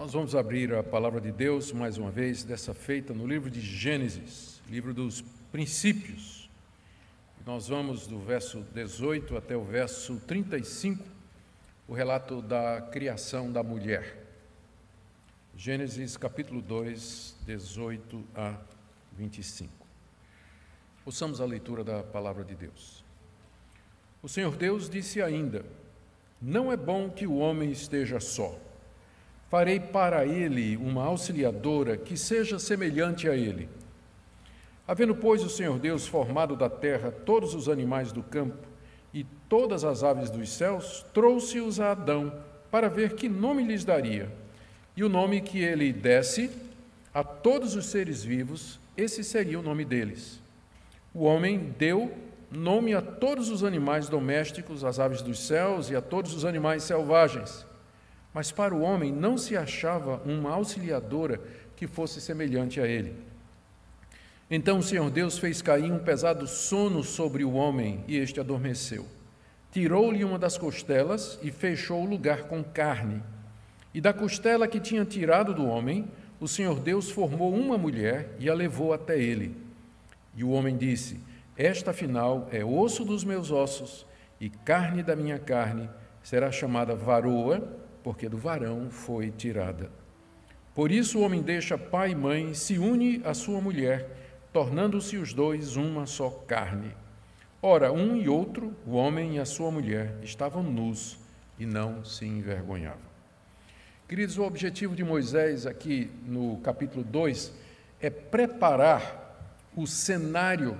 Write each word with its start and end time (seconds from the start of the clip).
Nós 0.00 0.14
vamos 0.14 0.34
abrir 0.34 0.72
a 0.72 0.82
palavra 0.82 1.20
de 1.20 1.30
Deus 1.30 1.72
mais 1.72 1.98
uma 1.98 2.10
vez, 2.10 2.42
dessa 2.42 2.72
feita 2.72 3.12
no 3.12 3.26
livro 3.26 3.50
de 3.50 3.60
Gênesis, 3.60 4.58
livro 4.66 4.94
dos 4.94 5.20
princípios. 5.52 6.48
Nós 7.44 7.68
vamos 7.68 8.06
do 8.06 8.18
verso 8.18 8.64
18 8.72 9.36
até 9.36 9.54
o 9.54 9.62
verso 9.62 10.16
35, 10.26 11.04
o 11.86 11.92
relato 11.92 12.40
da 12.40 12.80
criação 12.80 13.52
da 13.52 13.62
mulher. 13.62 14.26
Gênesis 15.54 16.16
capítulo 16.16 16.62
2, 16.62 17.36
18 17.44 18.24
a 18.34 18.56
25. 19.18 19.70
Ouçamos 21.04 21.42
a 21.42 21.44
leitura 21.44 21.84
da 21.84 22.02
palavra 22.02 22.42
de 22.42 22.54
Deus. 22.54 23.04
O 24.22 24.30
Senhor 24.30 24.56
Deus 24.56 24.88
disse 24.88 25.20
ainda: 25.20 25.62
Não 26.40 26.72
é 26.72 26.76
bom 26.78 27.10
que 27.10 27.26
o 27.26 27.36
homem 27.36 27.70
esteja 27.70 28.18
só. 28.18 28.69
Farei 29.50 29.80
para 29.80 30.24
ele 30.24 30.76
uma 30.76 31.04
auxiliadora 31.04 31.96
que 31.96 32.16
seja 32.16 32.56
semelhante 32.56 33.28
a 33.28 33.34
ele. 33.34 33.68
Havendo, 34.86 35.12
pois, 35.12 35.42
o 35.42 35.50
Senhor 35.50 35.76
Deus 35.76 36.06
formado 36.06 36.54
da 36.54 36.70
terra 36.70 37.10
todos 37.10 37.52
os 37.52 37.68
animais 37.68 38.12
do 38.12 38.22
campo 38.22 38.68
e 39.12 39.24
todas 39.48 39.84
as 39.84 40.04
aves 40.04 40.30
dos 40.30 40.50
céus, 40.50 41.04
trouxe-os 41.12 41.80
a 41.80 41.90
Adão 41.90 42.32
para 42.70 42.88
ver 42.88 43.14
que 43.14 43.28
nome 43.28 43.64
lhes 43.64 43.84
daria. 43.84 44.30
E 44.96 45.02
o 45.02 45.08
nome 45.08 45.40
que 45.40 45.58
ele 45.58 45.92
desse 45.92 46.48
a 47.12 47.24
todos 47.24 47.74
os 47.74 47.86
seres 47.86 48.22
vivos, 48.22 48.78
esse 48.96 49.24
seria 49.24 49.58
o 49.58 49.62
nome 49.62 49.84
deles. 49.84 50.40
O 51.12 51.24
homem 51.24 51.74
deu 51.76 52.12
nome 52.48 52.94
a 52.94 53.02
todos 53.02 53.48
os 53.48 53.64
animais 53.64 54.08
domésticos, 54.08 54.84
às 54.84 55.00
aves 55.00 55.22
dos 55.22 55.40
céus 55.40 55.90
e 55.90 55.96
a 55.96 56.00
todos 56.00 56.34
os 56.34 56.44
animais 56.44 56.84
selvagens. 56.84 57.68
Mas 58.32 58.52
para 58.52 58.74
o 58.74 58.82
homem 58.82 59.12
não 59.12 59.36
se 59.36 59.56
achava 59.56 60.22
uma 60.24 60.50
auxiliadora 60.50 61.40
que 61.76 61.86
fosse 61.86 62.20
semelhante 62.20 62.80
a 62.80 62.86
ele. 62.86 63.14
Então 64.50 64.78
o 64.78 64.82
Senhor 64.82 65.10
Deus 65.10 65.38
fez 65.38 65.62
cair 65.62 65.90
um 65.90 65.98
pesado 65.98 66.46
sono 66.46 67.02
sobre 67.02 67.44
o 67.44 67.52
homem 67.52 68.04
e 68.06 68.16
este 68.16 68.40
adormeceu. 68.40 69.06
Tirou-lhe 69.72 70.24
uma 70.24 70.38
das 70.38 70.58
costelas 70.58 71.38
e 71.42 71.50
fechou 71.50 72.02
o 72.02 72.08
lugar 72.08 72.44
com 72.44 72.62
carne. 72.62 73.22
E 73.94 74.00
da 74.00 74.12
costela 74.12 74.66
que 74.66 74.80
tinha 74.80 75.04
tirado 75.04 75.54
do 75.54 75.66
homem, 75.66 76.08
o 76.40 76.48
Senhor 76.48 76.80
Deus 76.80 77.10
formou 77.10 77.54
uma 77.54 77.78
mulher 77.78 78.34
e 78.38 78.48
a 78.48 78.54
levou 78.54 78.92
até 78.92 79.18
ele. 79.18 79.56
E 80.36 80.42
o 80.42 80.50
homem 80.50 80.76
disse: 80.76 81.20
Esta 81.56 81.92
afinal 81.92 82.48
é 82.50 82.64
osso 82.64 83.04
dos 83.04 83.22
meus 83.22 83.50
ossos 83.50 84.06
e 84.40 84.48
carne 84.48 85.02
da 85.02 85.14
minha 85.14 85.38
carne, 85.38 85.88
será 86.22 86.50
chamada 86.50 86.94
varoa 86.94 87.80
porque 88.02 88.28
do 88.28 88.36
varão 88.36 88.90
foi 88.90 89.30
tirada. 89.30 89.90
Por 90.74 90.90
isso 90.90 91.18
o 91.18 91.22
homem 91.22 91.42
deixa 91.42 91.76
pai 91.76 92.12
e 92.12 92.14
mãe, 92.14 92.54
se 92.54 92.78
une 92.78 93.20
à 93.24 93.34
sua 93.34 93.60
mulher, 93.60 94.08
tornando-se 94.52 95.16
os 95.16 95.32
dois 95.32 95.76
uma 95.76 96.06
só 96.06 96.30
carne. 96.30 96.94
Ora, 97.62 97.92
um 97.92 98.16
e 98.16 98.28
outro, 98.28 98.74
o 98.86 98.92
homem 98.92 99.36
e 99.36 99.38
a 99.38 99.44
sua 99.44 99.70
mulher, 99.70 100.16
estavam 100.22 100.62
nus 100.62 101.18
e 101.58 101.66
não 101.66 102.04
se 102.04 102.24
envergonhavam. 102.24 103.10
Queridos, 104.08 104.38
o 104.38 104.42
objetivo 104.42 104.96
de 104.96 105.04
Moisés 105.04 105.66
aqui 105.66 106.10
no 106.26 106.56
capítulo 106.58 107.04
2 107.04 107.52
é 108.00 108.08
preparar 108.08 109.60
o 109.76 109.86
cenário 109.86 110.76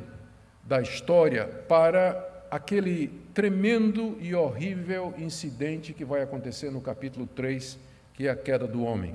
da 0.64 0.80
história 0.80 1.46
para 1.46 2.29
aquele 2.50 3.08
tremendo 3.32 4.16
e 4.20 4.34
horrível 4.34 5.14
incidente 5.16 5.92
que 5.92 6.04
vai 6.04 6.22
acontecer 6.22 6.70
no 6.70 6.80
capítulo 6.80 7.26
3, 7.26 7.78
que 8.12 8.26
é 8.26 8.30
a 8.30 8.36
queda 8.36 8.66
do 8.66 8.82
homem. 8.82 9.14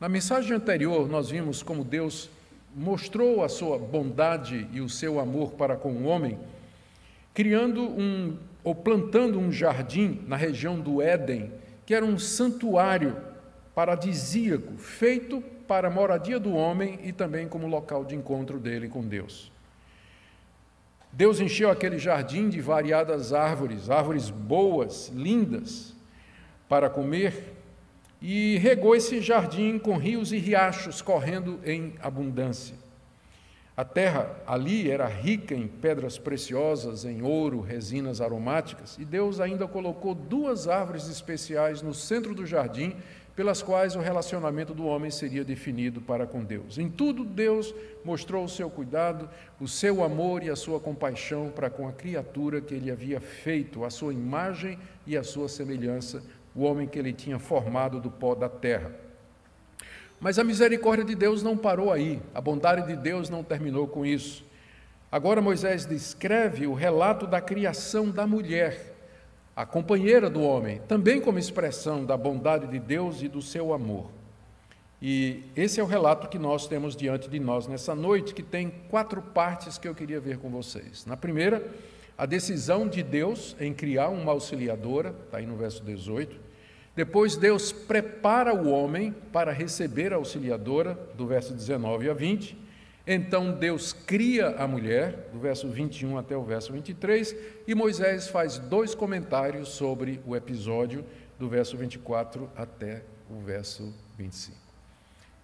Na 0.00 0.08
mensagem 0.08 0.54
anterior, 0.54 1.08
nós 1.08 1.30
vimos 1.30 1.62
como 1.62 1.84
Deus 1.84 2.28
mostrou 2.74 3.42
a 3.42 3.48
sua 3.48 3.78
bondade 3.78 4.68
e 4.72 4.80
o 4.80 4.88
seu 4.88 5.18
amor 5.18 5.52
para 5.52 5.76
com 5.76 5.92
o 5.92 6.04
homem, 6.04 6.38
criando 7.32 7.82
um 7.82 8.36
ou 8.62 8.74
plantando 8.74 9.38
um 9.38 9.52
jardim 9.52 10.20
na 10.26 10.36
região 10.36 10.78
do 10.80 11.00
Éden, 11.00 11.52
que 11.86 11.94
era 11.94 12.04
um 12.04 12.18
santuário 12.18 13.16
paradisíaco, 13.74 14.76
feito 14.76 15.40
para 15.68 15.88
a 15.88 15.90
moradia 15.90 16.40
do 16.40 16.52
homem 16.52 16.98
e 17.04 17.12
também 17.12 17.46
como 17.48 17.66
local 17.68 18.04
de 18.04 18.16
encontro 18.16 18.58
dele 18.58 18.88
com 18.88 19.02
Deus. 19.02 19.52
Deus 21.16 21.40
encheu 21.40 21.70
aquele 21.70 21.98
jardim 21.98 22.50
de 22.50 22.60
variadas 22.60 23.32
árvores, 23.32 23.88
árvores 23.88 24.28
boas, 24.28 25.10
lindas 25.14 25.94
para 26.68 26.90
comer, 26.90 27.54
e 28.20 28.58
regou 28.58 28.94
esse 28.94 29.22
jardim 29.22 29.78
com 29.78 29.96
rios 29.96 30.30
e 30.30 30.36
riachos 30.36 31.00
correndo 31.00 31.58
em 31.64 31.94
abundância. 32.02 32.74
A 33.74 33.82
terra 33.82 34.30
ali 34.46 34.90
era 34.90 35.06
rica 35.06 35.54
em 35.54 35.66
pedras 35.66 36.18
preciosas, 36.18 37.06
em 37.06 37.22
ouro, 37.22 37.62
resinas 37.62 38.20
aromáticas, 38.20 38.98
e 38.98 39.04
Deus 39.06 39.40
ainda 39.40 39.66
colocou 39.66 40.14
duas 40.14 40.68
árvores 40.68 41.08
especiais 41.08 41.80
no 41.80 41.94
centro 41.94 42.34
do 42.34 42.44
jardim 42.44 42.94
pelas 43.36 43.62
quais 43.62 43.94
o 43.94 44.00
relacionamento 44.00 44.72
do 44.72 44.86
homem 44.86 45.10
seria 45.10 45.44
definido 45.44 46.00
para 46.00 46.26
com 46.26 46.42
Deus. 46.42 46.78
Em 46.78 46.88
tudo, 46.88 47.22
Deus 47.22 47.74
mostrou 48.02 48.42
o 48.42 48.48
seu 48.48 48.70
cuidado, 48.70 49.28
o 49.60 49.68
seu 49.68 50.02
amor 50.02 50.42
e 50.42 50.48
a 50.48 50.56
sua 50.56 50.80
compaixão 50.80 51.52
para 51.54 51.68
com 51.68 51.86
a 51.86 51.92
criatura 51.92 52.62
que 52.62 52.74
ele 52.74 52.90
havia 52.90 53.20
feito, 53.20 53.84
a 53.84 53.90
sua 53.90 54.14
imagem 54.14 54.78
e 55.06 55.18
a 55.18 55.22
sua 55.22 55.50
semelhança, 55.50 56.22
o 56.54 56.62
homem 56.62 56.88
que 56.88 56.98
ele 56.98 57.12
tinha 57.12 57.38
formado 57.38 58.00
do 58.00 58.10
pó 58.10 58.34
da 58.34 58.48
terra. 58.48 58.90
Mas 60.18 60.38
a 60.38 60.44
misericórdia 60.44 61.04
de 61.04 61.14
Deus 61.14 61.42
não 61.42 61.58
parou 61.58 61.92
aí, 61.92 62.22
a 62.34 62.40
bondade 62.40 62.86
de 62.86 62.96
Deus 62.96 63.28
não 63.28 63.44
terminou 63.44 63.86
com 63.86 64.06
isso. 64.06 64.46
Agora 65.12 65.42
Moisés 65.42 65.84
descreve 65.84 66.66
o 66.66 66.72
relato 66.72 67.26
da 67.26 67.42
criação 67.42 68.10
da 68.10 68.26
mulher 68.26 68.95
a 69.56 69.64
companheira 69.64 70.28
do 70.28 70.42
homem, 70.42 70.82
também 70.86 71.18
como 71.18 71.38
expressão 71.38 72.04
da 72.04 72.14
bondade 72.14 72.66
de 72.66 72.78
Deus 72.78 73.22
e 73.22 73.28
do 73.28 73.40
seu 73.40 73.72
amor. 73.72 74.10
E 75.00 75.44
esse 75.56 75.80
é 75.80 75.82
o 75.82 75.86
relato 75.86 76.28
que 76.28 76.38
nós 76.38 76.68
temos 76.68 76.94
diante 76.94 77.26
de 77.26 77.40
nós 77.40 77.66
nessa 77.66 77.94
noite, 77.94 78.34
que 78.34 78.42
tem 78.42 78.70
quatro 78.90 79.22
partes 79.22 79.78
que 79.78 79.88
eu 79.88 79.94
queria 79.94 80.20
ver 80.20 80.36
com 80.36 80.50
vocês. 80.50 81.06
Na 81.06 81.16
primeira, 81.16 81.66
a 82.18 82.26
decisão 82.26 82.86
de 82.86 83.02
Deus 83.02 83.56
em 83.58 83.72
criar 83.72 84.08
uma 84.08 84.32
auxiliadora, 84.32 85.14
está 85.24 85.38
aí 85.38 85.46
no 85.46 85.56
verso 85.56 85.82
18. 85.82 86.38
Depois, 86.94 87.36
Deus 87.36 87.72
prepara 87.72 88.54
o 88.54 88.68
homem 88.70 89.14
para 89.32 89.52
receber 89.52 90.12
a 90.12 90.16
auxiliadora, 90.16 90.98
do 91.14 91.26
verso 91.26 91.54
19 91.54 92.10
a 92.10 92.14
20. 92.14 92.65
Então 93.06 93.52
Deus 93.52 93.92
cria 93.92 94.48
a 94.56 94.66
mulher, 94.66 95.28
do 95.32 95.38
verso 95.38 95.68
21 95.68 96.18
até 96.18 96.36
o 96.36 96.42
verso 96.42 96.72
23, 96.72 97.36
e 97.64 97.72
Moisés 97.72 98.26
faz 98.26 98.58
dois 98.58 98.96
comentários 98.96 99.68
sobre 99.68 100.20
o 100.26 100.34
episódio, 100.34 101.04
do 101.38 101.48
verso 101.48 101.76
24 101.76 102.50
até 102.56 103.04
o 103.30 103.38
verso 103.38 103.94
25. 104.18 104.56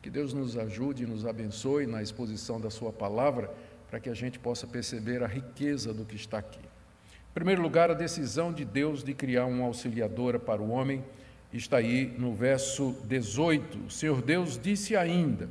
Que 0.02 0.10
Deus 0.10 0.32
nos 0.34 0.58
ajude 0.58 1.04
e 1.04 1.06
nos 1.06 1.24
abençoe 1.24 1.86
na 1.86 2.02
exposição 2.02 2.60
da 2.60 2.68
Sua 2.68 2.92
palavra, 2.92 3.48
para 3.88 4.00
que 4.00 4.10
a 4.10 4.14
gente 4.14 4.40
possa 4.40 4.66
perceber 4.66 5.22
a 5.22 5.28
riqueza 5.28 5.94
do 5.94 6.04
que 6.04 6.16
está 6.16 6.38
aqui. 6.38 6.58
Em 6.58 7.34
primeiro 7.34 7.62
lugar, 7.62 7.92
a 7.92 7.94
decisão 7.94 8.52
de 8.52 8.64
Deus 8.64 9.04
de 9.04 9.14
criar 9.14 9.46
uma 9.46 9.66
auxiliadora 9.66 10.40
para 10.40 10.60
o 10.60 10.70
homem 10.70 11.04
está 11.52 11.76
aí 11.76 12.12
no 12.18 12.34
verso 12.34 12.96
18. 13.04 13.86
O 13.86 13.90
Senhor 13.90 14.20
Deus 14.20 14.58
disse 14.58 14.96
ainda 14.96 15.48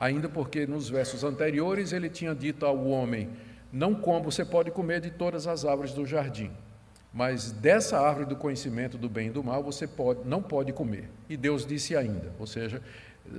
ainda 0.00 0.30
porque 0.30 0.66
nos 0.66 0.88
versos 0.88 1.22
anteriores 1.22 1.92
ele 1.92 2.08
tinha 2.08 2.34
dito 2.34 2.64
ao 2.64 2.86
homem: 2.86 3.28
Não 3.70 3.94
como, 3.94 4.30
você 4.30 4.44
pode 4.46 4.70
comer 4.70 5.02
de 5.02 5.10
todas 5.10 5.46
as 5.46 5.66
árvores 5.66 5.92
do 5.92 6.06
jardim, 6.06 6.50
mas 7.12 7.52
dessa 7.52 8.00
árvore 8.00 8.24
do 8.24 8.34
conhecimento 8.34 8.96
do 8.96 9.10
bem 9.10 9.28
e 9.28 9.30
do 9.30 9.44
mal 9.44 9.62
você 9.62 9.86
pode, 9.86 10.26
não 10.26 10.42
pode 10.42 10.72
comer. 10.72 11.10
E 11.28 11.36
Deus 11.36 11.66
disse 11.66 11.94
ainda, 11.94 12.32
ou 12.38 12.46
seja, 12.46 12.82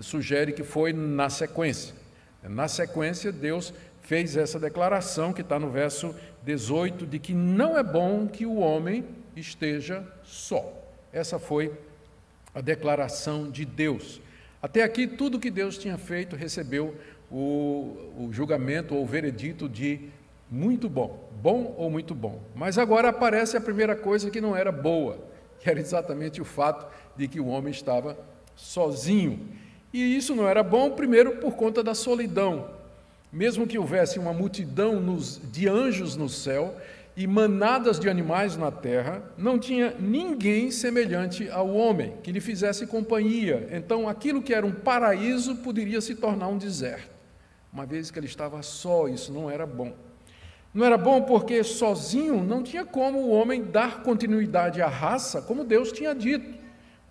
sugere 0.01 0.53
que 0.53 0.63
foi 0.63 0.93
na 0.93 1.29
sequência. 1.29 1.95
Na 2.43 2.67
sequência, 2.67 3.31
Deus 3.31 3.73
fez 4.01 4.37
essa 4.37 4.59
declaração 4.59 5.33
que 5.33 5.41
está 5.41 5.59
no 5.59 5.69
verso 5.69 6.15
18, 6.43 7.05
de 7.05 7.19
que 7.19 7.33
não 7.33 7.77
é 7.77 7.83
bom 7.83 8.27
que 8.27 8.45
o 8.45 8.57
homem 8.57 9.05
esteja 9.35 10.03
só. 10.23 10.73
Essa 11.13 11.37
foi 11.37 11.71
a 12.53 12.61
declaração 12.61 13.49
de 13.49 13.63
Deus. 13.63 14.20
Até 14.61 14.83
aqui, 14.83 15.07
tudo 15.07 15.39
que 15.39 15.49
Deus 15.49 15.77
tinha 15.77 15.97
feito 15.97 16.35
recebeu 16.35 16.95
o, 17.31 17.97
o 18.17 18.29
julgamento 18.31 18.93
ou 18.93 19.03
o 19.03 19.07
veredito 19.07 19.67
de 19.67 20.09
muito 20.49 20.89
bom, 20.89 21.29
bom 21.41 21.73
ou 21.77 21.89
muito 21.89 22.13
bom. 22.13 22.41
Mas 22.53 22.77
agora 22.77 23.09
aparece 23.09 23.57
a 23.57 23.61
primeira 23.61 23.95
coisa 23.95 24.29
que 24.29 24.41
não 24.41 24.55
era 24.55 24.71
boa, 24.71 25.17
que 25.59 25.69
era 25.69 25.79
exatamente 25.79 26.41
o 26.41 26.45
fato 26.45 26.85
de 27.15 27.27
que 27.27 27.39
o 27.39 27.47
homem 27.47 27.71
estava 27.71 28.17
sozinho. 28.55 29.47
E 29.93 30.15
isso 30.15 30.35
não 30.35 30.47
era 30.47 30.61
bom, 30.61 30.91
primeiro, 30.91 31.37
por 31.37 31.53
conta 31.55 31.81
da 31.81 31.95
solidão. 31.95 32.69
Mesmo 33.31 33.65
que 33.65 33.79
houvesse 33.79 34.19
uma 34.19 34.33
multidão 34.33 34.99
nos, 34.99 35.41
de 35.51 35.67
anjos 35.67 36.15
no 36.15 36.27
céu, 36.27 36.75
e 37.15 37.27
manadas 37.27 37.99
de 37.99 38.09
animais 38.09 38.55
na 38.55 38.71
terra, 38.71 39.21
não 39.37 39.59
tinha 39.59 39.93
ninguém 39.99 40.71
semelhante 40.71 41.49
ao 41.49 41.69
homem 41.69 42.13
que 42.23 42.31
lhe 42.31 42.39
fizesse 42.39 42.87
companhia. 42.87 43.67
Então, 43.71 44.07
aquilo 44.07 44.41
que 44.41 44.53
era 44.53 44.65
um 44.65 44.71
paraíso 44.71 45.57
poderia 45.57 45.99
se 45.99 46.15
tornar 46.15 46.47
um 46.47 46.57
deserto. 46.57 47.11
Uma 47.71 47.85
vez 47.85 48.11
que 48.11 48.19
ele 48.19 48.27
estava 48.27 48.61
só, 48.61 49.07
isso 49.07 49.31
não 49.31 49.49
era 49.49 49.65
bom. 49.65 49.93
Não 50.73 50.85
era 50.85 50.97
bom 50.97 51.21
porque 51.23 51.63
sozinho 51.63 52.43
não 52.43 52.63
tinha 52.63 52.85
como 52.85 53.19
o 53.19 53.29
homem 53.29 53.63
dar 53.63 54.03
continuidade 54.03 54.81
à 54.81 54.87
raça, 54.87 55.41
como 55.41 55.65
Deus 55.65 55.91
tinha 55.91 56.15
dito. 56.15 56.59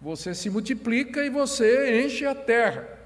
Você 0.00 0.34
se 0.34 0.48
multiplica 0.48 1.22
e 1.24 1.28
você 1.28 2.02
enche 2.02 2.24
a 2.24 2.34
terra. 2.34 2.99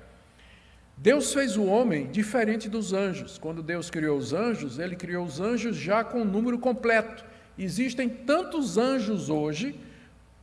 Deus 0.97 1.33
fez 1.33 1.57
o 1.57 1.65
homem 1.65 2.11
diferente 2.11 2.69
dos 2.69 2.93
anjos. 2.93 3.37
Quando 3.39 3.63
Deus 3.63 3.91
criou 3.91 4.17
os 4.17 4.33
anjos, 4.33 4.79
ele 4.79 4.97
criou 4.97 5.25
os 5.25 5.41
anjos 5.41 5.77
já 5.77 6.03
com 6.05 6.23
o 6.23 6.25
número 6.25 6.59
completo. 6.59 7.25
Existem 7.59 8.09
tantos 8.09 8.79
anjos 8.79 9.29
hoje 9.29 9.79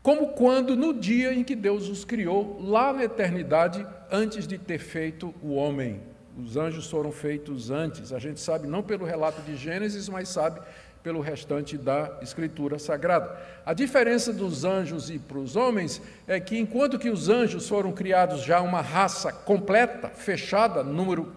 como 0.04 0.30
quando 0.30 0.76
no 0.76 0.94
dia 0.94 1.34
em 1.34 1.44
que 1.44 1.56
Deus 1.56 1.88
os 1.88 2.04
criou, 2.04 2.60
lá 2.60 2.92
na 2.92 3.04
eternidade, 3.04 3.86
antes 4.12 4.48
de 4.48 4.58
ter 4.58 4.80
feito 4.80 5.34
o 5.44 5.54
homem. 5.54 6.02
Os 6.38 6.58
anjos 6.58 6.90
foram 6.90 7.12
feitos 7.12 7.70
antes. 7.70 8.12
A 8.12 8.18
gente 8.18 8.40
sabe 8.40 8.68
não 8.68 8.82
pelo 8.82 9.06
relato 9.06 9.42
de 9.42 9.56
Gênesis, 9.56 10.10
mas 10.10 10.30
sabe 10.30 10.60
pelo 11.04 11.22
restante 11.22 11.78
da 11.78 12.20
Escritura 12.22 12.78
Sagrada. 12.78 13.36
A 13.66 13.74
diferença 13.74 14.32
dos 14.32 14.64
anjos 14.64 15.10
e 15.10 15.18
para 15.18 15.38
os 15.38 15.56
homens 15.56 16.02
é 16.28 16.40
que, 16.40 16.58
enquanto 16.58 17.00
que 17.00 17.10
os 17.10 17.30
anjos 17.30 17.68
foram 17.68 17.92
criados 17.92 18.42
já 18.42 18.62
uma 18.62 18.82
raça 18.82 19.32
completa, 19.32 20.10
fechada, 20.10 20.84
número 20.84 21.34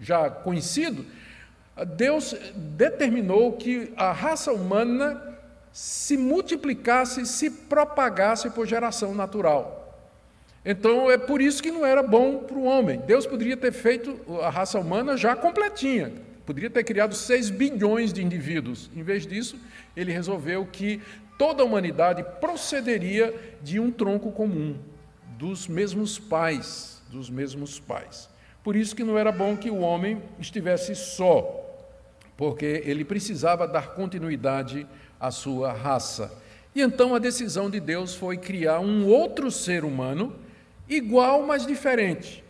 já 0.00 0.30
conhecido, 0.30 1.04
Deus 1.96 2.34
determinou 2.54 3.52
que 3.52 3.92
a 3.96 4.12
raça 4.12 4.52
humana 4.52 5.22
se 5.72 6.16
multiplicasse, 6.16 7.26
se 7.26 7.50
propagasse 7.50 8.48
por 8.50 8.66
geração 8.66 9.14
natural. 9.14 9.82
Então 10.64 11.10
é 11.10 11.18
por 11.18 11.40
isso 11.40 11.62
que 11.62 11.70
não 11.70 11.84
era 11.84 12.02
bom 12.02 12.38
para 12.38 12.56
o 12.56 12.64
homem. 12.64 13.00
Deus 13.00 13.26
poderia 13.26 13.56
ter 13.56 13.72
feito 13.72 14.18
a 14.42 14.50
raça 14.50 14.78
humana 14.80 15.16
já 15.16 15.36
completinha, 15.36 16.12
Poderia 16.46 16.70
ter 16.70 16.84
criado 16.84 17.12
6 17.12 17.50
bilhões 17.50 18.12
de 18.12 18.22
indivíduos. 18.22 18.88
Em 18.94 19.02
vez 19.02 19.26
disso, 19.26 19.58
ele 19.96 20.12
resolveu 20.12 20.64
que 20.64 21.02
toda 21.36 21.62
a 21.62 21.66
humanidade 21.66 22.24
procederia 22.40 23.34
de 23.60 23.80
um 23.80 23.90
tronco 23.90 24.30
comum, 24.30 24.78
dos 25.36 25.66
mesmos 25.66 26.20
pais, 26.20 27.02
dos 27.10 27.28
mesmos 27.28 27.80
pais. 27.80 28.30
Por 28.62 28.76
isso 28.76 28.94
que 28.94 29.02
não 29.02 29.18
era 29.18 29.32
bom 29.32 29.56
que 29.56 29.70
o 29.70 29.80
homem 29.80 30.22
estivesse 30.38 30.94
só, 30.94 31.64
porque 32.36 32.82
ele 32.84 33.04
precisava 33.04 33.66
dar 33.66 33.94
continuidade 33.94 34.86
à 35.18 35.32
sua 35.32 35.72
raça. 35.72 36.32
E 36.74 36.80
então 36.80 37.14
a 37.14 37.18
decisão 37.18 37.68
de 37.68 37.80
Deus 37.80 38.14
foi 38.14 38.36
criar 38.36 38.78
um 38.78 39.06
outro 39.06 39.50
ser 39.50 39.84
humano, 39.84 40.36
igual, 40.88 41.44
mas 41.44 41.66
diferente, 41.66 42.44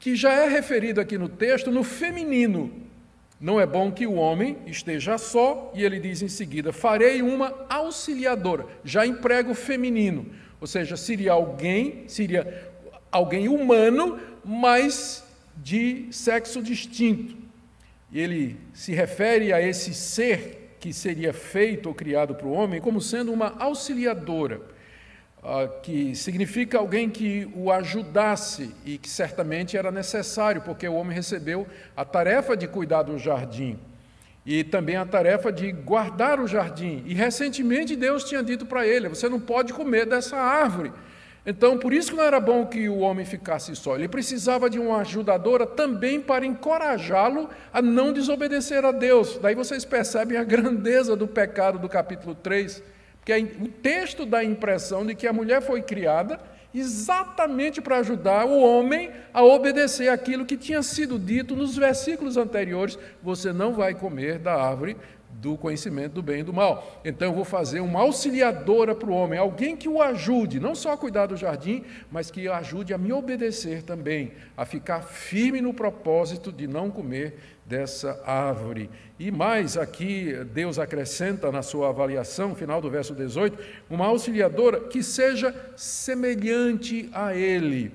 que 0.00 0.16
já 0.16 0.32
é 0.32 0.48
referido 0.48 1.00
aqui 1.00 1.16
no 1.16 1.28
texto 1.28 1.70
no 1.70 1.84
feminino, 1.84 2.72
não 3.42 3.60
é 3.60 3.66
bom 3.66 3.90
que 3.90 4.06
o 4.06 4.14
homem 4.14 4.56
esteja 4.66 5.18
só, 5.18 5.72
e 5.74 5.82
ele 5.82 5.98
diz 5.98 6.22
em 6.22 6.28
seguida: 6.28 6.72
farei 6.72 7.20
uma 7.20 7.52
auxiliadora, 7.68 8.64
já 8.84 9.04
emprego 9.04 9.52
feminino, 9.52 10.26
ou 10.60 10.66
seja, 10.68 10.96
seria 10.96 11.32
alguém, 11.32 12.04
seria 12.06 12.70
alguém 13.10 13.48
humano, 13.48 14.20
mas 14.44 15.24
de 15.56 16.06
sexo 16.12 16.62
distinto. 16.62 17.36
E 18.12 18.20
ele 18.20 18.56
se 18.72 18.92
refere 18.92 19.52
a 19.52 19.60
esse 19.60 19.92
ser 19.92 20.76
que 20.78 20.92
seria 20.92 21.32
feito 21.32 21.88
ou 21.88 21.94
criado 21.94 22.36
para 22.36 22.46
o 22.46 22.52
homem 22.52 22.80
como 22.80 23.00
sendo 23.00 23.32
uma 23.32 23.56
auxiliadora. 23.58 24.60
Ah, 25.44 25.66
que 25.66 26.14
significa 26.14 26.78
alguém 26.78 27.10
que 27.10 27.50
o 27.56 27.72
ajudasse 27.72 28.72
e 28.84 28.96
que 28.96 29.08
certamente 29.08 29.76
era 29.76 29.90
necessário, 29.90 30.62
porque 30.62 30.86
o 30.86 30.94
homem 30.94 31.12
recebeu 31.12 31.66
a 31.96 32.04
tarefa 32.04 32.56
de 32.56 32.68
cuidar 32.68 33.02
do 33.02 33.18
jardim 33.18 33.76
e 34.46 34.62
também 34.62 34.94
a 34.94 35.04
tarefa 35.04 35.50
de 35.50 35.72
guardar 35.72 36.38
o 36.38 36.46
jardim. 36.46 37.02
E 37.06 37.14
recentemente 37.14 37.96
Deus 37.96 38.22
tinha 38.22 38.40
dito 38.40 38.64
para 38.64 38.86
ele: 38.86 39.08
você 39.08 39.28
não 39.28 39.40
pode 39.40 39.72
comer 39.72 40.06
dessa 40.06 40.36
árvore. 40.36 40.92
Então, 41.44 41.76
por 41.76 41.92
isso 41.92 42.12
que 42.12 42.16
não 42.16 42.22
era 42.22 42.38
bom 42.38 42.64
que 42.66 42.88
o 42.88 42.98
homem 42.98 43.26
ficasse 43.26 43.74
só. 43.74 43.96
Ele 43.96 44.06
precisava 44.06 44.70
de 44.70 44.78
uma 44.78 44.98
ajudadora 44.98 45.66
também 45.66 46.20
para 46.20 46.46
encorajá-lo 46.46 47.50
a 47.72 47.82
não 47.82 48.12
desobedecer 48.12 48.84
a 48.84 48.92
Deus. 48.92 49.38
Daí 49.38 49.56
vocês 49.56 49.84
percebem 49.84 50.38
a 50.38 50.44
grandeza 50.46 51.16
do 51.16 51.26
pecado 51.26 51.80
do 51.80 51.88
capítulo 51.88 52.32
3 52.32 52.91
porque 53.24 53.34
o 53.60 53.68
texto 53.68 54.26
dá 54.26 54.38
a 54.38 54.44
impressão 54.44 55.06
de 55.06 55.14
que 55.14 55.28
a 55.28 55.32
mulher 55.32 55.62
foi 55.62 55.80
criada 55.80 56.40
exatamente 56.74 57.80
para 57.80 57.98
ajudar 57.98 58.46
o 58.46 58.58
homem 58.58 59.10
a 59.32 59.44
obedecer 59.44 60.08
aquilo 60.08 60.44
que 60.44 60.56
tinha 60.56 60.82
sido 60.82 61.18
dito 61.18 61.54
nos 61.54 61.76
versículos 61.76 62.36
anteriores: 62.36 62.98
você 63.22 63.52
não 63.52 63.74
vai 63.74 63.94
comer 63.94 64.40
da 64.40 64.54
árvore 64.54 64.96
do 65.30 65.56
conhecimento 65.56 66.14
do 66.14 66.22
bem 66.22 66.40
e 66.40 66.42
do 66.42 66.52
mal. 66.52 67.00
Então 67.04 67.28
eu 67.28 67.34
vou 67.34 67.44
fazer 67.44 67.80
uma 67.80 68.00
auxiliadora 68.00 68.94
para 68.94 69.08
o 69.08 69.14
homem, 69.14 69.38
alguém 69.38 69.76
que 69.76 69.88
o 69.88 70.02
ajude, 70.02 70.60
não 70.60 70.74
só 70.74 70.92
a 70.92 70.96
cuidar 70.96 71.26
do 71.26 71.36
jardim, 71.36 71.84
mas 72.10 72.30
que 72.30 72.48
ajude 72.48 72.92
a 72.92 72.98
me 72.98 73.12
obedecer 73.12 73.82
também, 73.82 74.32
a 74.56 74.64
ficar 74.64 75.02
firme 75.02 75.60
no 75.60 75.72
propósito 75.72 76.52
de 76.52 76.66
não 76.66 76.90
comer 76.90 77.38
dessa 77.64 78.20
árvore. 78.26 78.90
E 79.18 79.30
mais, 79.30 79.76
aqui 79.76 80.34
Deus 80.52 80.78
acrescenta 80.78 81.50
na 81.52 81.62
sua 81.62 81.88
avaliação, 81.88 82.54
final 82.54 82.80
do 82.80 82.90
verso 82.90 83.14
18, 83.14 83.58
uma 83.88 84.06
auxiliadora 84.06 84.80
que 84.80 85.02
seja 85.02 85.54
semelhante 85.76 87.08
a 87.12 87.34
ele. 87.34 87.92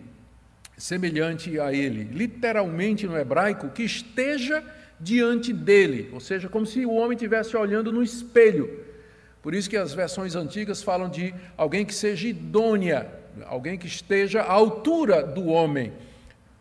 Semelhante 0.78 1.60
a 1.60 1.74
ele. 1.74 2.04
Literalmente 2.04 3.08
no 3.08 3.18
hebraico, 3.18 3.69
que 3.69 3.84
esteja 3.84 4.64
diante 5.00 5.54
dele, 5.54 6.10
ou 6.14 6.19
seja, 6.19 6.50
como 6.50 6.66
se 6.66 6.86
o 6.86 6.94
homem 6.94 7.16
estivesse 7.16 7.56
olhando 7.56 7.92
no 7.92 8.02
espelho. 8.02 8.86
Por 9.42 9.54
isso 9.54 9.69
que 9.69 9.78
as 9.78 9.94
versões 9.94 10.36
antigas 10.36 10.81
falam 10.81 11.10
de 11.10 11.34
alguém 11.56 11.86
que 11.86 11.94
seja 11.94 12.28
idônea, 12.28 13.08
alguém 13.46 13.78
que 13.78 13.88
esteja 13.88 14.42
à 14.42 14.52
altura 14.52 15.24
do 15.24 15.46
homem. 15.48 15.94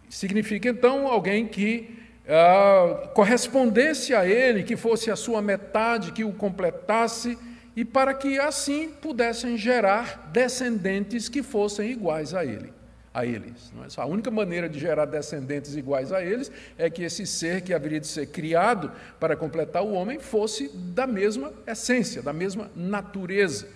Significa 0.09 0.69
então 0.69 1.07
alguém 1.07 1.47
que 1.47 1.97
ah, 2.29 3.09
correspondesse 3.15 4.15
a 4.15 4.27
ele, 4.27 4.63
que 4.63 4.77
fosse 4.77 5.11
a 5.11 5.17
sua 5.17 5.41
metade, 5.41 6.13
que 6.13 6.25
o 6.25 6.33
completasse, 6.33 7.39
e 7.77 7.85
para 7.85 8.15
que 8.15 8.39
assim 8.39 8.89
pudessem 8.89 9.57
gerar 9.57 10.31
descendentes 10.33 11.29
que 11.29 11.43
fossem 11.43 11.91
iguais 11.91 12.35
a 12.35 12.45
ele. 12.45 12.73
A 13.13 13.25
eles. 13.25 13.73
É? 13.83 14.01
A 14.01 14.07
única 14.07 14.31
maneira 14.31 14.69
de 14.69 14.79
gerar 14.79 15.05
descendentes 15.05 15.77
iguais 15.77 16.13
a 16.13 16.23
eles 16.23 16.51
é 16.77 16.91
que 16.91 17.03
esse 17.03 17.27
ser 17.27 17.63
que 17.63 17.73
haveria 17.73 18.01
de 18.01 18.07
ser 18.07 18.27
criado 18.27 18.93
para 19.21 19.37
completar 19.37 19.83
o 19.83 19.93
homem 19.93 20.19
fosse 20.19 20.69
da 20.69 21.07
mesma 21.07 21.53
essência, 21.67 22.23
da 22.23 22.33
mesma 22.33 22.71
natureza. 22.75 23.69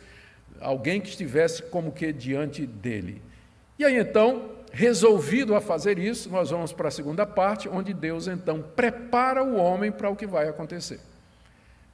Alguém 0.61 1.01
que 1.01 1.09
estivesse 1.09 1.63
como 1.63 1.93
que 1.93 2.13
diante 2.13 2.67
dele. 2.67 3.23
E 3.79 3.85
aí 3.85 3.97
então, 3.97 4.51
resolvido 4.71 5.55
a 5.55 5.61
fazer 5.61 5.99
isso, 5.99 6.31
nós 6.31 6.51
vamos 6.51 6.73
para 6.73 6.89
a 6.89 6.91
segunda 6.91 7.27
parte, 7.27 7.69
onde 7.69 7.93
Deus 7.93 8.27
então 8.29 8.63
prepara 8.63 9.43
o 9.43 9.57
homem 9.57 9.91
para 9.91 10.09
o 10.09 10.17
que 10.17 10.27
vai 10.27 10.49
acontecer. 10.49 11.01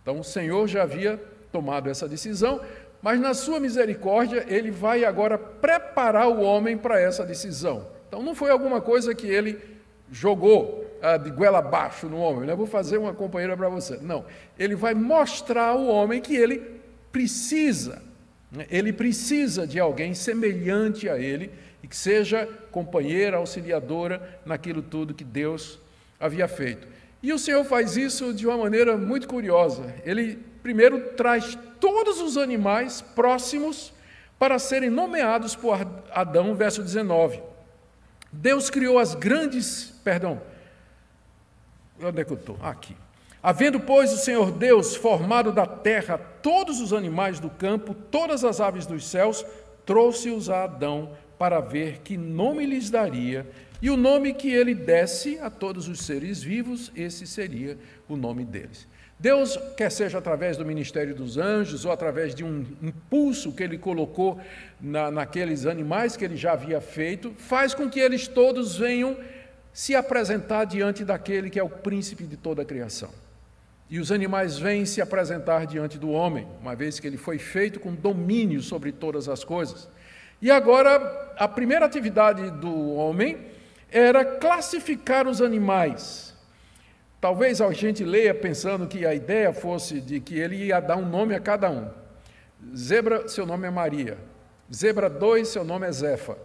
Então 0.03 0.21
o 0.21 0.25
Senhor 0.25 0.69
já 0.69 0.83
havia 0.83 1.21
tomado 1.51 1.89
essa 1.89 2.09
decisão, 2.09 2.61
mas 3.03 3.21
na 3.21 3.35
sua 3.35 3.59
misericórdia 3.59 4.45
ele 4.49 4.71
vai 4.71 5.05
agora 5.05 5.39
preparar 5.39 6.29
o 6.29 6.41
homem 6.41 6.77
para 6.77 7.01
essa 7.01 7.25
decisão. 7.25 7.87
Então 8.09 8.23
não 8.23 8.35
foi 8.35 8.51
alguma 8.51 8.81
coisa 8.81 9.15
que 9.15 9.27
ele 9.27 9.59
jogou 10.11 10.85
ah, 11.03 11.17
de 11.17 11.31
goela 11.31 11.59
abaixo 11.59 12.09
no 12.09 12.19
homem, 12.19 12.47
né? 12.47 12.55
vou 12.55 12.67
fazer 12.67 12.99
uma 12.99 13.13
companheira 13.13 13.57
para 13.57 13.69
você. 13.69 13.99
Não, 13.99 14.25
ele 14.59 14.75
vai 14.75 14.95
mostrar 14.95 15.69
ao 15.69 15.87
homem 15.87 16.21
que 16.21 16.37
ele 16.37 16.63
precisa, 17.11 18.03
né? 18.51 18.67
ele 18.71 18.93
precisa 18.93 19.67
de 19.67 19.81
alguém 19.81 20.15
semelhante 20.15 21.09
a 21.09 21.19
ele 21.19 21.51
e 21.87 21.89
que 21.89 21.97
seja 21.97 22.49
companheira, 22.73 23.37
auxiliadora 23.37 24.41
naquilo 24.45 24.83
tudo 24.83 25.15
que 25.15 25.23
Deus 25.23 25.79
havia 26.19 26.49
feito. 26.49 26.89
E 27.23 27.33
o 27.33 27.39
Senhor 27.39 27.65
faz 27.65 27.97
isso 27.97 28.35
de 28.35 28.45
uma 28.45 28.59
maneira 28.59 28.97
muito 28.97 29.29
curiosa. 29.29 29.95
Ele 30.05 30.37
primeiro 30.65 31.11
traz 31.11 31.57
todos 31.79 32.21
os 32.21 32.37
animais 32.37 33.01
próximos 33.01 33.93
para 34.37 34.59
serem 34.59 34.91
nomeados 34.91 35.55
por 35.55 35.79
Adão, 36.11 36.57
verso 36.57 36.83
19. 36.83 37.41
Deus 38.33 38.69
criou 38.69 38.99
as 38.99 39.15
grandes, 39.15 39.95
perdão, 40.03 40.43
onde 42.03 42.21
é 42.21 42.25
que 42.25 42.33
eu 42.33 42.37
estou? 42.37 42.59
Aqui. 42.61 42.97
Havendo, 43.41 43.79
pois, 43.79 44.13
o 44.13 44.17
Senhor 44.17 44.51
Deus 44.51 44.97
formado 44.97 45.53
da 45.53 45.67
terra 45.67 46.19
todos 46.19 46.81
os 46.81 46.93
animais 46.93 47.39
do 47.39 47.49
campo, 47.49 47.95
todas 47.95 48.43
as 48.45 48.61
aves 48.61 48.87
dos 48.87 49.07
céus, 49.07 49.47
trouxe-os 49.85 50.51
a 50.51 50.65
Adão 50.65 51.17
para 51.39 51.61
ver 51.61 52.01
que 52.03 52.17
nome 52.17 52.67
lhes 52.67 52.91
daria, 52.91 53.47
E 53.81 53.91
o 53.91 53.97
nome 53.97 54.33
que 54.33 54.51
ele 54.51 54.75
desse 54.75 55.39
a 55.39 55.51
todos 55.51 55.87
os 55.87 56.01
seres 56.01 56.43
vivos, 56.43 56.91
esse 56.97 57.27
seria 57.27 57.77
o 58.09 58.17
nome 58.17 58.43
deles. 58.43 58.89
Deus, 59.19 59.59
quer 59.77 59.91
seja 59.91 60.19
através 60.19 60.57
do 60.57 60.65
ministério 60.65 61.15
dos 61.15 61.39
anjos 61.39 61.85
ou 61.85 61.93
através 61.93 62.35
de 62.35 62.45
um 62.45 62.65
impulso 62.83 63.53
que 63.53 63.63
ele 63.63 63.79
colocou 63.79 64.39
na, 64.81 65.11
naqueles 65.11 65.65
animais 65.67 66.17
que 66.17 66.25
ele 66.25 66.37
já 66.37 66.53
havia 66.53 66.81
feito, 66.81 67.35
faz 67.39 67.75
com 67.75 67.89
que 67.89 68.01
eles 68.01 68.29
todos 68.29 68.77
venham 68.77 69.17
se 69.73 69.95
apresentar 69.95 70.65
diante 70.65 71.05
daquele 71.05 71.51
que 71.51 71.59
é 71.59 71.63
o 71.63 71.69
príncipe 71.69 72.25
de 72.25 72.37
toda 72.37 72.63
a 72.63 72.65
criação. 72.65 73.11
E 73.89 74.01
os 74.01 74.11
animais 74.11 74.59
vêm 74.59 74.85
se 74.85 75.01
apresentar 75.01 75.67
diante 75.67 75.97
do 75.97 76.11
homem, 76.11 76.47
uma 76.61 76.75
vez 76.75 76.99
que 76.99 77.07
ele 77.07 77.17
foi 77.17 77.39
feito 77.39 77.79
com 77.79 77.95
domínio 77.95 78.61
sobre 78.61 78.91
todas 78.91 79.29
as 79.29 79.45
coisas. 79.45 79.89
E 80.41 80.51
agora, 80.51 81.35
a 81.39 81.49
primeira 81.49 81.87
atividade 81.87 82.51
do 82.51 82.95
homem 82.95 83.39
era 83.91 84.25
classificar 84.25 85.27
os 85.27 85.41
animais. 85.41 86.35
Talvez 87.21 87.61
a 87.61 87.73
gente 87.73 88.05
leia 88.05 88.35
pensando 88.35 88.87
que 88.87 89.07
a 89.07 89.15
ideia 89.15 89.53
fosse 89.53 90.01
de 90.01 90.21
que 90.21 90.39
ele 90.39 90.57
ia 90.57 90.81
dar 90.81 90.97
um 90.97 91.09
nome 91.09 91.35
a 91.35 91.41
cada 91.41 91.71
um. 91.71 91.89
Zebra, 92.75 93.29
seu 93.29 93.47
nome 93.47 93.67
é 93.67 93.71
Maria. 93.71 94.19
Zebra 94.73 95.09
2, 95.09 95.49
seu 95.49 95.65
nome 95.65 95.87
é 95.87 95.93
Zefa. 95.93 96.37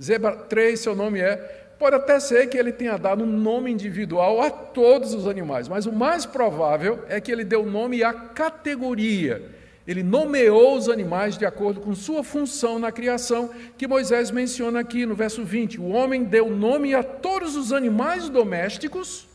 Zebra 0.00 0.34
3, 0.34 0.78
seu 0.78 0.94
nome 0.94 1.20
é 1.20 1.66
Pode 1.78 1.94
até 1.94 2.18
ser 2.18 2.48
que 2.48 2.58
ele 2.58 2.72
tenha 2.72 2.98
dado 2.98 3.22
um 3.22 3.26
nome 3.26 3.70
individual 3.70 4.42
a 4.42 4.50
todos 4.50 5.14
os 5.14 5.28
animais, 5.28 5.68
mas 5.68 5.86
o 5.86 5.92
mais 5.92 6.26
provável 6.26 7.04
é 7.08 7.20
que 7.20 7.30
ele 7.30 7.44
deu 7.44 7.64
nome 7.64 8.02
à 8.02 8.12
categoria. 8.12 9.48
Ele 9.88 10.02
nomeou 10.02 10.76
os 10.76 10.86
animais 10.86 11.38
de 11.38 11.46
acordo 11.46 11.80
com 11.80 11.94
sua 11.94 12.22
função 12.22 12.78
na 12.78 12.92
criação, 12.92 13.48
que 13.78 13.88
Moisés 13.88 14.30
menciona 14.30 14.80
aqui 14.80 15.06
no 15.06 15.14
verso 15.14 15.42
20. 15.42 15.80
O 15.80 15.88
homem 15.88 16.24
deu 16.24 16.50
nome 16.50 16.94
a 16.94 17.02
todos 17.02 17.56
os 17.56 17.72
animais 17.72 18.28
domésticos, 18.28 19.26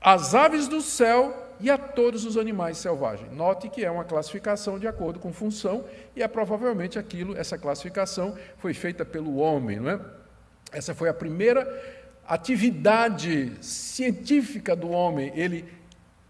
às 0.00 0.34
aves 0.34 0.66
do 0.68 0.80
céu 0.80 1.52
e 1.60 1.68
a 1.70 1.76
todos 1.76 2.24
os 2.24 2.38
animais 2.38 2.78
selvagens. 2.78 3.30
Note 3.30 3.68
que 3.68 3.84
é 3.84 3.90
uma 3.90 4.04
classificação 4.04 4.78
de 4.78 4.88
acordo 4.88 5.18
com 5.18 5.30
função, 5.34 5.84
e 6.16 6.22
é 6.22 6.28
provavelmente 6.28 6.98
aquilo, 6.98 7.36
essa 7.36 7.58
classificação 7.58 8.34
foi 8.56 8.72
feita 8.72 9.04
pelo 9.04 9.36
homem, 9.36 9.78
não 9.78 9.90
é? 9.90 10.00
Essa 10.72 10.94
foi 10.94 11.10
a 11.10 11.14
primeira 11.14 11.62
atividade 12.26 13.52
científica 13.60 14.74
do 14.74 14.88
homem, 14.88 15.30
ele 15.36 15.75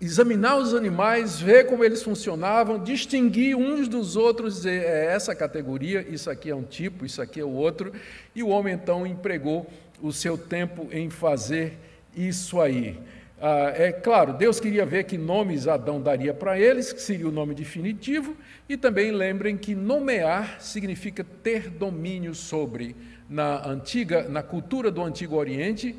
examinar 0.00 0.58
os 0.58 0.74
animais, 0.74 1.40
ver 1.40 1.66
como 1.66 1.82
eles 1.82 2.02
funcionavam, 2.02 2.82
distinguir 2.82 3.56
uns 3.56 3.88
dos 3.88 4.14
outros, 4.16 4.56
dizer, 4.56 4.82
é 4.82 5.06
essa 5.06 5.34
categoria, 5.34 6.06
isso 6.08 6.30
aqui 6.30 6.50
é 6.50 6.54
um 6.54 6.62
tipo, 6.62 7.06
isso 7.06 7.22
aqui 7.22 7.40
é 7.40 7.44
o 7.44 7.50
outro, 7.50 7.92
e 8.34 8.42
o 8.42 8.48
homem 8.48 8.74
então 8.74 9.06
empregou 9.06 9.66
o 10.02 10.12
seu 10.12 10.36
tempo 10.36 10.88
em 10.92 11.08
fazer 11.08 11.78
isso 12.14 12.60
aí. 12.60 12.98
Ah, 13.40 13.72
é 13.74 13.92
claro, 13.92 14.32
Deus 14.32 14.58
queria 14.60 14.84
ver 14.84 15.04
que 15.04 15.18
nomes 15.18 15.68
Adão 15.68 16.00
daria 16.00 16.32
para 16.32 16.58
eles, 16.58 16.92
que 16.92 17.00
seria 17.00 17.28
o 17.28 17.32
nome 17.32 17.54
definitivo, 17.54 18.36
e 18.68 18.76
também 18.76 19.10
lembrem 19.10 19.56
que 19.56 19.74
nomear 19.74 20.60
significa 20.60 21.24
ter 21.42 21.70
domínio 21.70 22.34
sobre 22.34 22.96
na 23.28 23.66
antiga, 23.66 24.28
na 24.28 24.42
cultura 24.42 24.90
do 24.90 25.02
Antigo 25.02 25.36
Oriente, 25.36 25.96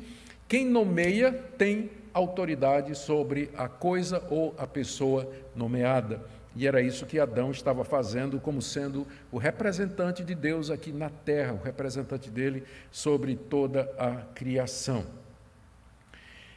quem 0.48 0.64
nomeia 0.64 1.32
tem 1.58 1.90
autoridade 2.18 2.94
sobre 2.94 3.50
a 3.56 3.68
coisa 3.68 4.22
ou 4.30 4.54
a 4.58 4.66
pessoa 4.66 5.30
nomeada. 5.54 6.20
E 6.54 6.66
era 6.66 6.82
isso 6.82 7.06
que 7.06 7.20
Adão 7.20 7.50
estava 7.50 7.84
fazendo, 7.84 8.40
como 8.40 8.60
sendo 8.60 9.06
o 9.30 9.38
representante 9.38 10.24
de 10.24 10.34
Deus 10.34 10.70
aqui 10.70 10.92
na 10.92 11.08
terra, 11.08 11.52
o 11.52 11.62
representante 11.62 12.28
dele 12.30 12.64
sobre 12.90 13.36
toda 13.36 13.82
a 13.96 14.16
criação. 14.34 15.04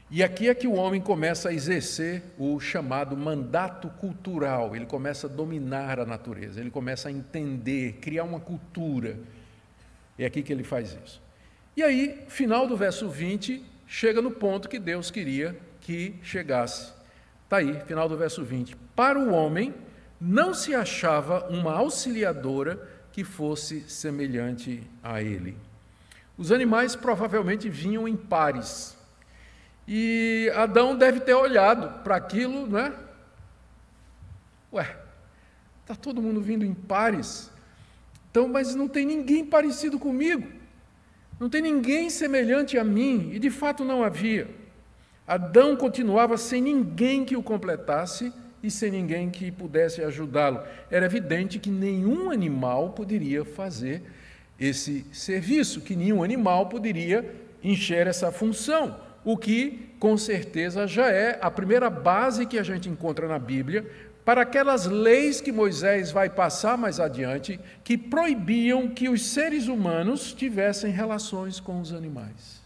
E 0.10 0.24
aqui 0.24 0.50
é 0.50 0.54
que 0.54 0.68
o 0.68 0.74
homem 0.74 1.00
começa 1.00 1.50
a 1.50 1.54
exercer 1.54 2.22
o 2.38 2.60
chamado 2.60 3.16
mandato 3.16 3.88
cultural, 3.92 4.76
ele 4.76 4.86
começa 4.86 5.28
a 5.28 5.30
dominar 5.30 6.00
a 6.00 6.06
natureza, 6.06 6.60
ele 6.60 6.70
começa 6.70 7.08
a 7.08 7.12
entender, 7.12 7.94
criar 8.02 8.26
uma 8.26 8.40
cultura. 8.40 9.18
É 10.20 10.26
aqui 10.26 10.44
que 10.44 10.52
ele 10.52 10.64
faz 10.64 10.98
isso. 11.06 11.22
E 11.78 11.82
aí, 11.82 12.26
final 12.28 12.68
do 12.68 12.76
verso 12.76 13.08
20, 13.08 13.64
chega 13.92 14.22
no 14.22 14.32
ponto 14.32 14.70
que 14.70 14.80
Deus 14.80 15.12
queria 15.12 15.60
que 15.82 16.16
chegasse. 16.24 16.94
Está 17.44 17.58
aí, 17.58 17.78
final 17.82 18.08
do 18.08 18.16
verso 18.16 18.42
20. 18.42 18.74
Para 18.96 19.20
o 19.20 19.34
homem 19.34 19.76
não 20.20 20.54
se 20.54 20.74
achava 20.74 21.50
uma 21.50 21.74
auxiliadora 21.74 22.88
que 23.12 23.26
fosse 23.26 23.82
semelhante 23.90 24.82
a 25.04 25.22
ele. 25.22 25.58
Os 26.38 26.54
animais 26.54 26.96
provavelmente 26.96 27.68
vinham 27.68 28.08
em 28.08 28.16
pares. 28.16 28.98
E 29.86 30.50
Adão 30.56 30.96
deve 30.96 31.20
ter 31.20 31.34
olhado 31.34 32.02
para 32.02 32.16
aquilo, 32.16 32.66
não 32.66 32.80
é? 32.80 32.94
Ué, 34.72 34.98
está 35.82 35.96
todo 35.96 36.22
mundo 36.22 36.40
vindo 36.40 36.64
em 36.64 36.74
pares. 36.74 37.52
Então, 38.30 38.48
mas 38.48 38.74
não 38.74 38.88
tem 38.88 39.06
ninguém 39.06 39.46
parecido 39.46 40.00
comigo, 40.00 40.61
não 41.42 41.50
tem 41.50 41.60
ninguém 41.60 42.08
semelhante 42.12 42.78
a 42.78 42.84
mim, 42.84 43.32
e 43.34 43.40
de 43.40 43.50
fato 43.50 43.84
não 43.84 44.04
havia. 44.04 44.48
Adão 45.26 45.76
continuava 45.76 46.38
sem 46.38 46.62
ninguém 46.62 47.26
que 47.26 47.36
o 47.36 47.42
completasse 47.42 48.32
e 48.62 48.70
sem 48.70 48.92
ninguém 48.92 49.28
que 49.28 49.52
pudesse 49.52 50.04
ajudá-lo. 50.04 50.62
Era 50.92 51.08
evidente 51.08 51.58
que 51.58 51.72
nenhum 51.72 52.30
animal 52.30 52.92
poderia 52.92 53.44
fazer 53.44 54.04
esse 54.60 55.04
serviço, 55.12 55.82
que 55.82 55.96
nenhum 55.96 56.22
animal 56.22 56.70
poderia 56.70 57.34
encher 57.64 58.06
essa 58.06 58.32
função, 58.32 58.96
o 59.26 59.36
que 59.36 59.90
com 60.00 60.16
certeza 60.18 60.86
já 60.86 61.10
é 61.10 61.40
a 61.42 61.50
primeira 61.50 61.90
base 61.90 62.46
que 62.46 62.60
a 62.60 62.64
gente 62.64 62.88
encontra 62.88 63.28
na 63.28 63.40
Bíblia 63.40 63.90
para 64.24 64.42
aquelas 64.42 64.86
leis 64.86 65.42
que 65.42 65.52
Moisés 65.52 66.12
vai 66.12 66.30
passar 66.30 66.78
mais 66.78 67.00
adiante, 67.00 67.60
que 67.84 67.98
proibiam 67.98 68.88
que 68.88 69.10
os 69.10 69.26
seres 69.26 69.68
humanos 69.68 70.34
tivessem 70.34 70.92
relações 70.92 71.60
com 71.60 71.82
os 71.82 71.92
animais. 71.92 72.62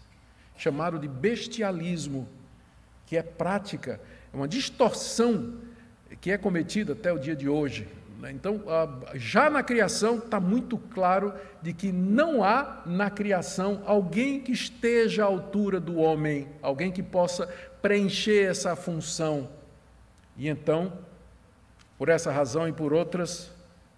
Chamado 0.56 0.98
de 0.98 1.08
bestialismo, 1.08 2.28
que 3.06 3.16
é 3.16 3.22
prática, 3.22 4.00
é 4.32 4.36
uma 4.36 4.48
distorção 4.48 5.54
que 6.20 6.30
é 6.30 6.38
cometida 6.38 6.92
até 6.92 7.12
o 7.12 7.18
dia 7.18 7.34
de 7.34 7.48
hoje. 7.48 7.88
Né? 8.20 8.32
Então, 8.32 8.62
já 9.14 9.48
na 9.48 9.62
criação 9.62 10.18
está 10.18 10.38
muito 10.38 10.76
claro 10.76 11.32
de 11.62 11.72
que 11.72 11.90
não 11.90 12.44
há 12.44 12.82
na 12.84 13.10
criação 13.10 13.82
alguém 13.86 14.40
que 14.40 14.52
esteja 14.52 15.24
à 15.24 15.26
altura 15.26 15.80
do 15.80 15.96
homem, 15.96 16.48
alguém 16.60 16.92
que 16.92 17.02
possa 17.02 17.46
preencher 17.80 18.50
essa 18.50 18.76
função. 18.76 19.48
E 20.36 20.48
então, 20.48 20.92
por 21.98 22.08
essa 22.08 22.30
razão 22.30 22.68
e 22.68 22.72
por 22.72 22.92
outras, 22.92 23.50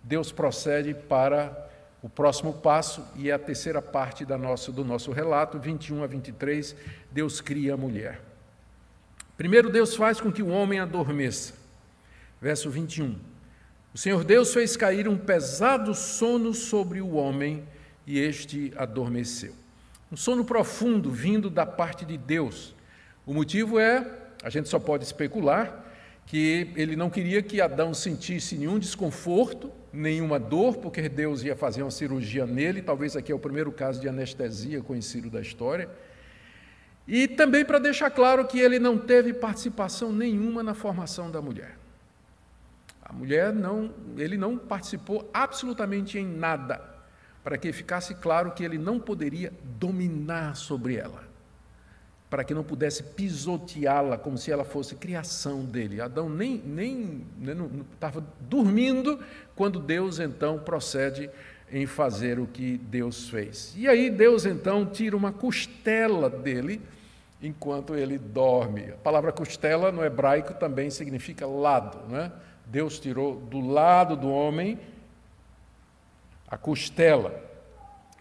Deus 0.02 0.32
procede 0.32 0.94
para 0.94 1.68
o 2.02 2.08
próximo 2.08 2.52
passo 2.52 3.04
e 3.16 3.30
é 3.30 3.32
a 3.32 3.38
terceira 3.38 3.82
parte 3.82 4.24
da 4.24 4.38
nossa, 4.38 4.70
do 4.70 4.84
nosso 4.84 5.10
relato, 5.10 5.58
21 5.58 6.04
a 6.04 6.06
23, 6.06 6.76
Deus 7.10 7.40
cria 7.40 7.74
a 7.74 7.76
mulher. 7.76 8.20
Primeiro, 9.36 9.70
Deus 9.70 9.94
faz 9.94 10.20
com 10.20 10.32
que 10.32 10.42
o 10.42 10.48
homem 10.48 10.80
adormeça. 10.80 11.54
Verso 12.40 12.70
21. 12.70 13.16
O 13.94 13.98
Senhor 13.98 14.22
Deus 14.22 14.52
fez 14.52 14.76
cair 14.76 15.08
um 15.08 15.16
pesado 15.16 15.94
sono 15.94 16.54
sobre 16.54 17.00
o 17.00 17.14
homem 17.14 17.64
e 18.06 18.18
este 18.18 18.72
adormeceu. 18.76 19.54
Um 20.10 20.16
sono 20.16 20.44
profundo 20.44 21.10
vindo 21.10 21.50
da 21.50 21.66
parte 21.66 22.04
de 22.04 22.16
Deus. 22.16 22.74
O 23.26 23.34
motivo 23.34 23.78
é, 23.78 24.06
a 24.42 24.48
gente 24.48 24.68
só 24.68 24.78
pode 24.78 25.04
especular, 25.04 25.84
que 26.28 26.70
ele 26.76 26.94
não 26.94 27.08
queria 27.08 27.40
que 27.40 27.58
Adão 27.58 27.94
sentisse 27.94 28.54
nenhum 28.54 28.78
desconforto, 28.78 29.72
nenhuma 29.90 30.38
dor, 30.38 30.76
porque 30.76 31.08
Deus 31.08 31.42
ia 31.42 31.56
fazer 31.56 31.82
uma 31.82 31.90
cirurgia 31.90 32.44
nele, 32.44 32.82
talvez 32.82 33.16
aqui 33.16 33.32
é 33.32 33.34
o 33.34 33.38
primeiro 33.38 33.72
caso 33.72 33.98
de 33.98 34.06
anestesia 34.06 34.82
conhecido 34.82 35.30
da 35.30 35.40
história. 35.40 35.88
E 37.06 37.26
também 37.26 37.64
para 37.64 37.78
deixar 37.78 38.10
claro 38.10 38.46
que 38.46 38.60
ele 38.60 38.78
não 38.78 38.98
teve 38.98 39.32
participação 39.32 40.12
nenhuma 40.12 40.62
na 40.62 40.74
formação 40.74 41.30
da 41.30 41.40
mulher. 41.40 41.78
A 43.02 43.10
mulher 43.10 43.50
não, 43.50 43.90
ele 44.18 44.36
não 44.36 44.58
participou 44.58 45.30
absolutamente 45.32 46.18
em 46.18 46.26
nada, 46.26 46.78
para 47.42 47.56
que 47.56 47.72
ficasse 47.72 48.14
claro 48.14 48.50
que 48.50 48.62
ele 48.62 48.76
não 48.76 49.00
poderia 49.00 49.50
dominar 49.78 50.56
sobre 50.56 50.96
ela 50.96 51.27
para 52.30 52.44
que 52.44 52.52
não 52.52 52.62
pudesse 52.62 53.02
pisoteá-la 53.02 54.18
como 54.18 54.36
se 54.36 54.50
ela 54.50 54.64
fosse 54.64 54.94
criação 54.94 55.64
dele. 55.64 56.00
Adão 56.00 56.28
nem 56.28 56.58
nem 56.58 57.24
estava 57.94 58.22
dormindo 58.40 59.18
quando 59.56 59.80
Deus 59.80 60.18
então 60.18 60.58
procede 60.58 61.30
em 61.72 61.86
fazer 61.86 62.38
o 62.38 62.46
que 62.46 62.78
Deus 62.78 63.28
fez. 63.28 63.74
E 63.76 63.88
aí 63.88 64.10
Deus 64.10 64.44
então 64.44 64.86
tira 64.86 65.16
uma 65.16 65.32
costela 65.32 66.28
dele 66.28 66.80
enquanto 67.42 67.94
ele 67.94 68.18
dorme. 68.18 68.90
A 68.90 68.96
palavra 68.96 69.32
costela 69.32 69.92
no 69.92 70.04
hebraico 70.04 70.54
também 70.54 70.90
significa 70.90 71.46
lado, 71.46 72.08
né? 72.08 72.32
Deus 72.66 72.98
tirou 72.98 73.36
do 73.36 73.60
lado 73.60 74.16
do 74.16 74.28
homem 74.28 74.78
a 76.46 76.56
costela. 76.56 77.47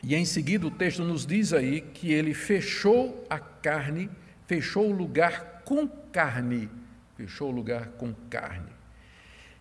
E 0.03 0.15
em 0.15 0.25
seguida 0.25 0.67
o 0.67 0.71
texto 0.71 1.03
nos 1.03 1.25
diz 1.25 1.53
aí 1.53 1.81
que 1.81 2.13
ele 2.13 2.33
fechou 2.33 3.25
a 3.29 3.39
carne, 3.39 4.09
fechou 4.45 4.89
o 4.89 4.95
lugar 4.95 5.63
com 5.65 5.87
carne. 5.87 6.69
Fechou 7.15 7.49
o 7.49 7.51
lugar 7.51 7.87
com 7.97 8.13
carne. 8.29 8.69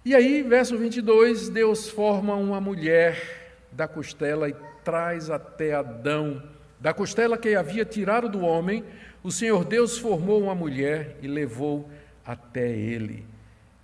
E 0.04 0.14
aí, 0.14 0.42
verso 0.42 0.76
22, 0.76 1.48
Deus 1.48 1.88
forma 1.88 2.34
uma 2.34 2.60
mulher 2.60 3.56
da 3.72 3.88
costela 3.88 4.48
e 4.48 4.54
traz 4.84 5.30
até 5.30 5.74
Adão. 5.74 6.42
Da 6.78 6.92
costela 6.92 7.36
que 7.36 7.54
havia 7.54 7.84
tirado 7.84 8.28
do 8.28 8.40
homem, 8.40 8.84
o 9.22 9.32
Senhor 9.32 9.64
Deus 9.64 9.98
formou 9.98 10.40
uma 10.42 10.54
mulher 10.54 11.16
e 11.22 11.26
levou 11.26 11.90
até 12.24 12.70
ele. 12.70 13.24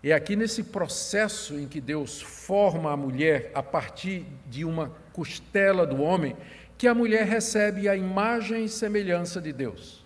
É 0.05 0.13
aqui 0.13 0.35
nesse 0.35 0.65
processo 0.65 1.55
em 1.55 1.69
que 1.69 1.81
Deus 1.81 2.21
forma 2.21 2.91
a 2.91 2.97
mulher 2.97 3.53
a 3.55 3.63
partir 3.63 4.27
de 4.49 4.65
uma 4.65 4.91
costela 5.13 5.87
do 5.87 6.03
homem 6.03 6.37
que 6.77 6.89
a 6.89 6.95
mulher 6.95 7.25
recebe 7.25 7.89
a 7.89 7.95
imagem 7.95 8.65
e 8.65 8.69
semelhança 8.69 9.41
de 9.41 9.53
Deus. 9.53 10.05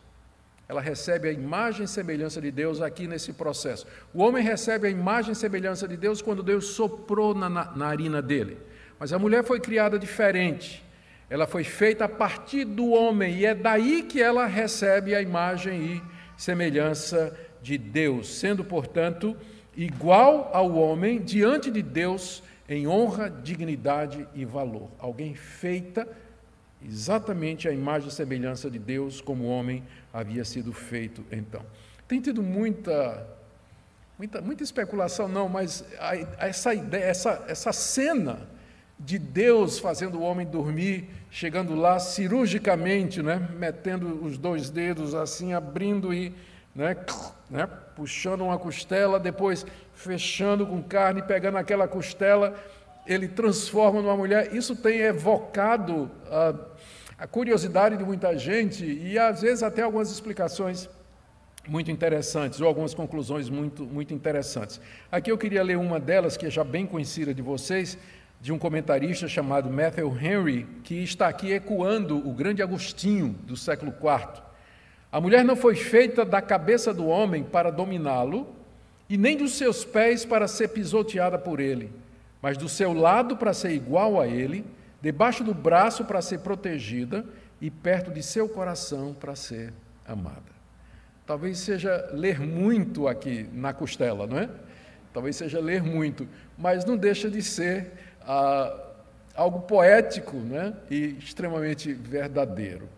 Ela 0.68 0.82
recebe 0.82 1.28
a 1.28 1.32
imagem 1.32 1.84
e 1.84 1.88
semelhança 1.88 2.40
de 2.42 2.50
Deus 2.50 2.82
aqui 2.82 3.06
nesse 3.06 3.32
processo. 3.32 3.86
O 4.12 4.22
homem 4.22 4.42
recebe 4.42 4.86
a 4.86 4.90
imagem 4.90 5.32
e 5.32 5.36
semelhança 5.36 5.88
de 5.88 5.96
Deus 5.96 6.20
quando 6.20 6.42
Deus 6.42 6.66
soprou 6.66 7.34
na, 7.34 7.48
na, 7.48 7.64
na 7.64 7.76
narina 7.76 8.20
dele. 8.20 8.58
Mas 8.98 9.12
a 9.14 9.18
mulher 9.18 9.44
foi 9.44 9.60
criada 9.60 9.98
diferente. 9.98 10.84
Ela 11.30 11.46
foi 11.46 11.64
feita 11.64 12.04
a 12.04 12.08
partir 12.08 12.64
do 12.64 12.90
homem 12.90 13.38
e 13.38 13.46
é 13.46 13.54
daí 13.54 14.02
que 14.02 14.20
ela 14.20 14.44
recebe 14.44 15.14
a 15.14 15.22
imagem 15.22 15.82
e 15.82 16.02
semelhança 16.36 17.34
de 17.62 17.78
Deus, 17.78 18.28
sendo, 18.38 18.62
portanto, 18.62 19.36
igual 19.76 20.50
ao 20.52 20.74
homem 20.74 21.20
diante 21.20 21.70
de 21.70 21.82
Deus 21.82 22.42
em 22.68 22.86
honra, 22.86 23.30
dignidade 23.30 24.26
e 24.34 24.44
valor. 24.44 24.90
Alguém 24.98 25.34
feita 25.34 26.08
exatamente 26.84 27.68
a 27.68 27.72
imagem 27.72 28.08
e 28.08 28.12
semelhança 28.12 28.70
de 28.70 28.78
Deus 28.78 29.20
como 29.20 29.44
o 29.44 29.48
homem 29.48 29.82
havia 30.12 30.44
sido 30.44 30.72
feito 30.72 31.24
então. 31.30 31.64
Tem 32.08 32.20
tido 32.20 32.42
muita 32.42 33.26
muita, 34.18 34.40
muita 34.40 34.62
especulação 34.62 35.28
não, 35.28 35.48
mas 35.48 35.84
a, 35.98 36.16
essa 36.46 36.74
ideia, 36.74 37.04
essa, 37.04 37.44
essa 37.48 37.72
cena 37.72 38.48
de 38.98 39.18
Deus 39.18 39.78
fazendo 39.78 40.18
o 40.18 40.22
homem 40.22 40.46
dormir, 40.46 41.08
chegando 41.30 41.74
lá 41.74 41.98
cirurgicamente, 41.98 43.22
né, 43.22 43.48
metendo 43.58 44.24
os 44.24 44.38
dois 44.38 44.70
dedos 44.70 45.14
assim, 45.14 45.52
abrindo 45.52 46.14
e 46.14 46.32
né, 46.74 46.96
né, 47.50 47.68
puxando 47.96 48.42
uma 48.42 48.58
costela, 48.58 49.18
depois 49.18 49.66
fechando 49.94 50.66
com 50.66 50.82
carne, 50.82 51.22
pegando 51.22 51.56
aquela 51.56 51.88
costela, 51.88 52.54
ele 53.06 53.26
transforma 53.26 54.02
numa 54.02 54.16
mulher. 54.16 54.54
Isso 54.54 54.76
tem 54.76 55.00
evocado 55.00 56.10
a, 56.30 56.54
a 57.18 57.26
curiosidade 57.26 57.96
de 57.96 58.04
muita 58.04 58.36
gente 58.36 58.84
e 58.84 59.18
às 59.18 59.40
vezes 59.40 59.62
até 59.62 59.82
algumas 59.82 60.12
explicações 60.12 60.88
muito 61.66 61.90
interessantes, 61.90 62.60
ou 62.60 62.68
algumas 62.68 62.94
conclusões 62.94 63.48
muito, 63.48 63.84
muito 63.84 64.14
interessantes. 64.14 64.80
Aqui 65.10 65.32
eu 65.32 65.38
queria 65.38 65.62
ler 65.62 65.76
uma 65.76 65.98
delas, 65.98 66.36
que 66.36 66.46
é 66.46 66.50
já 66.50 66.62
bem 66.62 66.86
conhecida 66.86 67.34
de 67.34 67.42
vocês, 67.42 67.98
de 68.40 68.52
um 68.52 68.58
comentarista 68.58 69.26
chamado 69.26 69.68
Matthew 69.70 70.16
Henry, 70.20 70.66
que 70.84 71.02
está 71.02 71.26
aqui 71.26 71.50
ecoando 71.50 72.16
o 72.16 72.32
grande 72.32 72.62
Agostinho 72.62 73.34
do 73.42 73.56
século 73.56 73.92
IV. 73.92 74.45
A 75.10 75.20
mulher 75.20 75.44
não 75.44 75.56
foi 75.56 75.74
feita 75.74 76.24
da 76.24 76.42
cabeça 76.42 76.92
do 76.92 77.06
homem 77.06 77.42
para 77.42 77.70
dominá-lo, 77.70 78.54
e 79.08 79.16
nem 79.16 79.36
dos 79.36 79.54
seus 79.54 79.84
pés 79.84 80.24
para 80.24 80.48
ser 80.48 80.68
pisoteada 80.68 81.38
por 81.38 81.60
ele, 81.60 81.92
mas 82.42 82.58
do 82.58 82.68
seu 82.68 82.92
lado 82.92 83.36
para 83.36 83.52
ser 83.52 83.70
igual 83.70 84.20
a 84.20 84.26
ele, 84.26 84.64
debaixo 85.00 85.44
do 85.44 85.54
braço 85.54 86.04
para 86.04 86.20
ser 86.20 86.40
protegida 86.40 87.24
e 87.60 87.70
perto 87.70 88.10
de 88.10 88.22
seu 88.22 88.48
coração 88.48 89.14
para 89.14 89.36
ser 89.36 89.72
amada. 90.06 90.56
Talvez 91.24 91.58
seja 91.58 92.08
ler 92.12 92.40
muito 92.40 93.08
aqui 93.08 93.48
na 93.52 93.72
costela, 93.72 94.26
não 94.26 94.38
é? 94.38 94.48
Talvez 95.12 95.36
seja 95.36 95.60
ler 95.60 95.82
muito, 95.82 96.28
mas 96.58 96.84
não 96.84 96.96
deixa 96.96 97.30
de 97.30 97.42
ser 97.42 97.92
ah, 98.22 98.76
algo 99.34 99.60
poético 99.60 100.36
né? 100.36 100.74
e 100.90 101.16
extremamente 101.18 101.92
verdadeiro. 101.92 102.88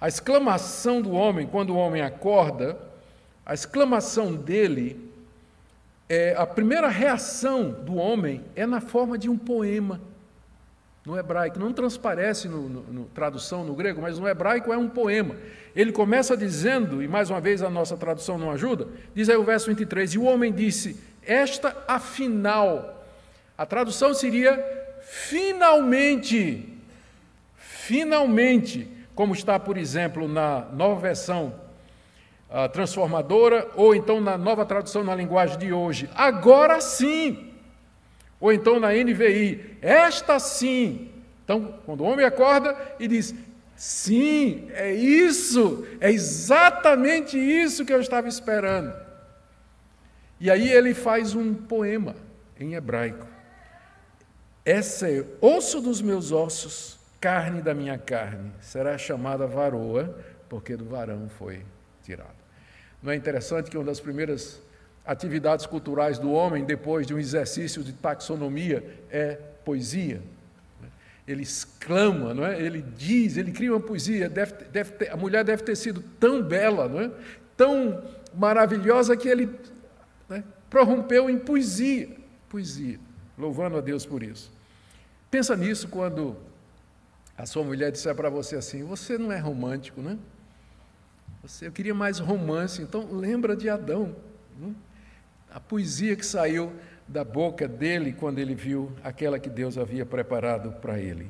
A 0.00 0.08
exclamação 0.08 1.02
do 1.02 1.12
homem, 1.12 1.46
quando 1.46 1.70
o 1.70 1.76
homem 1.76 2.00
acorda, 2.00 2.78
a 3.44 3.52
exclamação 3.52 4.34
dele, 4.34 5.12
é, 6.08 6.34
a 6.38 6.46
primeira 6.46 6.88
reação 6.88 7.70
do 7.70 7.96
homem 7.96 8.42
é 8.56 8.64
na 8.64 8.80
forma 8.80 9.18
de 9.18 9.28
um 9.28 9.36
poema. 9.36 10.00
No 11.04 11.18
hebraico, 11.18 11.58
não 11.58 11.72
transparece 11.72 12.48
no, 12.48 13.04
tradução 13.14 13.64
no 13.64 13.74
grego, 13.74 14.00
mas 14.00 14.18
no 14.18 14.26
hebraico 14.26 14.72
é 14.72 14.78
um 14.78 14.88
poema. 14.88 15.36
Ele 15.76 15.92
começa 15.92 16.36
dizendo, 16.36 17.02
e 17.02 17.08
mais 17.08 17.28
uma 17.28 17.40
vez 17.40 17.62
a 17.62 17.68
nossa 17.68 17.96
tradução 17.96 18.38
não 18.38 18.50
ajuda, 18.50 18.88
diz 19.14 19.28
aí 19.28 19.36
o 19.36 19.44
verso 19.44 19.66
23: 19.66 20.14
E 20.14 20.18
o 20.18 20.24
homem 20.24 20.52
disse: 20.52 20.98
Esta 21.22 21.76
afinal. 21.86 23.04
A 23.56 23.66
tradução 23.66 24.14
seria 24.14 24.62
finalmente. 25.02 26.68
Finalmente 27.56 28.99
como 29.20 29.34
está, 29.34 29.60
por 29.60 29.76
exemplo, 29.76 30.26
na 30.26 30.64
nova 30.72 30.98
versão 30.98 31.52
transformadora, 32.72 33.68
ou 33.76 33.94
então 33.94 34.18
na 34.18 34.38
nova 34.38 34.64
tradução 34.64 35.04
na 35.04 35.14
linguagem 35.14 35.58
de 35.58 35.74
hoje, 35.74 36.08
agora 36.14 36.80
sim. 36.80 37.52
Ou 38.40 38.50
então 38.50 38.80
na 38.80 38.94
NVI, 38.94 39.76
esta 39.82 40.38
sim. 40.38 41.10
Então, 41.44 41.78
quando 41.84 42.00
o 42.00 42.04
homem 42.04 42.24
acorda 42.24 42.74
e 42.98 43.06
diz: 43.06 43.34
Sim, 43.76 44.70
é 44.70 44.90
isso, 44.94 45.86
é 46.00 46.10
exatamente 46.10 47.38
isso 47.38 47.84
que 47.84 47.92
eu 47.92 48.00
estava 48.00 48.26
esperando. 48.26 48.90
E 50.40 50.50
aí 50.50 50.72
ele 50.72 50.94
faz 50.94 51.34
um 51.34 51.52
poema 51.52 52.16
em 52.58 52.72
hebraico. 52.72 53.26
Essa 54.64 55.10
é 55.10 55.26
osso 55.42 55.78
dos 55.82 56.00
meus 56.00 56.32
ossos 56.32 56.99
carne 57.20 57.60
da 57.60 57.74
minha 57.74 57.98
carne, 57.98 58.50
será 58.60 58.96
chamada 58.96 59.46
varoa, 59.46 60.16
porque 60.48 60.76
do 60.76 60.84
varão 60.84 61.28
foi 61.28 61.62
tirado. 62.02 62.40
Não 63.02 63.12
é 63.12 63.16
interessante 63.16 63.70
que 63.70 63.76
uma 63.76 63.84
das 63.84 64.00
primeiras 64.00 64.60
atividades 65.04 65.66
culturais 65.66 66.18
do 66.18 66.32
homem, 66.32 66.64
depois 66.64 67.06
de 67.06 67.14
um 67.14 67.18
exercício 67.18 67.84
de 67.84 67.92
taxonomia, 67.92 68.84
é 69.10 69.38
poesia? 69.64 70.22
Ele 71.28 71.42
exclama, 71.42 72.34
não 72.34 72.44
é? 72.44 72.60
ele 72.60 72.82
diz, 72.82 73.36
ele 73.36 73.52
cria 73.52 73.72
uma 73.72 73.80
poesia. 73.80 74.28
Deve, 74.28 74.52
deve 74.64 74.92
ter, 74.92 75.12
a 75.12 75.16
mulher 75.16 75.44
deve 75.44 75.62
ter 75.62 75.76
sido 75.76 76.02
tão 76.18 76.42
bela, 76.42 76.88
não 76.88 77.00
é? 77.00 77.10
tão 77.56 78.02
maravilhosa, 78.34 79.16
que 79.16 79.28
ele 79.28 79.48
né, 80.28 80.42
prorrompeu 80.68 81.30
em 81.30 81.38
poesia. 81.38 82.08
Poesia. 82.48 82.98
Louvando 83.38 83.76
a 83.76 83.80
Deus 83.80 84.04
por 84.04 84.22
isso. 84.22 84.50
Pensa 85.30 85.54
nisso 85.54 85.86
quando 85.88 86.36
a 87.40 87.46
sua 87.46 87.64
mulher 87.64 87.90
disser 87.90 88.14
para 88.14 88.28
você 88.28 88.56
assim: 88.56 88.84
Você 88.84 89.16
não 89.16 89.32
é 89.32 89.38
romântico, 89.38 90.02
né? 90.02 90.18
Você, 91.42 91.66
eu 91.66 91.72
queria 91.72 91.94
mais 91.94 92.18
romance, 92.18 92.82
então 92.82 93.08
lembra 93.10 93.56
de 93.56 93.68
Adão. 93.68 94.14
Né? 94.58 94.74
A 95.50 95.58
poesia 95.58 96.14
que 96.14 96.24
saiu 96.24 96.70
da 97.08 97.24
boca 97.24 97.66
dele 97.66 98.12
quando 98.12 98.38
ele 98.38 98.54
viu 98.54 98.92
aquela 99.02 99.38
que 99.38 99.48
Deus 99.48 99.78
havia 99.78 100.04
preparado 100.04 100.72
para 100.82 100.98
ele. 100.98 101.28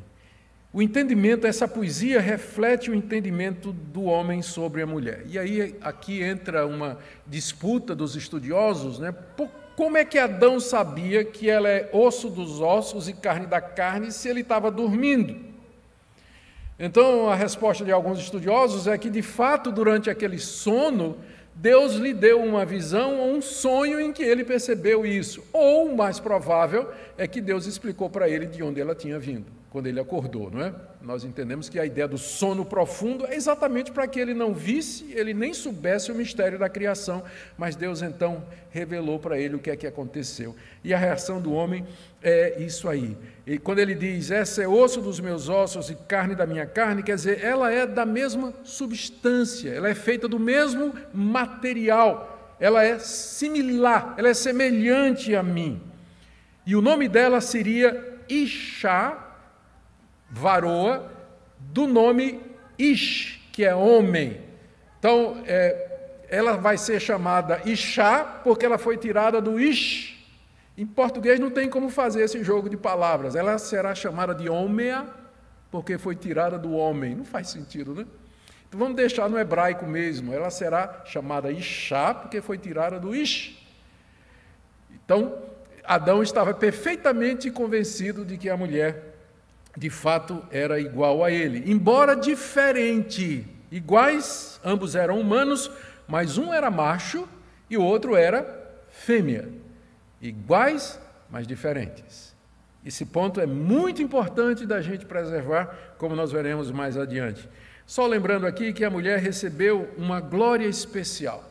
O 0.72 0.82
entendimento, 0.82 1.46
essa 1.46 1.66
poesia 1.66 2.20
reflete 2.20 2.90
o 2.90 2.94
entendimento 2.94 3.72
do 3.72 4.02
homem 4.04 4.42
sobre 4.42 4.82
a 4.82 4.86
mulher. 4.86 5.22
E 5.26 5.38
aí 5.38 5.76
aqui 5.80 6.22
entra 6.22 6.66
uma 6.66 6.98
disputa 7.26 7.94
dos 7.94 8.16
estudiosos, 8.16 8.98
né? 8.98 9.14
Como 9.76 9.96
é 9.96 10.04
que 10.04 10.18
Adão 10.18 10.58
sabia 10.58 11.24
que 11.24 11.48
ela 11.48 11.68
é 11.68 11.88
osso 11.92 12.28
dos 12.28 12.60
ossos 12.60 13.08
e 13.08 13.12
carne 13.12 13.46
da 13.46 13.60
carne 13.60 14.10
se 14.10 14.28
ele 14.28 14.40
estava 14.40 14.70
dormindo? 14.70 15.49
Então, 16.82 17.28
a 17.28 17.34
resposta 17.34 17.84
de 17.84 17.92
alguns 17.92 18.18
estudiosos 18.18 18.86
é 18.86 18.96
que, 18.96 19.10
de 19.10 19.20
fato, 19.20 19.70
durante 19.70 20.08
aquele 20.08 20.38
sono, 20.38 21.18
Deus 21.54 21.96
lhe 21.96 22.14
deu 22.14 22.42
uma 22.42 22.64
visão 22.64 23.18
ou 23.20 23.34
um 23.34 23.42
sonho 23.42 24.00
em 24.00 24.10
que 24.10 24.22
ele 24.22 24.42
percebeu 24.42 25.04
isso. 25.04 25.44
Ou, 25.52 25.94
mais 25.94 26.18
provável, 26.18 26.88
é 27.18 27.28
que 27.28 27.38
Deus 27.38 27.66
explicou 27.66 28.08
para 28.08 28.30
ele 28.30 28.46
de 28.46 28.62
onde 28.62 28.80
ela 28.80 28.94
tinha 28.94 29.18
vindo, 29.18 29.44
quando 29.70 29.86
ele 29.86 30.00
acordou, 30.00 30.50
não 30.50 30.60
é? 30.60 30.74
Nós 31.00 31.22
entendemos 31.22 31.68
que 31.68 31.78
a 31.78 31.86
ideia 31.86 32.08
do 32.08 32.18
sono 32.18 32.64
profundo 32.64 33.24
é 33.24 33.36
exatamente 33.36 33.92
para 33.92 34.06
que 34.08 34.18
ele 34.18 34.34
não 34.34 34.52
visse, 34.52 35.12
ele 35.12 35.32
nem 35.32 35.54
soubesse 35.54 36.10
o 36.10 36.14
mistério 36.14 36.58
da 36.58 36.68
criação, 36.68 37.22
mas 37.56 37.76
Deus 37.76 38.02
então 38.02 38.42
revelou 38.70 39.20
para 39.20 39.38
ele 39.38 39.54
o 39.54 39.60
que 39.60 39.70
é 39.70 39.76
que 39.76 39.86
aconteceu. 39.86 40.56
E 40.82 40.92
a 40.92 40.98
reação 40.98 41.40
do 41.40 41.52
homem 41.52 41.86
é 42.20 42.60
isso 42.60 42.88
aí. 42.88 43.16
E 43.46 43.58
quando 43.58 43.78
ele 43.78 43.94
diz, 43.94 44.32
essa 44.32 44.60
é 44.60 44.66
osso 44.66 45.00
dos 45.00 45.20
meus 45.20 45.48
ossos 45.48 45.88
e 45.88 45.94
carne 45.94 46.34
da 46.34 46.46
minha 46.46 46.66
carne, 46.66 47.04
quer 47.04 47.14
dizer, 47.14 47.44
ela 47.44 47.72
é 47.72 47.86
da 47.86 48.04
mesma 48.04 48.52
substância, 48.64 49.70
ela 49.70 49.88
é 49.88 49.94
feita 49.94 50.26
do 50.26 50.38
mesmo 50.40 50.92
material, 51.14 52.56
ela 52.58 52.82
é 52.82 52.98
similar, 52.98 54.14
ela 54.18 54.28
é 54.28 54.34
semelhante 54.34 55.32
a 55.36 55.44
mim. 55.44 55.80
E 56.66 56.74
o 56.74 56.82
nome 56.82 57.08
dela 57.08 57.40
seria 57.40 58.18
Ixá, 58.28 59.29
varoa, 60.30 61.10
do 61.58 61.86
nome 61.86 62.40
Ish, 62.78 63.40
que 63.52 63.64
é 63.64 63.74
homem. 63.74 64.40
Então, 64.98 65.42
é, 65.46 66.24
ela 66.28 66.56
vai 66.56 66.78
ser 66.78 67.00
chamada 67.00 67.60
Ishá, 67.64 68.24
porque 68.44 68.64
ela 68.64 68.78
foi 68.78 68.96
tirada 68.96 69.40
do 69.40 69.58
Ish. 69.58 70.18
Em 70.78 70.86
português 70.86 71.38
não 71.38 71.50
tem 71.50 71.68
como 71.68 71.90
fazer 71.90 72.22
esse 72.22 72.42
jogo 72.42 72.70
de 72.70 72.76
palavras. 72.76 73.34
Ela 73.34 73.58
será 73.58 73.94
chamada 73.94 74.34
de 74.34 74.48
Homea, 74.48 75.06
porque 75.70 75.98
foi 75.98 76.16
tirada 76.16 76.58
do 76.58 76.72
homem. 76.72 77.14
Não 77.14 77.24
faz 77.24 77.48
sentido, 77.48 77.94
né? 77.94 78.06
Então 78.66 78.78
vamos 78.78 78.94
deixar 78.94 79.28
no 79.28 79.38
hebraico 79.38 79.84
mesmo. 79.84 80.32
Ela 80.32 80.48
será 80.48 81.02
chamada 81.04 81.50
Ishá, 81.50 82.14
porque 82.14 82.40
foi 82.40 82.56
tirada 82.56 82.98
do 82.98 83.14
Ish. 83.14 83.58
Então, 85.04 85.42
Adão 85.84 86.22
estava 86.22 86.54
perfeitamente 86.54 87.50
convencido 87.50 88.24
de 88.24 88.38
que 88.38 88.48
a 88.48 88.56
mulher, 88.56 89.09
de 89.76 89.90
fato, 89.90 90.42
era 90.50 90.80
igual 90.80 91.24
a 91.24 91.30
ele. 91.30 91.70
Embora 91.70 92.14
diferente, 92.14 93.46
iguais, 93.70 94.60
ambos 94.64 94.94
eram 94.94 95.20
humanos, 95.20 95.70
mas 96.08 96.38
um 96.38 96.52
era 96.52 96.70
macho 96.70 97.28
e 97.68 97.76
o 97.76 97.82
outro 97.82 98.16
era 98.16 98.44
fêmea. 98.88 99.48
Iguais, 100.20 101.00
mas 101.30 101.46
diferentes. 101.46 102.34
Esse 102.84 103.04
ponto 103.04 103.40
é 103.40 103.46
muito 103.46 104.02
importante 104.02 104.66
da 104.66 104.80
gente 104.80 105.04
preservar, 105.04 105.94
como 105.98 106.16
nós 106.16 106.32
veremos 106.32 106.70
mais 106.70 106.96
adiante. 106.96 107.48
Só 107.86 108.06
lembrando 108.06 108.46
aqui 108.46 108.72
que 108.72 108.84
a 108.84 108.90
mulher 108.90 109.18
recebeu 109.18 109.88
uma 109.96 110.20
glória 110.20 110.66
especial. 110.66 111.44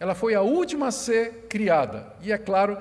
Ela 0.00 0.14
foi 0.14 0.34
a 0.34 0.40
última 0.40 0.88
a 0.88 0.90
ser 0.90 1.46
criada. 1.48 2.06
E 2.22 2.32
é 2.32 2.38
claro, 2.38 2.78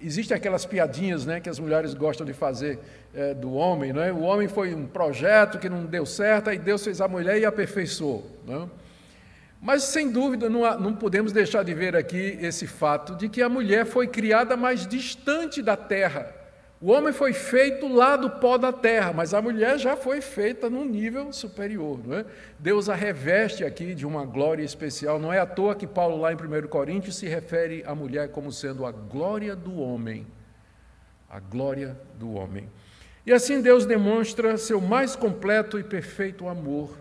existem 0.00 0.36
aquelas 0.36 0.64
piadinhas 0.64 1.26
né, 1.26 1.40
que 1.40 1.48
as 1.48 1.58
mulheres 1.58 1.94
gostam 1.94 2.26
de 2.26 2.32
fazer 2.32 2.78
é, 3.16 3.34
do 3.34 3.54
homem. 3.54 3.92
Né? 3.92 4.12
O 4.12 4.20
homem 4.20 4.46
foi 4.46 4.74
um 4.74 4.86
projeto 4.86 5.58
que 5.58 5.68
não 5.68 5.86
deu 5.86 6.04
certo, 6.04 6.50
aí 6.50 6.58
Deus 6.58 6.84
fez 6.84 7.00
a 7.00 7.08
mulher 7.08 7.38
e 7.38 7.44
aperfeiçoou. 7.46 8.38
Né? 8.46 8.68
Mas, 9.60 9.84
sem 9.84 10.12
dúvida, 10.12 10.50
não, 10.50 10.78
não 10.78 10.94
podemos 10.94 11.32
deixar 11.32 11.64
de 11.64 11.72
ver 11.72 11.96
aqui 11.96 12.38
esse 12.40 12.66
fato 12.66 13.16
de 13.16 13.28
que 13.28 13.42
a 13.42 13.48
mulher 13.48 13.86
foi 13.86 14.06
criada 14.06 14.56
mais 14.56 14.86
distante 14.86 15.62
da 15.62 15.76
terra. 15.76 16.32
O 16.78 16.92
homem 16.92 17.10
foi 17.10 17.32
feito 17.32 17.88
lá 17.88 18.16
do 18.16 18.28
pó 18.28 18.58
da 18.58 18.70
terra, 18.70 19.10
mas 19.10 19.32
a 19.32 19.40
mulher 19.40 19.78
já 19.78 19.96
foi 19.96 20.20
feita 20.20 20.68
num 20.68 20.84
nível 20.84 21.32
superior. 21.32 21.98
Não 22.06 22.18
é? 22.18 22.26
Deus 22.58 22.90
a 22.90 22.94
reveste 22.94 23.64
aqui 23.64 23.94
de 23.94 24.04
uma 24.04 24.26
glória 24.26 24.62
especial. 24.62 25.18
Não 25.18 25.32
é 25.32 25.38
à 25.38 25.46
toa 25.46 25.74
que 25.74 25.86
Paulo, 25.86 26.20
lá 26.20 26.32
em 26.32 26.36
1 26.36 26.68
Coríntios, 26.68 27.16
se 27.16 27.26
refere 27.26 27.82
à 27.86 27.94
mulher 27.94 28.28
como 28.28 28.52
sendo 28.52 28.84
a 28.84 28.92
glória 28.92 29.56
do 29.56 29.80
homem. 29.80 30.26
A 31.30 31.40
glória 31.40 31.96
do 32.18 32.34
homem. 32.34 32.68
E 33.26 33.32
assim 33.32 33.60
Deus 33.60 33.84
demonstra 33.84 34.56
seu 34.56 34.80
mais 34.80 35.16
completo 35.16 35.78
e 35.78 35.82
perfeito 35.82 36.48
amor 36.48 36.96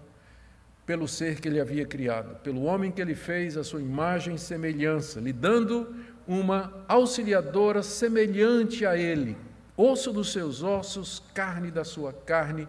pelo 0.85 1.07
ser 1.07 1.39
que 1.39 1.47
ele 1.47 1.61
havia 1.61 1.85
criado, 1.85 2.35
pelo 2.41 2.63
homem 2.63 2.91
que 2.91 3.01
ele 3.01 3.15
fez 3.15 3.55
a 3.55 3.63
sua 3.63 3.81
imagem 3.81 4.35
e 4.35 4.39
semelhança, 4.39 5.19
lhe 5.19 5.31
dando 5.31 5.95
uma 6.27 6.83
auxiliadora 6.88 7.81
semelhante 7.81 8.85
a 8.85 8.97
ele 8.97 9.38
osso 9.77 10.13
dos 10.13 10.31
seus 10.31 10.63
ossos, 10.63 11.21
carne 11.33 11.69
da 11.69 11.83
sua 11.83 12.13
carne, 12.13 12.67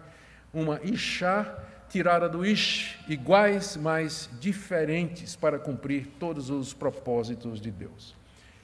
uma 0.53 0.79
Ixá 0.83 1.63
tirada 1.89 2.27
do 2.27 2.45
Ish, 2.45 2.99
iguais, 3.07 3.77
mas 3.77 4.29
diferentes 4.39 5.35
para 5.35 5.57
cumprir 5.57 6.07
todos 6.19 6.49
os 6.49 6.73
propósitos 6.73 7.61
de 7.61 7.71
Deus. 7.71 8.13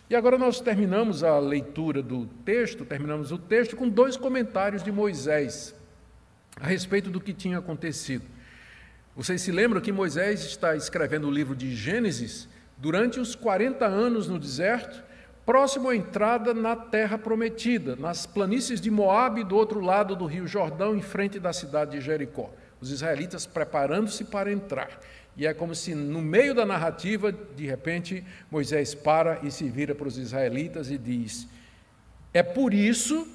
E 0.09 0.15
agora 0.15 0.37
nós 0.37 0.59
terminamos 0.59 1.23
a 1.23 1.39
leitura 1.39 2.01
do 2.01 2.25
texto, 2.45 2.85
terminamos 2.85 3.31
o 3.31 3.37
texto 3.37 3.75
com 3.75 3.87
dois 3.87 4.17
comentários 4.17 4.83
de 4.83 4.91
Moisés 4.91 5.73
a 6.59 6.67
respeito 6.67 7.09
do 7.09 7.21
que 7.21 7.33
tinha 7.33 7.57
acontecido. 7.57 8.25
Vocês 9.15 9.41
se 9.41 9.51
lembram 9.51 9.81
que 9.81 9.91
Moisés 9.91 10.43
está 10.43 10.75
escrevendo 10.75 11.27
o 11.27 11.31
livro 11.31 11.55
de 11.55 11.75
Gênesis 11.75 12.47
durante 12.77 13.19
os 13.19 13.35
40 13.35 13.85
anos 13.85 14.27
no 14.27 14.39
deserto, 14.39 15.03
próximo 15.45 15.89
à 15.89 15.95
entrada 15.95 16.53
na 16.53 16.75
terra 16.75 17.17
prometida, 17.17 17.95
nas 17.95 18.25
planícies 18.25 18.81
de 18.81 18.89
Moabe, 18.89 19.43
do 19.43 19.55
outro 19.55 19.79
lado 19.79 20.15
do 20.15 20.25
rio 20.25 20.47
Jordão, 20.47 20.95
em 20.95 21.01
frente 21.01 21.39
da 21.39 21.53
cidade 21.53 21.91
de 21.91 22.01
Jericó. 22.01 22.51
Os 22.81 22.91
israelitas 22.91 23.45
preparando-se 23.45 24.25
para 24.25 24.51
entrar. 24.51 24.99
E 25.35 25.47
é 25.47 25.53
como 25.53 25.73
se 25.73 25.95
no 25.95 26.21
meio 26.21 26.53
da 26.53 26.65
narrativa, 26.65 27.31
de 27.31 27.65
repente, 27.65 28.23
Moisés 28.51 28.93
para 28.93 29.39
e 29.43 29.49
se 29.49 29.67
vira 29.67 29.95
para 29.95 30.07
os 30.07 30.17
israelitas 30.17 30.91
e 30.91 30.97
diz: 30.97 31.47
É 32.33 32.43
por 32.43 32.73
isso, 32.73 33.27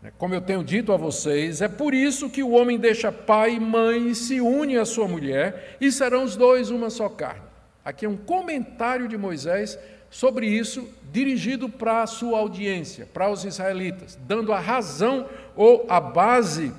né, 0.00 0.12
como 0.18 0.34
eu 0.34 0.40
tenho 0.40 0.62
dito 0.62 0.92
a 0.92 0.96
vocês, 0.96 1.60
é 1.60 1.68
por 1.68 1.92
isso 1.92 2.30
que 2.30 2.42
o 2.42 2.50
homem 2.50 2.78
deixa 2.78 3.10
pai 3.10 3.54
e 3.54 3.60
mãe 3.60 4.08
e 4.08 4.14
se 4.14 4.40
une 4.40 4.78
à 4.78 4.84
sua 4.84 5.08
mulher, 5.08 5.76
e 5.80 5.90
serão 5.90 6.22
os 6.22 6.36
dois 6.36 6.70
uma 6.70 6.90
só 6.90 7.08
carne. 7.08 7.42
Aqui 7.84 8.06
é 8.06 8.08
um 8.08 8.16
comentário 8.16 9.08
de 9.08 9.16
Moisés 9.16 9.78
sobre 10.10 10.46
isso, 10.46 10.88
dirigido 11.12 11.68
para 11.68 12.02
a 12.02 12.06
sua 12.06 12.38
audiência, 12.38 13.06
para 13.06 13.30
os 13.30 13.44
israelitas, 13.44 14.18
dando 14.26 14.52
a 14.52 14.58
razão 14.58 15.28
ou 15.54 15.86
a 15.88 16.00
base, 16.00 16.72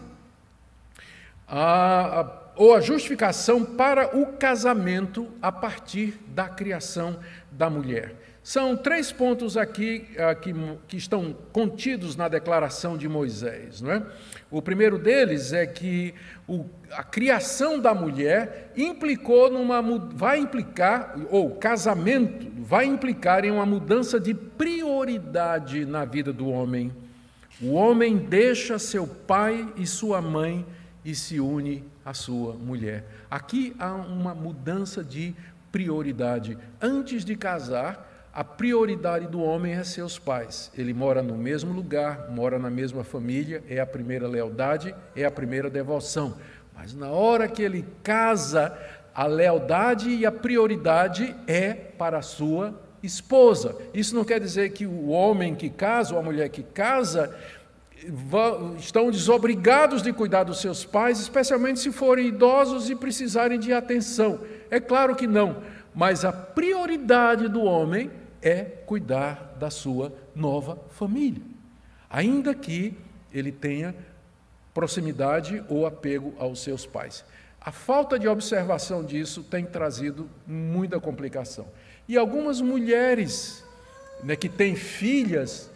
a, 1.48 2.20
a, 2.20 2.24
ou 2.58 2.74
a 2.74 2.82
justificação 2.82 3.63
para 3.63 4.17
o 4.17 4.34
casamento 4.34 5.28
a 5.41 5.52
partir 5.52 6.20
da 6.28 6.50
criação 6.50 7.20
da 7.52 7.70
mulher. 7.70 8.15
São 8.41 8.78
três 8.78 9.12
pontos 9.12 9.58
aqui, 9.58 10.08
aqui 10.17 10.56
que 10.88 10.96
estão 10.96 11.36
contidos 11.52 12.15
na 12.15 12.30
declaração 12.30 12.98
de 12.98 13.08
Moisés. 13.08 13.82
Não 13.82 13.91
é? 13.91 14.04
O 14.50 14.62
primeiro 14.62 14.98
deles 14.98 15.52
é 15.52 15.67
que 15.67 16.15
o, 16.48 16.65
a 16.93 17.04
criação 17.04 17.78
da 17.78 17.93
mulher 17.93 18.72
implicou 18.78 19.52
numa 19.52 19.82
vai 20.13 20.39
implicar 20.39 21.15
ou 21.30 21.56
casamento 21.56 22.48
vai 22.63 22.86
implicar 22.86 23.43
em 23.43 23.52
uma 23.52 23.65
mudança 23.65 24.17
de 24.17 24.34
prioridade 24.34 25.86
na 25.86 26.06
vida 26.06 26.32
do 26.32 26.48
homem. 26.48 26.93
O 27.62 27.74
homem 27.74 28.15
deixa 28.15 28.80
seu 28.80 29.06
pai 29.06 29.67
e 29.76 29.86
sua 29.86 30.22
mãe 30.22 30.65
e 31.04 31.13
se 31.13 31.39
une 31.39 31.84
à 32.08 32.13
sua 32.13 32.54
mulher. 32.54 33.04
Aqui 33.30 33.76
há 33.78 33.93
uma 33.93 34.34
mudança 34.34 35.04
de 35.04 35.36
prioridade. 35.74 36.58
Antes 36.82 37.26
de 37.26 37.36
casar, 37.36 38.30
a 38.34 38.46
prioridade 38.46 39.28
do 39.28 39.41
homem 39.41 39.74
é 39.74 39.84
seus 39.84 40.17
pais. 40.17 40.72
Ele 40.78 40.93
mora 40.93 41.22
no 41.22 41.38
mesmo 41.38 41.74
lugar, 41.74 42.32
mora 42.32 42.58
na 42.58 42.70
mesma 42.70 43.04
família, 43.04 43.62
é 43.67 43.82
a 43.82 43.86
primeira 43.86 44.26
lealdade, 44.26 44.96
é 45.17 45.26
a 45.26 45.32
primeira 45.32 45.70
devoção. 45.70 46.38
Mas 46.74 46.93
na 46.93 47.10
hora 47.10 47.46
que 47.46 47.62
ele 47.62 47.86
casa, 48.02 48.78
a 49.13 49.26
lealdade 49.26 50.10
e 50.10 50.26
a 50.26 50.32
prioridade 50.32 51.36
é 51.46 51.74
para 51.74 52.20
a 52.20 52.22
sua 52.22 52.74
esposa. 53.04 53.76
Isso 53.93 54.15
não 54.15 54.24
quer 54.24 54.39
dizer 54.39 54.70
que 54.70 54.86
o 54.86 55.10
homem 55.10 55.54
que 55.54 55.70
casa 55.70 56.13
ou 56.13 56.20
a 56.22 56.24
mulher 56.24 56.48
que 56.48 56.63
casa 56.63 57.36
estão 58.78 59.10
desobrigados 59.10 60.02
de 60.02 60.14
cuidar 60.14 60.44
dos 60.44 60.62
seus 60.62 60.86
pais, 60.86 61.20
especialmente 61.20 61.80
se 61.80 61.92
forem 61.92 62.28
idosos 62.28 62.90
e 62.90 62.96
precisarem 62.96 63.60
de 63.60 63.74
atenção. 63.74 64.40
É 64.70 64.80
claro 64.80 65.16
que 65.16 65.28
não, 65.28 65.64
mas 65.94 66.24
a 66.24 66.32
prioridade 66.32 67.48
do 67.48 67.62
homem 67.64 68.12
é 68.42 68.64
cuidar 68.64 69.56
da 69.60 69.70
sua 69.70 70.14
nova 70.36 70.78
família, 70.92 71.42
ainda 72.10 72.54
que 72.54 72.94
ele 73.34 73.52
tenha 73.52 73.96
proximidade 74.74 75.64
ou 75.68 75.88
apego 75.88 76.34
aos 76.38 76.62
seus 76.62 76.86
pais. 76.86 77.26
A 77.60 77.72
falta 77.72 78.18
de 78.18 78.28
observação 78.28 79.04
disso 79.04 79.44
tem 79.44 79.66
trazido 79.66 80.30
muita 80.46 81.00
complicação. 81.00 81.68
E 82.08 82.16
algumas 82.16 82.62
mulheres 82.62 83.66
né, 84.24 84.36
que 84.36 84.48
têm 84.48 84.76
filhas, 84.76 85.70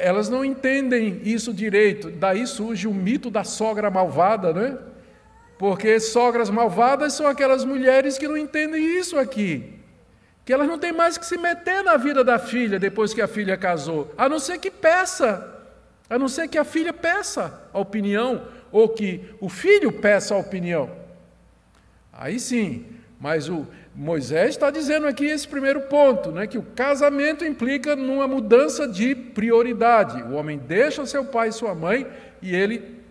elas 0.00 0.28
não 0.28 0.44
entendem 0.44 1.20
isso 1.24 1.52
direito. 1.52 2.10
Daí 2.10 2.46
surge 2.46 2.86
o 2.86 2.94
mito 2.94 3.30
da 3.30 3.44
sogra 3.44 3.90
malvada, 3.90 4.52
né? 4.52 4.78
Porque 5.58 6.00
sogras 6.00 6.50
malvadas 6.50 7.12
são 7.12 7.26
aquelas 7.26 7.64
mulheres 7.64 8.18
que 8.18 8.26
não 8.26 8.36
entendem 8.36 8.98
isso 8.98 9.18
aqui 9.18 9.80
que 10.44 10.52
elas 10.52 10.66
não 10.66 10.78
têm 10.78 10.92
mais 10.92 11.16
que 11.16 11.26
se 11.26 11.38
meter 11.38 11.82
na 11.82 11.96
vida 11.96 12.24
da 12.24 12.38
filha 12.38 12.78
depois 12.78 13.14
que 13.14 13.22
a 13.22 13.28
filha 13.28 13.56
casou, 13.56 14.12
a 14.16 14.28
não 14.28 14.38
ser 14.38 14.58
que 14.58 14.70
peça, 14.70 15.48
a 16.10 16.18
não 16.18 16.28
ser 16.28 16.48
que 16.48 16.58
a 16.58 16.64
filha 16.64 16.92
peça 16.92 17.62
a 17.72 17.78
opinião, 17.78 18.42
ou 18.70 18.88
que 18.88 19.34
o 19.40 19.48
filho 19.48 19.92
peça 19.92 20.34
a 20.34 20.38
opinião. 20.38 20.90
Aí 22.12 22.40
sim, 22.40 22.86
mas 23.20 23.48
o 23.48 23.66
Moisés 23.94 24.50
está 24.50 24.70
dizendo 24.70 25.06
aqui 25.06 25.26
esse 25.26 25.46
primeiro 25.46 25.82
ponto, 25.82 26.30
né, 26.30 26.46
que 26.46 26.56
o 26.56 26.62
casamento 26.62 27.44
implica 27.44 27.94
numa 27.94 28.26
mudança 28.26 28.88
de 28.88 29.14
prioridade. 29.14 30.22
O 30.22 30.32
homem 30.32 30.58
deixa 30.58 31.04
seu 31.04 31.24
pai 31.24 31.48
e 31.48 31.52
sua 31.52 31.74
mãe 31.74 32.06
e 32.40 32.54
ele 32.54 33.02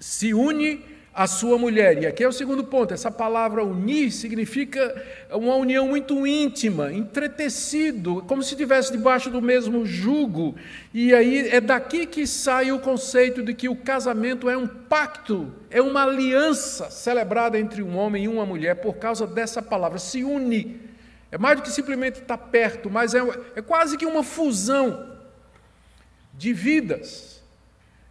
se 0.00 0.32
une 0.32 0.82
a 1.16 1.26
sua 1.26 1.56
mulher. 1.56 2.02
E 2.02 2.06
aqui 2.06 2.22
é 2.22 2.28
o 2.28 2.32
segundo 2.32 2.62
ponto: 2.62 2.92
essa 2.92 3.10
palavra 3.10 3.64
unir 3.64 4.12
significa 4.12 5.02
uma 5.30 5.54
união 5.54 5.88
muito 5.88 6.26
íntima, 6.26 6.92
entretecido, 6.92 8.22
como 8.28 8.42
se 8.42 8.50
estivesse 8.50 8.92
debaixo 8.92 9.30
do 9.30 9.40
mesmo 9.40 9.86
jugo. 9.86 10.54
E 10.92 11.14
aí 11.14 11.48
é 11.48 11.58
daqui 11.58 12.04
que 12.04 12.26
sai 12.26 12.70
o 12.70 12.78
conceito 12.78 13.42
de 13.42 13.54
que 13.54 13.66
o 13.66 13.74
casamento 13.74 14.50
é 14.50 14.56
um 14.58 14.66
pacto, 14.66 15.50
é 15.70 15.80
uma 15.80 16.04
aliança 16.04 16.90
celebrada 16.90 17.58
entre 17.58 17.82
um 17.82 17.96
homem 17.96 18.24
e 18.24 18.28
uma 18.28 18.44
mulher 18.44 18.76
por 18.76 18.96
causa 18.96 19.26
dessa 19.26 19.62
palavra, 19.62 19.98
se 19.98 20.22
une. 20.22 20.84
É 21.32 21.38
mais 21.38 21.56
do 21.56 21.62
que 21.62 21.70
simplesmente 21.70 22.20
estar 22.20 22.38
perto, 22.38 22.90
mas 22.90 23.14
é, 23.14 23.20
é 23.56 23.62
quase 23.62 23.96
que 23.96 24.04
uma 24.04 24.22
fusão 24.22 25.16
de 26.34 26.52
vidas, 26.52 27.42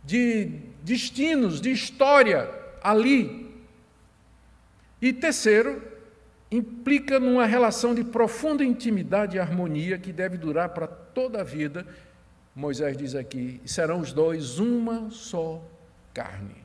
de 0.04 0.52
destinos, 0.84 1.62
de 1.62 1.72
história 1.72 2.65
ali. 2.86 3.52
E 5.02 5.12
terceiro, 5.12 5.82
implica 6.52 7.20
numa 7.20 7.46
relação 7.46 7.96
de 7.96 8.04
profunda 8.04 8.64
intimidade 8.64 9.38
e 9.38 9.40
harmonia 9.40 9.98
que 9.98 10.14
deve 10.14 10.38
durar 10.38 10.70
para 10.70 10.86
toda 10.86 11.42
a 11.42 11.44
vida. 11.44 11.86
Moisés 12.56 12.96
diz 12.96 13.16
aqui: 13.16 13.60
serão 13.66 14.00
os 14.00 14.14
dois 14.14 14.60
uma 14.60 15.10
só 15.10 15.64
carne. 16.14 16.64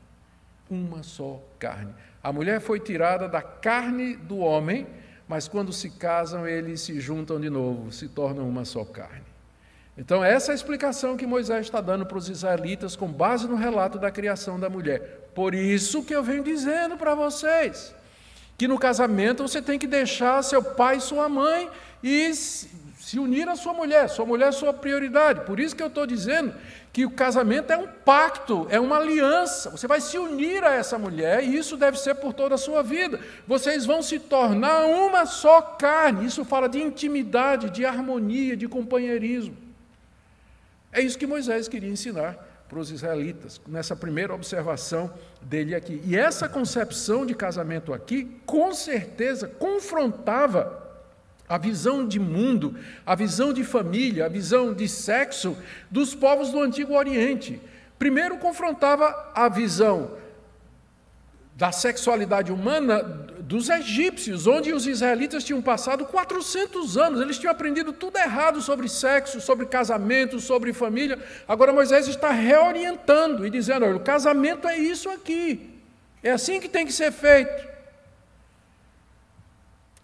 Uma 0.69 1.01
só 1.01 1.43
carne. 1.57 1.93
A 2.23 2.31
mulher 2.31 2.61
foi 2.61 2.79
tirada 2.79 3.27
da 3.27 3.41
carne 3.41 4.15
do 4.15 4.37
homem, 4.37 4.87
mas 5.27 5.47
quando 5.47 5.73
se 5.73 5.89
casam, 5.89 6.47
eles 6.47 6.81
se 6.81 7.01
juntam 7.01 7.41
de 7.41 7.49
novo, 7.49 7.91
se 7.91 8.07
tornam 8.07 8.47
uma 8.47 8.63
só 8.63 8.85
carne. 8.85 9.30
Então, 9.97 10.23
essa 10.23 10.51
é 10.51 10.53
a 10.53 10.55
explicação 10.55 11.17
que 11.17 11.27
Moisés 11.27 11.65
está 11.65 11.81
dando 11.81 12.05
para 12.05 12.17
os 12.17 12.29
israelitas 12.29 12.95
com 12.95 13.07
base 13.07 13.47
no 13.47 13.55
relato 13.55 13.99
da 13.99 14.09
criação 14.09 14.59
da 14.59 14.69
mulher. 14.69 15.29
Por 15.35 15.53
isso 15.53 16.03
que 16.03 16.15
eu 16.15 16.23
venho 16.23 16.43
dizendo 16.43 16.97
para 16.97 17.13
vocês 17.13 17.93
que 18.57 18.67
no 18.67 18.77
casamento 18.77 19.41
você 19.41 19.61
tem 19.61 19.79
que 19.79 19.87
deixar 19.87 20.43
seu 20.43 20.63
pai 20.63 20.97
e 20.97 21.01
sua 21.01 21.27
mãe 21.27 21.69
e 22.03 22.33
se 22.33 23.17
unir 23.17 23.49
à 23.49 23.55
sua 23.55 23.73
mulher, 23.73 24.07
sua 24.07 24.25
mulher 24.25 24.49
é 24.49 24.51
sua 24.51 24.71
prioridade. 24.71 25.41
Por 25.41 25.59
isso 25.59 25.75
que 25.75 25.81
eu 25.81 25.87
estou 25.87 26.05
dizendo 26.05 26.53
que 26.93 27.05
o 27.05 27.09
casamento 27.09 27.71
é 27.71 27.77
um 27.77 27.87
pacto, 27.87 28.67
é 28.69 28.79
uma 28.79 28.97
aliança. 28.97 29.71
Você 29.71 29.87
vai 29.87 29.99
se 29.99 30.17
unir 30.17 30.63
a 30.63 30.73
essa 30.75 30.97
mulher 30.97 31.43
e 31.43 31.57
isso 31.57 31.75
deve 31.75 31.97
ser 31.97 32.15
por 32.15 32.33
toda 32.33 32.55
a 32.55 32.57
sua 32.57 32.83
vida. 32.83 33.19
Vocês 33.47 33.85
vão 33.85 34.03
se 34.03 34.19
tornar 34.19 34.85
uma 34.85 35.25
só 35.25 35.61
carne. 35.61 36.25
Isso 36.25 36.45
fala 36.45 36.69
de 36.69 36.81
intimidade, 36.81 37.69
de 37.69 37.83
harmonia, 37.85 38.55
de 38.55 38.67
companheirismo. 38.67 39.70
É 40.91 41.01
isso 41.01 41.17
que 41.17 41.27
Moisés 41.27 41.67
queria 41.67 41.89
ensinar 41.89 42.47
para 42.67 42.79
os 42.79 42.89
israelitas, 42.89 43.59
nessa 43.67 43.95
primeira 43.95 44.33
observação 44.33 45.13
dele 45.41 45.75
aqui. 45.75 46.01
E 46.05 46.17
essa 46.17 46.47
concepção 46.47 47.25
de 47.25 47.35
casamento 47.35 47.93
aqui, 47.93 48.39
com 48.45 48.73
certeza, 48.73 49.47
confrontava 49.47 50.81
a 51.49 51.57
visão 51.57 52.07
de 52.07 52.17
mundo, 52.17 52.77
a 53.05 53.13
visão 53.13 53.51
de 53.51 53.61
família, 53.61 54.25
a 54.25 54.29
visão 54.29 54.73
de 54.73 54.87
sexo 54.87 55.57
dos 55.89 56.15
povos 56.15 56.49
do 56.49 56.61
Antigo 56.61 56.93
Oriente. 56.93 57.61
Primeiro, 57.99 58.37
confrontava 58.37 59.31
a 59.35 59.49
visão 59.49 60.11
da 61.55 61.73
sexualidade 61.73 62.53
humana 62.53 63.27
dos 63.51 63.67
egípcios, 63.67 64.47
onde 64.47 64.71
os 64.71 64.87
israelitas 64.87 65.43
tinham 65.43 65.61
passado 65.61 66.05
400 66.05 66.97
anos, 66.97 67.19
eles 67.19 67.37
tinham 67.37 67.51
aprendido 67.51 67.91
tudo 67.91 68.17
errado 68.17 68.61
sobre 68.61 68.87
sexo, 68.87 69.41
sobre 69.41 69.65
casamento, 69.65 70.39
sobre 70.39 70.71
família. 70.71 71.19
Agora 71.45 71.73
Moisés 71.73 72.07
está 72.07 72.31
reorientando 72.31 73.45
e 73.45 73.49
dizendo: 73.49 73.85
olha, 73.85 73.97
o 73.97 73.99
casamento 73.99 74.69
é 74.69 74.77
isso 74.77 75.09
aqui, 75.09 75.69
é 76.23 76.31
assim 76.31 76.61
que 76.61 76.69
tem 76.69 76.85
que 76.85 76.93
ser 76.93 77.11
feito. 77.11 77.67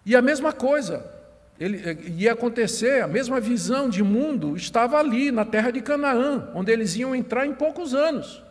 E 0.04 0.14
a 0.14 0.20
mesma 0.20 0.52
coisa, 0.52 1.10
ele, 1.58 2.12
ia 2.18 2.34
acontecer, 2.34 3.02
a 3.02 3.08
mesma 3.08 3.40
visão 3.40 3.88
de 3.88 4.02
mundo 4.02 4.56
estava 4.56 4.98
ali, 4.98 5.30
na 5.30 5.46
terra 5.46 5.70
de 5.70 5.80
Canaã, 5.80 6.50
onde 6.54 6.70
eles 6.70 6.96
iam 6.96 7.16
entrar 7.16 7.46
em 7.46 7.54
poucos 7.54 7.94
anos. 7.94 8.42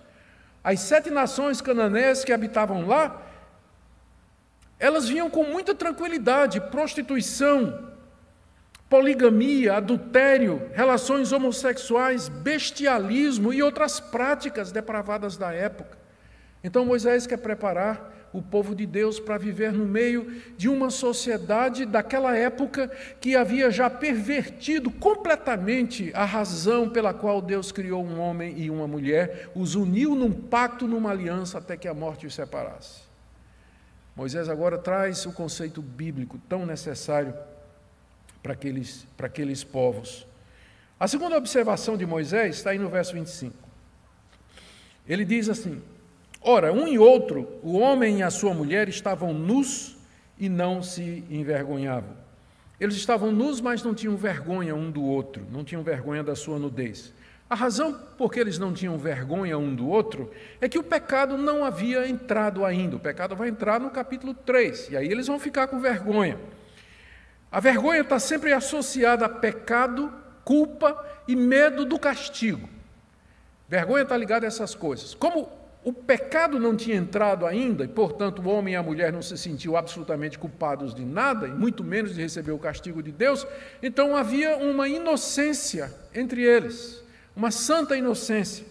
As 0.63 0.79
sete 0.79 1.11
nações 1.11 1.61
cananéias 1.61 2.25
que 2.25 2.33
habitavam 2.33 2.87
lá, 2.87 3.26
elas 4.79 5.07
vinham 5.07 5.29
com 5.29 5.43
muita 5.43 5.73
tranquilidade 5.73 6.61
prostituição, 6.61 7.87
poligamia, 8.89 9.75
adultério, 9.75 10.69
relações 10.73 11.31
homossexuais, 11.31 12.29
bestialismo 12.29 13.51
e 13.51 13.61
outras 13.61 13.99
práticas 13.99 14.71
depravadas 14.71 15.35
da 15.35 15.51
época. 15.51 15.97
Então 16.63 16.85
Moisés 16.85 17.27
quer 17.27 17.37
preparar 17.37 18.15
o 18.33 18.41
povo 18.41 18.75
de 18.75 18.85
Deus 18.85 19.19
para 19.19 19.37
viver 19.37 19.71
no 19.71 19.85
meio 19.85 20.41
de 20.57 20.69
uma 20.69 20.89
sociedade 20.89 21.85
daquela 21.85 22.35
época 22.37 22.89
que 23.19 23.35
havia 23.35 23.71
já 23.71 23.89
pervertido 23.89 24.91
completamente 24.91 26.11
a 26.13 26.25
razão 26.25 26.89
pela 26.89 27.13
qual 27.13 27.41
Deus 27.41 27.71
criou 27.71 28.03
um 28.05 28.19
homem 28.19 28.53
e 28.57 28.69
uma 28.69 28.87
mulher, 28.87 29.49
os 29.55 29.75
uniu 29.75 30.13
num 30.13 30.31
pacto, 30.31 30.87
numa 30.87 31.11
aliança, 31.11 31.57
até 31.57 31.77
que 31.77 31.87
a 31.87 31.93
morte 31.93 32.27
os 32.27 32.35
separasse. 32.35 33.06
Moisés 34.17 34.49
agora 34.49 34.79
traz 34.79 35.27
o 35.27 35.31
conceito 35.31 35.79
bíblico 35.79 36.39
tão 36.49 36.65
necessário 36.65 37.35
para 38.41 38.53
aqueles, 38.53 39.05
para 39.15 39.27
aqueles 39.27 39.63
povos. 39.63 40.25
A 40.99 41.07
segunda 41.07 41.37
observação 41.37 41.95
de 41.95 42.03
Moisés 42.03 42.55
está 42.55 42.71
aí 42.71 42.79
no 42.79 42.89
verso 42.89 43.13
25. 43.13 43.53
Ele 45.07 45.23
diz 45.23 45.47
assim: 45.47 45.83
Ora, 46.41 46.73
um 46.73 46.87
e 46.87 46.97
outro, 46.97 47.59
o 47.61 47.77
homem 47.77 48.17
e 48.17 48.23
a 48.23 48.31
sua 48.31 48.55
mulher, 48.55 48.89
estavam 48.89 49.31
nus 49.31 49.95
e 50.39 50.49
não 50.49 50.81
se 50.81 51.23
envergonhavam. 51.29 52.17
Eles 52.79 52.95
estavam 52.95 53.31
nus, 53.31 53.61
mas 53.61 53.83
não 53.83 53.93
tinham 53.93 54.17
vergonha 54.17 54.73
um 54.73 54.89
do 54.89 55.03
outro, 55.03 55.45
não 55.51 55.63
tinham 55.63 55.83
vergonha 55.83 56.23
da 56.23 56.35
sua 56.35 56.57
nudez. 56.57 57.13
A 57.49 57.55
razão 57.55 57.93
por 58.17 58.31
que 58.31 58.39
eles 58.39 58.59
não 58.59 58.73
tinham 58.73 58.97
vergonha 58.97 59.57
um 59.57 59.73
do 59.73 59.87
outro 59.87 60.29
é 60.59 60.67
que 60.67 60.77
o 60.77 60.83
pecado 60.83 61.37
não 61.37 61.63
havia 61.63 62.07
entrado 62.07 62.65
ainda. 62.65 62.97
O 62.97 62.99
pecado 62.99 63.35
vai 63.35 63.47
entrar 63.47 63.79
no 63.79 63.89
capítulo 63.89 64.33
3, 64.33 64.89
e 64.91 64.97
aí 64.97 65.07
eles 65.07 65.27
vão 65.27 65.39
ficar 65.39 65.67
com 65.67 65.79
vergonha. 65.79 66.37
A 67.49 67.61
vergonha 67.61 68.01
está 68.01 68.19
sempre 68.19 68.51
associada 68.51 69.25
a 69.25 69.29
pecado, 69.29 70.13
culpa 70.43 71.05
e 71.25 71.35
medo 71.35 71.85
do 71.85 71.97
castigo. 71.97 72.67
Vergonha 73.69 74.03
está 74.03 74.17
ligada 74.17 74.45
a 74.45 74.47
essas 74.47 74.75
coisas. 74.75 75.13
Como 75.13 75.49
o 75.85 75.93
pecado 75.93 76.59
não 76.59 76.75
tinha 76.75 76.97
entrado 76.97 77.45
ainda, 77.45 77.85
e 77.85 77.87
portanto 77.87 78.41
o 78.41 78.49
homem 78.49 78.73
e 78.73 78.77
a 78.77 78.83
mulher 78.83 79.13
não 79.13 79.21
se 79.21 79.37
sentiam 79.37 79.77
absolutamente 79.77 80.37
culpados 80.37 80.93
de 80.93 81.05
nada, 81.05 81.47
e 81.47 81.51
muito 81.51 81.81
menos 81.81 82.13
de 82.13 82.21
receber 82.21 82.51
o 82.51 82.59
castigo 82.59 83.01
de 83.01 83.13
Deus, 83.13 83.47
então 83.81 84.17
havia 84.17 84.57
uma 84.57 84.89
inocência 84.89 85.93
entre 86.13 86.43
eles, 86.43 87.01
uma 87.37 87.51
santa 87.51 87.95
inocência, 87.95 88.65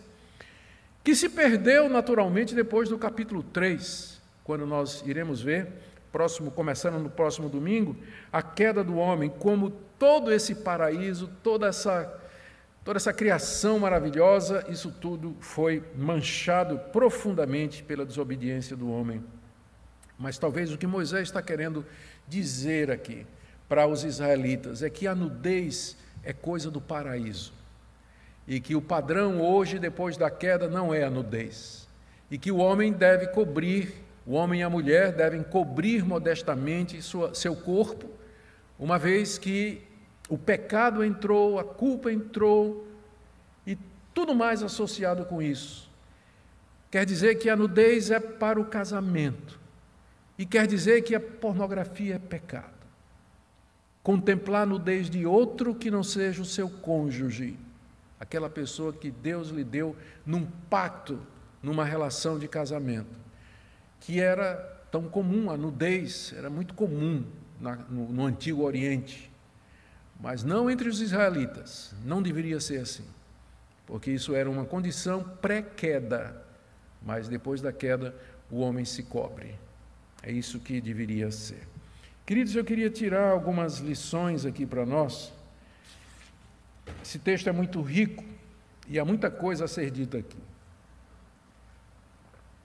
que 1.05 1.15
se 1.15 1.29
perdeu 1.29 1.89
naturalmente 1.89 2.53
depois 2.53 2.89
do 2.89 2.99
capítulo 2.99 3.45
3, 3.45 4.21
quando 4.43 4.67
nós 4.67 5.05
iremos 5.07 5.41
ver, 5.41 5.69
próximo, 6.11 6.51
começando 6.51 6.99
no 6.99 7.09
próximo 7.09 7.49
domingo, 7.49 7.97
a 8.33 8.43
queda 8.43 8.83
do 8.83 8.97
homem, 8.97 9.31
como 9.31 9.71
todo 9.71 10.33
esse 10.33 10.57
paraíso, 10.57 11.31
toda 11.43 11.69
essa 11.69 12.23
Toda 12.85 12.99
essa 12.99 13.13
criação 13.13 13.81
maravilhosa, 13.81 14.65
isso 14.69 14.93
tudo 14.93 15.37
foi 15.41 15.83
manchado 15.97 16.79
profundamente 16.93 17.83
pela 17.83 18.07
desobediência 18.07 18.77
do 18.77 18.89
homem. 18.89 19.25
Mas 20.17 20.39
talvez 20.39 20.73
o 20.73 20.79
que 20.79 20.87
Moisés 20.87 21.23
está 21.25 21.43
querendo 21.43 21.85
dizer 22.29 22.89
aqui 22.89 23.27
para 23.69 23.89
os 23.89 24.05
israelitas 24.05 24.85
é 24.85 24.89
que 24.89 25.09
a 25.09 25.17
nudez 25.17 25.97
é 26.23 26.33
coisa 26.33 26.71
do 26.71 26.81
paraíso. 26.81 27.56
E 28.47 28.61
que 28.61 28.77
o 28.77 28.81
padrão 28.83 29.41
hoje, 29.41 29.79
depois 29.79 30.17
da 30.17 30.31
queda, 30.31 30.69
não 30.69 30.95
é 30.95 31.03
a 31.03 31.11
nudez. 31.11 31.89
E 32.31 32.39
que 32.39 32.53
o 32.53 32.59
homem 32.59 32.93
deve 32.93 33.29
cobrir, 33.29 33.95
o 34.27 34.33
homem 34.33 34.61
e 34.61 34.63
a 34.63 34.71
mulher 34.71 35.13
devem 35.13 35.43
cobrir 35.43 36.05
modestamente 36.05 37.01
sua, 37.03 37.35
seu 37.35 37.57
corpo, 37.57 38.09
uma 38.79 38.99
vez 38.99 39.39
que 39.39 39.83
o 40.29 40.37
pecado 40.37 41.05
entrou, 41.05 41.59
a 41.59 41.65
culpa 41.65 42.13
entrou 42.13 42.87
e 43.67 43.79
tudo 44.13 44.35
mais 44.35 44.63
associado 44.63 45.25
com 45.25 45.41
isso. 45.41 45.89
Quer 46.91 47.05
dizer 47.05 47.37
que 47.37 47.49
a 47.49 47.57
nudez 47.57 48.11
é 48.11 48.21
para 48.21 48.61
o 48.61 48.65
casamento. 48.65 49.59
E 50.39 50.45
quer 50.45 50.67
dizer 50.67 51.03
que 51.03 51.15
a 51.15 51.21
pornografia 51.21 52.17
é 52.17 52.19
pecado. 52.19 52.75
Contemplar 54.03 54.63
a 54.63 54.67
nudez 54.67 55.09
de 55.09 55.27
outro 55.27 55.75
que 55.75 55.91
não 55.91 56.03
seja 56.03 56.43
o 56.43 56.45
seu 56.45 56.69
cônjuge, 56.69 57.57
aquela 58.19 58.49
pessoa 58.49 58.93
que 58.93 59.11
Deus 59.11 59.49
lhe 59.49 59.65
deu 59.65 59.97
num 60.25 60.47
pacto, 60.69 61.21
numa 61.63 61.85
relação 61.85 62.39
de 62.39 62.49
casamento, 62.49 63.17
que 64.01 64.21
era 64.21 64.55
tão 64.91 65.09
comum, 65.09 65.51
a 65.51 65.57
nudez 65.57 66.33
era 66.37 66.49
muito 66.49 66.75
comum 66.75 67.25
na, 67.61 67.77
no, 67.77 68.09
no 68.09 68.25
Antigo 68.25 68.63
Oriente. 68.63 69.31
Mas 70.21 70.43
não 70.43 70.71
entre 70.71 70.89
os 70.89 71.01
israelitas, 71.01 71.95
não 72.05 72.23
deveria 72.23 72.61
ser 72.61 72.81
assim, 72.81 73.05
porque 73.85 74.11
isso 74.11 74.35
era 74.35 74.49
uma 74.49 74.65
condição 74.65 75.23
pré-queda. 75.23 76.43
Mas 77.03 77.29
depois 77.29 77.61
da 77.61 77.73
queda, 77.73 78.15
o 78.51 78.61
homem 78.61 78.85
se 78.85 79.03
cobre. 79.03 79.55
É 80.23 80.33
isso 80.33 80.59
que 80.59 80.81
deveria 80.81 81.31
ser. 81.31 81.69
Queridos, 82.25 82.57
eu 82.57 82.65
queria 82.65 82.91
tirar 82.91 83.31
algumas 83.31 83.79
lições 83.79 84.45
aqui 84.45 84.67
para 84.67 84.85
nós. 84.85 85.33
Esse 87.03 87.19
texto 87.19 87.49
é 87.49 87.53
muito 87.53 87.81
rico 87.81 88.25
e 88.89 88.99
há 88.99 89.05
muita 89.05 89.31
coisa 89.31 89.65
a 89.65 89.69
ser 89.69 89.91
dita 89.91 90.19
aqui. 90.19 90.39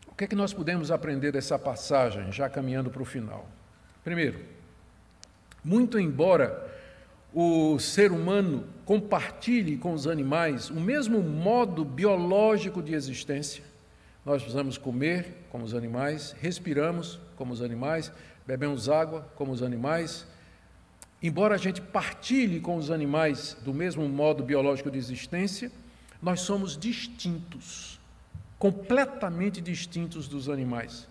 O 0.08 0.16
que 0.16 0.26
é 0.26 0.28
que 0.28 0.36
nós 0.36 0.54
podemos 0.54 0.92
aprender 0.92 1.32
dessa 1.32 1.58
passagem, 1.58 2.32
já 2.32 2.50
caminhando 2.50 2.90
para 2.90 3.02
o 3.02 3.06
final? 3.06 3.48
Primeiro, 4.04 4.40
muito 5.64 6.00
embora 6.00 6.70
o 7.34 7.80
ser 7.80 8.12
humano 8.12 8.68
compartilhe 8.86 9.78
com 9.78 9.94
os 9.94 10.06
animais 10.06 10.70
o 10.70 10.80
mesmo 10.80 11.22
modo 11.22 11.86
biológico 11.86 12.82
de 12.82 12.94
existência, 12.94 13.64
nós 14.26 14.42
precisamos 14.42 14.78
comer 14.78 15.46
como 15.50 15.64
os 15.64 15.74
animais, 15.74 16.36
respiramos 16.40 17.20
como 17.36 17.54
os 17.54 17.62
animais, 17.62 18.12
bebemos 18.46 18.88
água 18.88 19.28
como 19.36 19.52
os 19.52 19.64
animais. 19.64 20.28
Embora 21.22 21.56
a 21.56 21.58
gente 21.58 21.80
partilhe 21.82 22.60
com 22.60 22.78
os 22.78 22.90
animais 22.90 23.56
do 23.64 23.74
mesmo 23.74 24.08
modo 24.10 24.44
biológico 24.44 24.90
de 24.90 24.98
existência, 24.98 25.72
nós 26.22 26.42
somos 26.42 26.78
distintos, 26.78 28.00
completamente 28.58 29.62
distintos 29.62 30.28
dos 30.28 30.50
animais. 30.50 31.08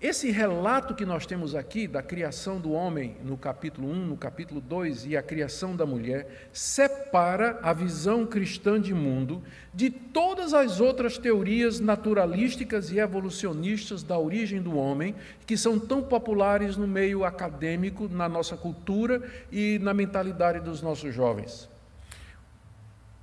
Esse 0.00 0.30
relato 0.30 0.94
que 0.94 1.04
nós 1.04 1.26
temos 1.26 1.56
aqui 1.56 1.88
da 1.88 2.00
criação 2.00 2.60
do 2.60 2.70
homem 2.70 3.16
no 3.24 3.36
capítulo 3.36 3.90
1, 3.90 4.06
no 4.06 4.16
capítulo 4.16 4.60
2 4.60 5.06
e 5.06 5.16
a 5.16 5.22
criação 5.22 5.74
da 5.74 5.84
mulher, 5.84 6.48
separa 6.52 7.58
a 7.64 7.72
visão 7.72 8.24
cristã 8.24 8.80
de 8.80 8.94
mundo 8.94 9.42
de 9.74 9.90
todas 9.90 10.54
as 10.54 10.80
outras 10.80 11.18
teorias 11.18 11.80
naturalísticas 11.80 12.92
e 12.92 13.00
evolucionistas 13.00 14.04
da 14.04 14.16
origem 14.16 14.62
do 14.62 14.76
homem, 14.76 15.16
que 15.44 15.56
são 15.56 15.80
tão 15.80 16.00
populares 16.00 16.76
no 16.76 16.86
meio 16.86 17.24
acadêmico, 17.24 18.08
na 18.08 18.28
nossa 18.28 18.56
cultura 18.56 19.20
e 19.50 19.80
na 19.80 19.92
mentalidade 19.92 20.60
dos 20.60 20.80
nossos 20.80 21.12
jovens. 21.12 21.68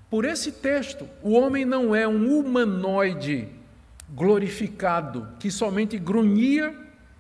Por 0.10 0.26
esse 0.26 0.52
texto, 0.52 1.08
o 1.24 1.32
homem 1.32 1.64
não 1.64 1.96
é 1.96 2.06
um 2.06 2.38
humanoide 2.38 3.48
glorificado, 4.10 5.28
que 5.40 5.50
somente 5.50 5.98
grunhia 5.98 6.74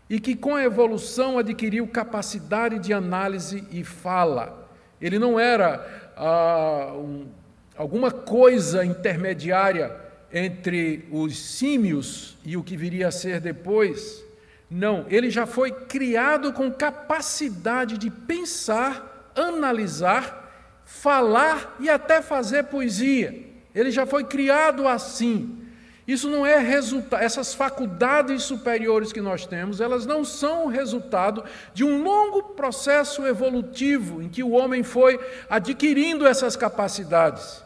e 0.09 0.19
que 0.19 0.35
com 0.35 0.55
a 0.55 0.63
evolução 0.63 1.37
adquiriu 1.37 1.87
capacidade 1.87 2.79
de 2.79 2.93
análise 2.93 3.63
e 3.71 3.83
fala. 3.83 4.69
Ele 5.01 5.17
não 5.17 5.39
era 5.39 6.13
ah, 6.15 6.93
um, 6.95 7.27
alguma 7.75 8.11
coisa 8.11 8.85
intermediária 8.85 9.95
entre 10.31 11.07
os 11.11 11.37
símios 11.37 12.37
e 12.45 12.55
o 12.57 12.63
que 12.63 12.77
viria 12.77 13.07
a 13.07 13.11
ser 13.11 13.39
depois. 13.39 14.23
Não, 14.69 15.05
ele 15.09 15.29
já 15.29 15.45
foi 15.45 15.71
criado 15.71 16.51
com 16.53 16.71
capacidade 16.71 17.97
de 17.97 18.09
pensar, 18.09 19.31
analisar, 19.35 20.81
falar 20.85 21.75
e 21.79 21.89
até 21.89 22.21
fazer 22.21 22.63
poesia. 22.63 23.43
Ele 23.73 23.91
já 23.91 24.05
foi 24.05 24.23
criado 24.23 24.87
assim. 24.87 25.64
Isso 26.07 26.29
não 26.29 26.45
é 26.45 26.59
resultado, 26.59 27.23
essas 27.23 27.55
faculdades 27.55 28.43
superiores 28.43 29.11
que 29.11 29.21
nós 29.21 29.47
temos, 29.47 29.81
elas 29.81 30.05
não 30.05 30.23
são 30.23 30.67
resultado 30.67 31.43
de 31.73 31.83
um 31.83 32.03
longo 32.03 32.43
processo 32.53 33.25
evolutivo 33.25 34.21
em 34.21 34.29
que 34.29 34.43
o 34.43 34.51
homem 34.51 34.83
foi 34.83 35.19
adquirindo 35.49 36.27
essas 36.27 36.55
capacidades. 36.55 37.63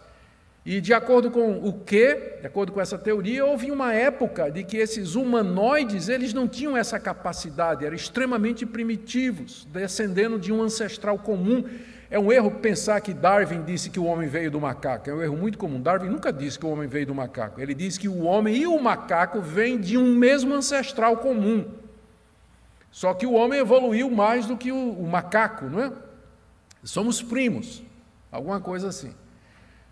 E 0.66 0.80
de 0.80 0.94
acordo 0.94 1.32
com 1.32 1.68
o 1.68 1.74
que, 1.74 2.38
de 2.42 2.48
acordo 2.48 2.72
com 2.72 2.80
essa 2.80 2.98
teoria, 2.98 3.46
houve 3.46 3.72
uma 3.72 3.94
época 3.94 4.50
de 4.50 4.64
que 4.64 4.78
esses 4.78 5.16
humanoides, 5.16 6.08
eles 6.08 6.34
não 6.34 6.48
tinham 6.48 6.78
essa 6.78 7.00
capacidade, 7.00 7.86
eram 7.86 7.96
extremamente 7.96 8.66
primitivos, 8.66 9.66
descendendo 9.72 10.38
de 10.38 10.54
um 10.54 10.62
ancestral 10.62 11.18
comum 11.18 11.64
é 12.12 12.18
um 12.18 12.32
erro 12.32 12.50
pensar 12.50 13.00
que 13.02 13.14
Darwin 13.14 13.64
disse 13.64 13.90
que 13.90 14.00
o 14.00 14.06
homem 14.06 14.28
veio 14.28 14.50
do 14.50 14.60
macaco. 14.60 15.10
É 15.10 15.14
um 15.14 15.22
erro 15.22 15.38
muito 15.38 15.60
comum. 15.60 15.80
Darwin 15.80 16.10
nunca 16.10 16.34
disse 16.34 16.58
que 16.58 16.66
o 16.66 16.70
homem 16.70 16.88
veio 16.88 17.06
do 17.06 17.14
macaco. 17.14 17.62
Ele 17.62 17.76
disse 17.76 18.00
que 18.00 18.08
o 18.08 18.24
homem 18.24 18.56
e 18.56 18.66
o 18.66 18.82
macaco 18.82 19.40
vêm 19.40 19.80
de 19.80 19.96
um 19.96 20.16
mesmo 20.16 20.56
ancestral 20.56 21.18
comum. 21.18 21.72
Só 22.92 23.14
que 23.14 23.28
o 23.28 23.34
homem 23.34 23.60
evoluiu 23.60 24.10
mais 24.10 24.48
do 24.48 24.58
que 24.58 24.72
o, 24.72 24.92
o 24.94 25.08
macaco, 25.08 25.66
não 25.66 25.80
é? 25.80 25.92
Somos 26.84 27.22
primos, 27.22 27.84
alguma 28.32 28.60
coisa 28.60 28.88
assim. 28.88 29.14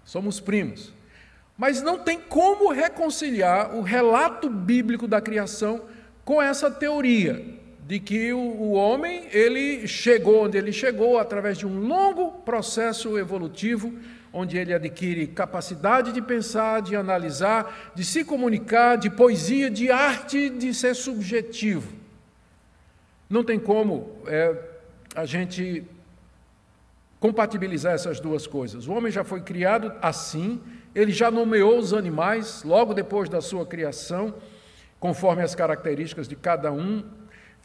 Somos 0.04 0.40
primos. 0.40 0.92
Mas 1.56 1.84
não 1.84 2.00
tem 2.00 2.20
como 2.20 2.72
reconciliar 2.72 3.76
o 3.76 3.82
relato 3.82 4.50
bíblico 4.50 5.08
da 5.08 5.22
criação 5.22 5.84
com 6.26 6.42
essa 6.42 6.72
teoria 6.72 7.57
de 7.88 8.02
que 8.02 8.34
o, 8.34 8.38
o, 8.38 8.74
homem 8.74 9.30
ele 9.32 9.88
chegou 9.88 10.44
onde 10.44 10.58
ele 10.58 10.74
chegou 10.74 11.18
através 11.18 11.58
de 11.58 11.66
um 11.66 11.88
longo 11.88 12.34
processo 12.42 13.18
evolutivo, 13.18 13.94
onde 14.34 14.58
ele 14.58 14.74
adquire 14.74 15.26
capacidade 15.28 16.12
de 16.12 16.22
pensar, 16.22 16.82
de 16.82 16.98
analisar, 16.98 17.94
de 17.96 18.04
se 18.04 18.26
comunicar, 18.26 18.98
de 18.98 19.10
poesia, 19.10 19.70
de 19.70 19.90
arte, 19.90 20.50
de 20.50 20.74
ser 20.74 20.96
subjetivo. 20.96 21.94
Não 23.30 23.42
tem 23.42 23.58
como 23.58 24.18
é, 24.28 24.54
a 25.16 25.26
gente 25.26 25.86
compatibilizar 27.22 27.94
essas 27.94 28.20
duas 28.20 28.46
coisas. 28.46 28.86
O 28.86 28.92
homem 28.92 29.14
já 29.14 29.24
foi 29.24 29.40
criado 29.40 29.94
assim, 30.02 30.62
ele 30.94 31.14
já 31.14 31.32
nomeou 31.32 31.80
os 31.80 31.94
animais 31.94 32.64
logo 32.64 32.94
depois 32.94 33.30
da 33.30 33.40
sua 33.40 33.66
criação, 33.66 34.34
conforme 35.00 35.42
as 35.42 35.56
características 35.56 36.28
de 36.28 36.36
cada 36.36 36.70
um, 36.70 37.02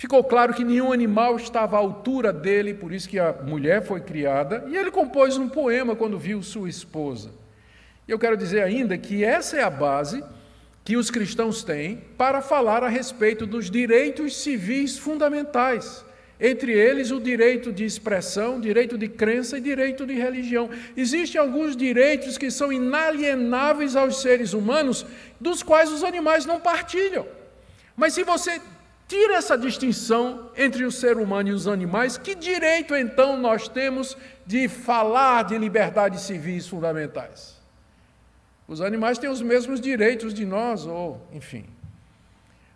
Ficou 0.03 0.25
claro 0.25 0.53
que 0.53 0.65
nenhum 0.65 0.93
animal 0.93 1.37
estava 1.37 1.77
à 1.77 1.79
altura 1.79 2.33
dele, 2.33 2.75
por 2.75 2.93
isso 2.93 3.09
que 3.09 3.21
a 3.21 3.33
mulher 3.33 3.85
foi 3.85 4.01
criada, 4.01 4.65
e 4.67 4.77
ele 4.77 4.91
compôs 4.91 5.37
um 5.37 5.49
poema 5.49 5.95
quando 5.95 6.19
viu 6.19 6.43
sua 6.43 6.69
esposa. 6.69 7.31
E 8.09 8.11
eu 8.11 8.19
quero 8.19 8.37
dizer 8.37 8.65
ainda 8.65 8.99
que 8.99 9.23
essa 9.23 9.59
é 9.59 9.62
a 9.62 9.71
base 9.71 10.21
que 10.85 10.97
os 10.97 11.09
cristãos 11.09 11.62
têm 11.62 12.03
para 12.19 12.43
falar 12.43 12.83
a 12.83 12.88
respeito 12.88 13.47
dos 13.47 13.71
direitos 13.71 14.43
civis 14.43 14.99
fundamentais, 14.99 16.05
entre 16.41 16.73
eles 16.73 17.12
o 17.12 17.21
direito 17.21 17.73
de 17.73 17.85
expressão, 17.85 18.61
direito 18.61 18.99
de 18.99 19.07
crença 19.07 19.59
e 19.59 19.61
direito 19.61 20.05
de 20.05 20.15
religião. 20.15 20.69
Existem 20.97 21.41
alguns 21.41 21.77
direitos 21.77 22.37
que 22.37 22.51
são 22.51 22.73
inalienáveis 22.73 23.95
aos 23.95 24.21
seres 24.21 24.53
humanos, 24.53 25.07
dos 25.41 25.62
quais 25.62 25.93
os 25.93 26.03
animais 26.03 26.45
não 26.45 26.59
partilham. 26.59 27.25
Mas 27.97 28.15
se 28.15 28.25
você 28.25 28.61
tira 29.12 29.35
essa 29.35 29.59
distinção 29.59 30.51
entre 30.57 30.87
o 30.87 30.90
ser 30.90 31.18
humano 31.18 31.51
e 31.51 31.53
os 31.53 31.68
animais, 31.68 32.16
que 32.16 32.35
direito 32.35 32.96
então 32.96 33.37
nós 33.37 33.68
temos 33.68 34.16
de 34.46 34.68
falar 34.68 35.44
de 35.44 35.59
liberdades 35.59 36.22
civis 36.22 36.66
fundamentais? 36.66 37.61
Os 38.66 38.81
animais 38.81 39.18
têm 39.18 39.29
os 39.29 39.42
mesmos 39.42 39.83
direitos 39.83 40.33
de 40.33 40.46
nós, 40.46 40.87
ou 40.87 41.20
enfim. 41.31 41.66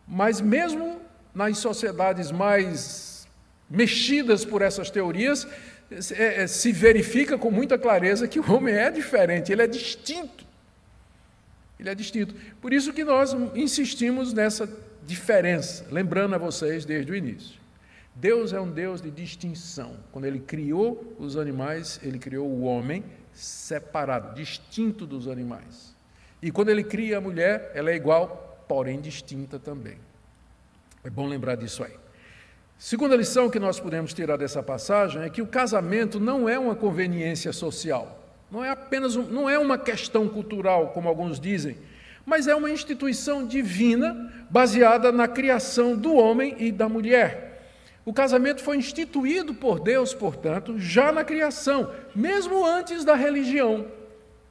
Mas 0.06 0.38
mesmo 0.38 1.00
nas 1.34 1.56
sociedades 1.56 2.30
mais 2.30 3.26
mexidas 3.70 4.44
por 4.44 4.60
essas 4.60 4.90
teorias, 4.90 5.48
é, 6.12 6.42
é, 6.42 6.46
se 6.46 6.70
verifica 6.70 7.38
com 7.38 7.50
muita 7.50 7.78
clareza 7.78 8.28
que 8.28 8.38
o 8.38 8.52
homem 8.52 8.74
é 8.74 8.90
diferente, 8.90 9.50
ele 9.50 9.62
é 9.62 9.66
distinto. 9.66 10.44
Ele 11.80 11.88
é 11.88 11.94
distinto. 11.94 12.34
Por 12.60 12.74
isso 12.74 12.92
que 12.92 13.04
nós 13.04 13.34
insistimos 13.54 14.34
nessa 14.34 14.68
diferença, 15.06 15.86
lembrando 15.90 16.34
a 16.34 16.38
vocês 16.38 16.84
desde 16.84 17.12
o 17.12 17.14
início. 17.14 17.60
Deus 18.14 18.52
é 18.52 18.60
um 18.60 18.70
Deus 18.70 19.00
de 19.00 19.10
distinção. 19.10 19.96
Quando 20.10 20.24
Ele 20.24 20.40
criou 20.40 21.14
os 21.18 21.36
animais, 21.36 22.00
Ele 22.02 22.18
criou 22.18 22.48
o 22.48 22.62
homem 22.62 23.04
separado, 23.32 24.34
distinto 24.34 25.06
dos 25.06 25.28
animais. 25.28 25.94
E 26.42 26.50
quando 26.50 26.70
Ele 26.70 26.82
cria 26.82 27.18
a 27.18 27.20
mulher, 27.20 27.70
ela 27.74 27.90
é 27.90 27.94
igual, 27.94 28.64
porém 28.66 29.00
distinta 29.00 29.58
também. 29.58 29.98
É 31.04 31.10
bom 31.10 31.26
lembrar 31.26 31.56
disso 31.56 31.84
aí. 31.84 31.92
Segunda 32.78 33.16
lição 33.16 33.48
que 33.48 33.58
nós 33.58 33.78
podemos 33.78 34.12
tirar 34.12 34.36
dessa 34.36 34.62
passagem 34.62 35.22
é 35.22 35.30
que 35.30 35.40
o 35.40 35.46
casamento 35.46 36.18
não 36.18 36.48
é 36.48 36.58
uma 36.58 36.74
conveniência 36.74 37.52
social, 37.52 38.22
não 38.50 38.62
é 38.62 38.70
apenas 38.70 39.16
um, 39.16 39.22
não 39.22 39.48
é 39.48 39.58
uma 39.58 39.78
questão 39.78 40.28
cultural, 40.28 40.88
como 40.88 41.08
alguns 41.08 41.40
dizem, 41.40 41.76
mas 42.26 42.48
é 42.48 42.54
uma 42.54 42.68
instituição 42.68 43.46
divina 43.46 44.32
baseada 44.50 45.12
na 45.12 45.28
criação 45.28 45.96
do 45.96 46.14
homem 46.16 46.56
e 46.58 46.72
da 46.72 46.88
mulher. 46.88 47.46
O 48.04 48.12
casamento 48.12 48.62
foi 48.62 48.76
instituído 48.76 49.54
por 49.54 49.78
Deus, 49.78 50.12
portanto, 50.12 50.78
já 50.78 51.12
na 51.12 51.22
criação, 51.24 51.92
mesmo 52.14 52.66
antes 52.66 53.04
da 53.04 53.14
religião. 53.14 53.86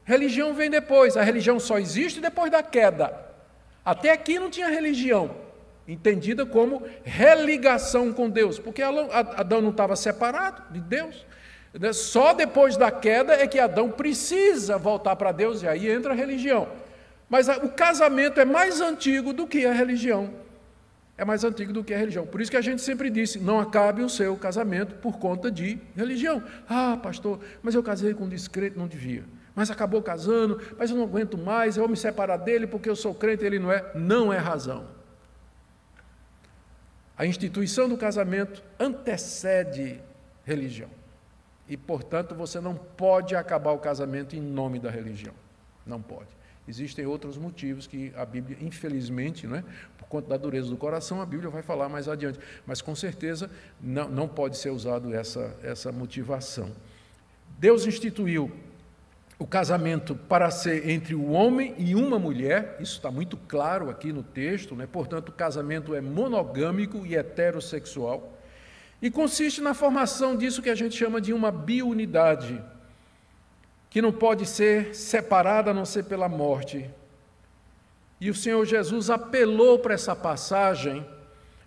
Religião 0.06 0.54
vem 0.54 0.70
depois, 0.70 1.18
a 1.18 1.22
religião 1.22 1.60
só 1.60 1.78
existe 1.78 2.22
depois 2.22 2.50
da 2.50 2.64
queda. 2.64 3.14
Até 3.84 4.12
aqui 4.12 4.40
não 4.40 4.50
tinha 4.50 4.68
religião, 4.68 5.36
entendida 5.88 6.46
como 6.46 6.84
religação 7.04 8.14
com 8.14 8.30
Deus, 8.30 8.58
porque 8.58 8.82
Adão 8.82 9.62
não 9.62 9.72
estava 9.72 9.96
separado 9.96 10.64
de 10.72 10.80
Deus. 10.80 11.26
Só 11.94 12.34
depois 12.34 12.78
da 12.78 12.90
queda 12.90 13.34
é 13.34 13.46
que 13.48 13.60
Adão 13.60 13.90
precisa 13.90 14.78
voltar 14.78 15.16
para 15.18 15.34
Deus 15.34 15.62
e 15.62 15.68
aí 15.68 15.90
entra 15.90 16.14
a 16.14 16.16
religião. 16.16 16.68
Mas 17.36 17.50
o 17.50 17.68
casamento 17.68 18.40
é 18.40 18.46
mais 18.46 18.80
antigo 18.80 19.34
do 19.34 19.46
que 19.46 19.66
a 19.66 19.74
religião. 19.74 20.34
é 21.18 21.26
mais 21.26 21.44
antigo 21.44 21.74
do 21.74 21.84
que 21.84 21.94
a 21.94 21.98
religião. 21.98 22.26
Por 22.26 22.40
isso 22.40 22.50
que 22.50 22.56
a 22.56 22.62
gente 22.62 22.82
sempre 22.82 23.10
disse: 23.10 23.40
não 23.40 23.60
acabe 23.60 24.02
o 24.02 24.08
seu 24.08 24.38
casamento 24.38 24.96
por 24.96 25.20
conta 25.20 25.52
de 25.52 25.78
religião. 25.98 26.42
Ah, 26.70 26.98
pastor, 27.04 27.42
mas 27.62 27.76
eu 27.76 27.84
casei 27.84 28.14
com 28.14 28.24
um 28.24 28.30
descrente, 28.30 28.78
não 28.78 28.88
devia. 28.88 29.26
Mas 29.54 29.70
acabou 29.70 30.02
casando, 30.02 30.62
mas 30.78 30.90
eu 30.90 30.96
não 30.96 31.04
aguento 31.04 31.38
mais, 31.38 31.76
eu 31.76 31.82
vou 31.82 31.90
me 31.90 31.98
separar 31.98 32.38
dele 32.38 32.68
porque 32.68 32.90
eu 32.90 32.96
sou 32.96 33.14
crente 33.14 33.44
ele 33.44 33.60
não 33.60 33.70
é. 33.70 33.92
Não 33.96 34.32
é 34.32 34.38
razão. 34.38 34.88
A 37.18 37.26
instituição 37.26 37.90
do 37.90 37.98
casamento 37.98 38.64
antecede 38.80 40.02
religião. 40.46 40.90
E, 41.68 41.76
portanto, 41.76 42.34
você 42.34 42.62
não 42.62 42.76
pode 42.76 43.36
acabar 43.36 43.72
o 43.72 43.80
casamento 43.80 44.38
em 44.38 44.42
nome 44.42 44.80
da 44.80 44.90
religião. 44.90 45.34
Não 45.86 46.02
pode. 46.02 46.45
Existem 46.68 47.06
outros 47.06 47.38
motivos 47.38 47.86
que 47.86 48.12
a 48.16 48.26
Bíblia, 48.26 48.58
infelizmente, 48.60 49.46
não 49.46 49.58
é? 49.58 49.64
por 49.98 50.08
conta 50.08 50.30
da 50.30 50.38
dureza 50.38 50.70
do 50.70 50.78
coração, 50.78 51.22
a 51.22 51.26
Bíblia 51.26 51.50
vai 51.50 51.62
falar 51.62 51.90
mais 51.90 52.08
adiante. 52.08 52.40
Mas, 52.66 52.82
com 52.82 52.96
certeza, 52.96 53.50
não, 53.80 54.10
não 54.10 54.28
pode 54.28 54.58
ser 54.58 54.72
usado 54.72 55.14
essa, 55.14 55.56
essa 55.64 55.92
motivação. 55.92 56.72
Deus 57.60 57.86
instituiu 57.86 58.52
o 59.38 59.46
casamento 59.46 60.16
para 60.16 60.50
ser 60.50 60.90
entre 60.90 61.14
o 61.14 61.32
homem 61.32 61.76
e 61.78 61.94
uma 61.94 62.18
mulher, 62.18 62.78
isso 62.80 62.96
está 62.96 63.12
muito 63.12 63.36
claro 63.36 63.90
aqui 63.90 64.14
no 64.14 64.24
texto, 64.24 64.76
né? 64.76 64.88
portanto, 64.90 65.30
o 65.30 65.34
casamento 65.34 65.94
é 65.94 66.00
monogâmico 66.00 67.06
e 67.06 67.16
heterossexual, 67.16 68.34
e 69.02 69.12
consiste 69.12 69.62
na 69.62 69.74
formação 69.74 70.38
disso 70.38 70.62
que 70.62 70.70
a 70.70 70.76
gente 70.76 70.96
chama 70.96 71.20
de 71.20 71.34
uma 71.34 71.52
biunidade, 71.52 72.64
que 73.96 74.02
não 74.02 74.12
pode 74.12 74.46
ser 74.46 74.94
separada 74.94 75.72
a 75.72 75.74
não 75.74 75.86
ser 75.86 76.04
pela 76.04 76.28
morte. 76.28 76.86
E 78.20 78.30
o 78.30 78.36
Senhor 78.36 78.66
Jesus 78.66 79.10
apelou 79.10 79.80
para 79.80 79.94
essa 79.94 80.14
passagem 80.14 81.06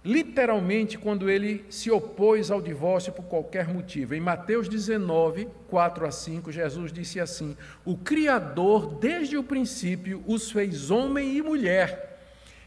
literalmente 0.04 0.98
quando 0.98 1.30
ele 1.30 1.64
se 1.70 1.90
opôs 1.90 2.50
ao 2.50 2.60
divórcio 2.60 3.14
por 3.14 3.24
qualquer 3.24 3.66
motivo. 3.66 4.14
Em 4.14 4.20
Mateus 4.20 4.68
19, 4.68 5.48
4 5.68 6.06
a 6.06 6.10
5, 6.10 6.52
Jesus 6.52 6.92
disse 6.92 7.18
assim: 7.18 7.56
O 7.82 7.96
Criador, 7.96 8.96
desde 8.96 9.38
o 9.38 9.42
princípio, 9.42 10.22
os 10.26 10.50
fez 10.50 10.90
homem 10.90 11.34
e 11.34 11.40
mulher. 11.40 12.20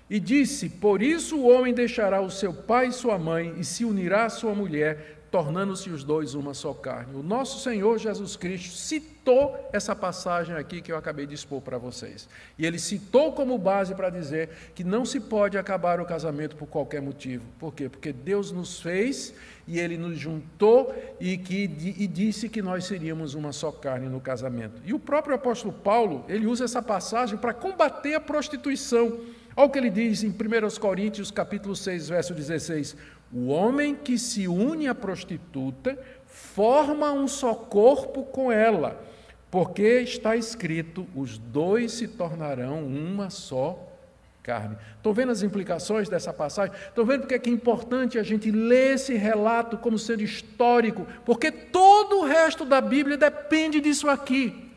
E 0.10 0.20
disse: 0.20 0.70
Por 0.70 1.04
isso 1.04 1.38
o 1.38 1.48
homem 1.48 1.72
deixará 1.72 2.20
o 2.20 2.32
seu 2.32 2.52
pai 2.52 2.88
e 2.88 2.92
sua 2.92 3.20
mãe 3.20 3.54
e 3.60 3.64
se 3.64 3.86
unirá 3.86 4.26
à 4.26 4.30
sua 4.30 4.56
mulher, 4.56 5.21
tornando-se 5.32 5.90
os 5.90 6.04
dois 6.04 6.36
uma 6.36 6.54
só 6.54 6.74
carne. 6.74 7.16
O 7.16 7.24
nosso 7.24 7.64
Senhor 7.64 7.98
Jesus 7.98 8.36
Cristo 8.36 8.76
citou 8.76 9.70
essa 9.72 9.96
passagem 9.96 10.54
aqui 10.54 10.82
que 10.82 10.92
eu 10.92 10.98
acabei 10.98 11.26
de 11.26 11.34
expor 11.34 11.62
para 11.62 11.78
vocês. 11.78 12.28
E 12.60 12.66
ele 12.66 12.78
citou 12.78 13.32
como 13.32 13.58
base 13.58 13.96
para 13.96 14.10
dizer 14.10 14.50
que 14.76 14.84
não 14.84 15.06
se 15.06 15.22
pode 15.22 15.58
acabar 15.58 16.02
o 16.02 16.06
casamento 16.06 16.58
por 16.58 16.68
qualquer 16.68 17.02
motivo. 17.02 17.46
Por 17.58 17.74
quê? 17.74 17.88
Porque 17.88 18.12
Deus 18.12 18.52
nos 18.52 18.82
fez 18.82 19.34
e 19.66 19.80
ele 19.80 19.98
nos 19.98 20.20
juntou 20.20 20.94
e, 21.18 21.38
que, 21.38 21.64
e 21.64 22.08
disse 22.08 22.50
que 22.50 22.62
nós 22.62 22.84
seríamos 22.84 23.34
uma 23.34 23.54
só 23.54 23.72
carne 23.72 24.10
no 24.10 24.20
casamento. 24.20 24.82
E 24.86 24.94
o 24.94 25.00
próprio 25.00 25.36
apóstolo 25.36 25.74
Paulo, 25.74 26.26
ele 26.28 26.46
usa 26.46 26.66
essa 26.66 26.82
passagem 26.82 27.38
para 27.38 27.54
combater 27.54 28.16
a 28.16 28.20
prostituição. 28.20 29.18
Olha 29.56 29.68
o 29.68 29.70
que 29.70 29.80
ele 29.80 29.90
diz 29.90 30.24
em 30.24 30.30
1 30.30 30.80
Coríntios 30.80 31.32
capítulo 31.32 31.76
6, 31.76 32.10
verso 32.10 32.34
16. 32.34 32.98
O 33.34 33.48
homem 33.48 33.96
que 33.96 34.18
se 34.18 34.48
une 34.48 34.88
à 34.88 34.96
prostituta 34.96 35.98
forma 36.26 37.12
um 37.12 37.28
só 37.28 37.54
corpo 37.54 38.24
com 38.24 38.52
ela, 38.52 39.02
porque 39.50 40.02
está 40.02 40.36
escrito: 40.36 41.08
os 41.16 41.38
dois 41.38 41.94
se 41.94 42.08
tornarão 42.08 42.84
uma 42.86 43.30
só 43.30 43.88
carne. 44.42 44.76
Estão 44.98 45.14
vendo 45.14 45.32
as 45.32 45.44
implicações 45.44 46.10
dessa 46.10 46.34
passagem? 46.34 46.76
Estão 46.88 47.06
vendo 47.06 47.22
porque 47.22 47.36
é, 47.36 47.40
que 47.40 47.50
é 47.50 47.54
importante 47.54 48.18
a 48.18 48.24
gente 48.24 48.52
ler 48.52 48.96
esse 48.96 49.14
relato 49.14 49.78
como 49.78 49.98
sendo 49.98 50.24
histórico? 50.24 51.06
Porque 51.26 51.52
todo 51.52 52.20
o 52.20 52.26
resto 52.26 52.66
da 52.66 52.82
Bíblia 52.82 53.18
depende 53.18 53.80
disso 53.80 54.10
aqui. 54.10 54.70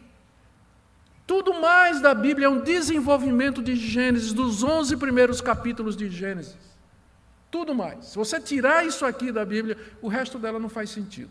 Tudo 1.27 1.55
mais 1.55 2.01
da 2.01 2.13
Bíblia 2.15 2.47
é 2.47 2.51
um 2.51 2.61
desenvolvimento 2.61 3.63
de 3.63 3.75
Gênesis, 3.75 4.33
dos 4.33 4.63
11 4.63 4.97
primeiros 4.99 5.41
capítulos 5.41 5.97
de 5.97 6.11
Gênesis. 6.11 6.74
Tudo 7.55 7.73
mais. 7.73 8.07
Se 8.07 8.17
você 8.17 8.41
tirar 8.41 8.85
isso 8.85 9.07
aqui 9.07 9.31
da 9.31 9.45
Bíblia, 9.45 9.79
o 10.03 10.09
resto 10.09 10.41
dela 10.41 10.59
não 10.59 10.69
faz 10.69 10.91
sentido. 10.91 11.31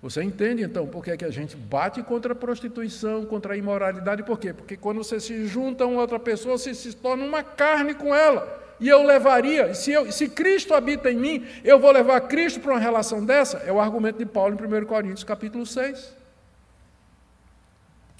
Você 0.00 0.22
entende 0.22 0.62
então 0.62 0.86
por 0.86 1.04
que, 1.04 1.10
é 1.10 1.18
que 1.18 1.24
a 1.26 1.30
gente 1.30 1.54
bate 1.54 2.02
contra 2.02 2.32
a 2.32 2.34
prostituição, 2.34 3.26
contra 3.26 3.52
a 3.52 3.56
imoralidade? 3.58 4.22
Por 4.22 4.38
quê? 4.38 4.54
Porque 4.54 4.74
quando 4.74 5.04
você 5.04 5.20
se 5.20 5.46
junta 5.46 5.84
a 5.84 5.86
uma 5.86 6.00
outra 6.00 6.18
pessoa, 6.18 6.56
você 6.56 6.72
se 6.72 6.96
torna 6.96 7.26
uma 7.26 7.42
carne 7.42 7.92
com 7.92 8.14
ela. 8.14 8.74
E 8.80 8.88
eu 8.88 9.02
levaria, 9.02 9.74
se, 9.74 9.92
eu, 9.92 10.10
se 10.10 10.30
Cristo 10.30 10.72
habita 10.72 11.10
em 11.10 11.16
mim, 11.18 11.46
eu 11.62 11.78
vou 11.78 11.90
levar 11.90 12.18
Cristo 12.22 12.58
para 12.60 12.72
uma 12.72 12.80
relação 12.80 13.22
dessa? 13.22 13.58
É 13.58 13.70
o 13.70 13.78
argumento 13.78 14.18
de 14.18 14.24
Paulo 14.24 14.56
em 14.58 14.82
1 14.82 14.86
Coríntios 14.86 15.24
capítulo 15.24 15.66
6. 15.66 16.16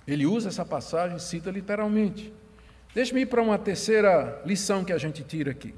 Ele 0.07 0.26
usa 0.26 0.51
essa 0.51 0.62
passagem, 0.66 1.18
cita 1.18 1.51
literalmente. 1.51 2.30
Deixe-me 2.95 3.22
ir 3.22 3.26
para 3.26 3.40
uma 3.40 3.57
terceira 3.57 4.43
lição 4.45 4.84
que 4.84 4.93
a 4.93 4.99
gente 4.99 5.24
tira 5.24 5.53
aqui. 5.53 5.74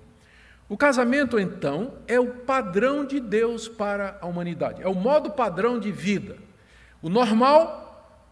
O 0.68 0.76
casamento, 0.76 1.38
então, 1.38 1.94
é 2.08 2.18
o 2.18 2.26
padrão 2.26 3.04
de 3.04 3.20
Deus 3.20 3.68
para 3.68 4.16
a 4.20 4.26
humanidade, 4.26 4.82
é 4.82 4.88
o 4.88 4.94
modo 4.94 5.30
padrão 5.30 5.78
de 5.78 5.92
vida. 5.92 6.36
O 7.02 7.08
normal 7.08 7.84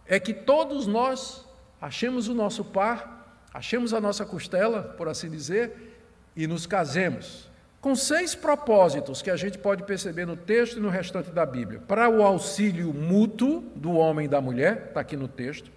é 0.07 0.19
que 0.19 0.33
todos 0.33 0.87
nós 0.87 1.45
achemos 1.79 2.27
o 2.27 2.33
nosso 2.33 2.65
par, 2.65 3.43
achemos 3.53 3.93
a 3.93 4.01
nossa 4.01 4.25
costela, 4.25 4.81
por 4.97 5.07
assim 5.07 5.29
dizer, 5.29 5.93
e 6.35 6.47
nos 6.47 6.65
casemos. 6.65 7.51
Com 7.79 7.95
seis 7.95 8.33
propósitos 8.33 9.21
que 9.21 9.29
a 9.29 9.35
gente 9.35 9.57
pode 9.57 9.83
perceber 9.83 10.25
no 10.25 10.37
texto 10.37 10.77
e 10.77 10.79
no 10.79 10.89
restante 10.89 11.29
da 11.29 11.45
Bíblia: 11.45 11.81
para 11.87 12.09
o 12.09 12.23
auxílio 12.23 12.93
mútuo 12.93 13.61
do 13.75 13.91
homem 13.91 14.25
e 14.25 14.29
da 14.29 14.41
mulher, 14.41 14.85
está 14.87 15.01
aqui 15.01 15.17
no 15.17 15.27
texto, 15.27 15.69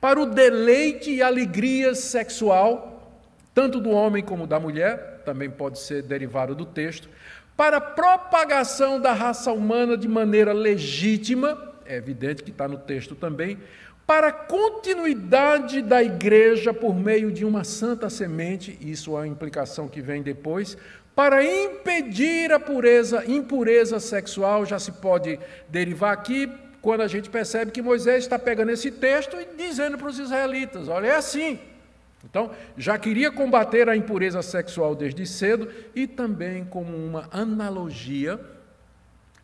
para 0.00 0.20
o 0.20 0.26
deleite 0.26 1.10
e 1.10 1.20
alegria 1.20 1.94
sexual, 1.94 3.12
tanto 3.52 3.80
do 3.80 3.90
homem 3.90 4.22
como 4.22 4.46
da 4.46 4.60
mulher, 4.60 5.17
também 5.28 5.50
pode 5.50 5.78
ser 5.78 6.02
derivado 6.02 6.54
do 6.54 6.64
texto, 6.64 7.06
para 7.54 7.82
propagação 7.82 8.98
da 8.98 9.12
raça 9.12 9.52
humana 9.52 9.94
de 9.94 10.08
maneira 10.08 10.54
legítima, 10.54 11.74
é 11.84 11.96
evidente 11.96 12.42
que 12.42 12.50
está 12.50 12.66
no 12.66 12.78
texto 12.78 13.14
também, 13.14 13.58
para 14.06 14.32
continuidade 14.32 15.82
da 15.82 16.02
igreja 16.02 16.72
por 16.72 16.94
meio 16.94 17.30
de 17.30 17.44
uma 17.44 17.62
santa 17.62 18.08
semente, 18.08 18.78
isso 18.80 19.18
é 19.18 19.24
a 19.24 19.26
implicação 19.26 19.86
que 19.86 20.00
vem 20.00 20.22
depois, 20.22 20.78
para 21.14 21.44
impedir 21.44 22.50
a 22.50 22.58
pureza, 22.58 23.22
impureza 23.26 24.00
sexual, 24.00 24.64
já 24.64 24.78
se 24.78 24.92
pode 24.92 25.38
derivar 25.68 26.14
aqui, 26.14 26.50
quando 26.80 27.02
a 27.02 27.08
gente 27.08 27.28
percebe 27.28 27.70
que 27.70 27.82
Moisés 27.82 28.24
está 28.24 28.38
pegando 28.38 28.70
esse 28.70 28.90
texto 28.90 29.36
e 29.36 29.56
dizendo 29.58 29.98
para 29.98 30.08
os 30.08 30.18
israelitas: 30.18 30.88
olha, 30.88 31.08
é 31.08 31.16
assim, 31.16 31.58
então, 32.24 32.50
já 32.76 32.98
queria 32.98 33.30
combater 33.30 33.88
a 33.88 33.96
impureza 33.96 34.42
sexual 34.42 34.94
desde 34.94 35.24
cedo 35.24 35.68
e 35.94 36.06
também 36.06 36.64
como 36.64 36.96
uma 36.96 37.28
analogia 37.30 38.40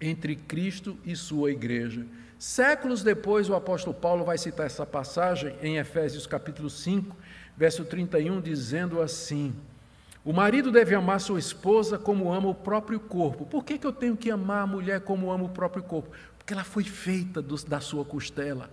entre 0.01 0.35
Cristo 0.35 0.99
e 1.05 1.15
sua 1.15 1.53
igreja. 1.53 2.05
Séculos 2.39 3.03
depois, 3.03 3.49
o 3.49 3.55
apóstolo 3.55 3.95
Paulo 3.95 4.25
vai 4.25 4.37
citar 4.37 4.67
essa 4.67 4.85
passagem 4.85 5.55
em 5.63 5.79
Efésios 5.79 6.27
capítulo 6.27 6.69
5, 6.69 7.17
verso 7.57 7.85
31, 7.85 8.41
dizendo 8.41 9.01
assim: 9.01 9.55
O 10.25 10.33
marido 10.33 10.73
deve 10.73 10.97
amar 10.97 11.21
sua 11.21 11.39
esposa 11.39 11.97
como 11.97 12.33
ama 12.33 12.49
o 12.49 12.55
próprio 12.55 12.99
corpo. 12.99 13.47
Por 13.47 13.65
que, 13.65 13.79
que 13.79 13.87
eu 13.87 13.93
tenho 13.93 14.17
que 14.17 14.33
amar 14.33 14.65
a 14.65 14.67
mulher 14.67 15.01
como 15.01 15.31
ama 15.31 15.45
o 15.45 15.49
próprio 15.49 15.85
corpo? 15.85 16.11
Porque 16.37 16.53
ela 16.53 16.65
foi 16.65 16.85
feita 16.85 17.41
do, 17.41 17.55
da 17.65 17.81
sua 17.81 18.05
costela. 18.05 18.69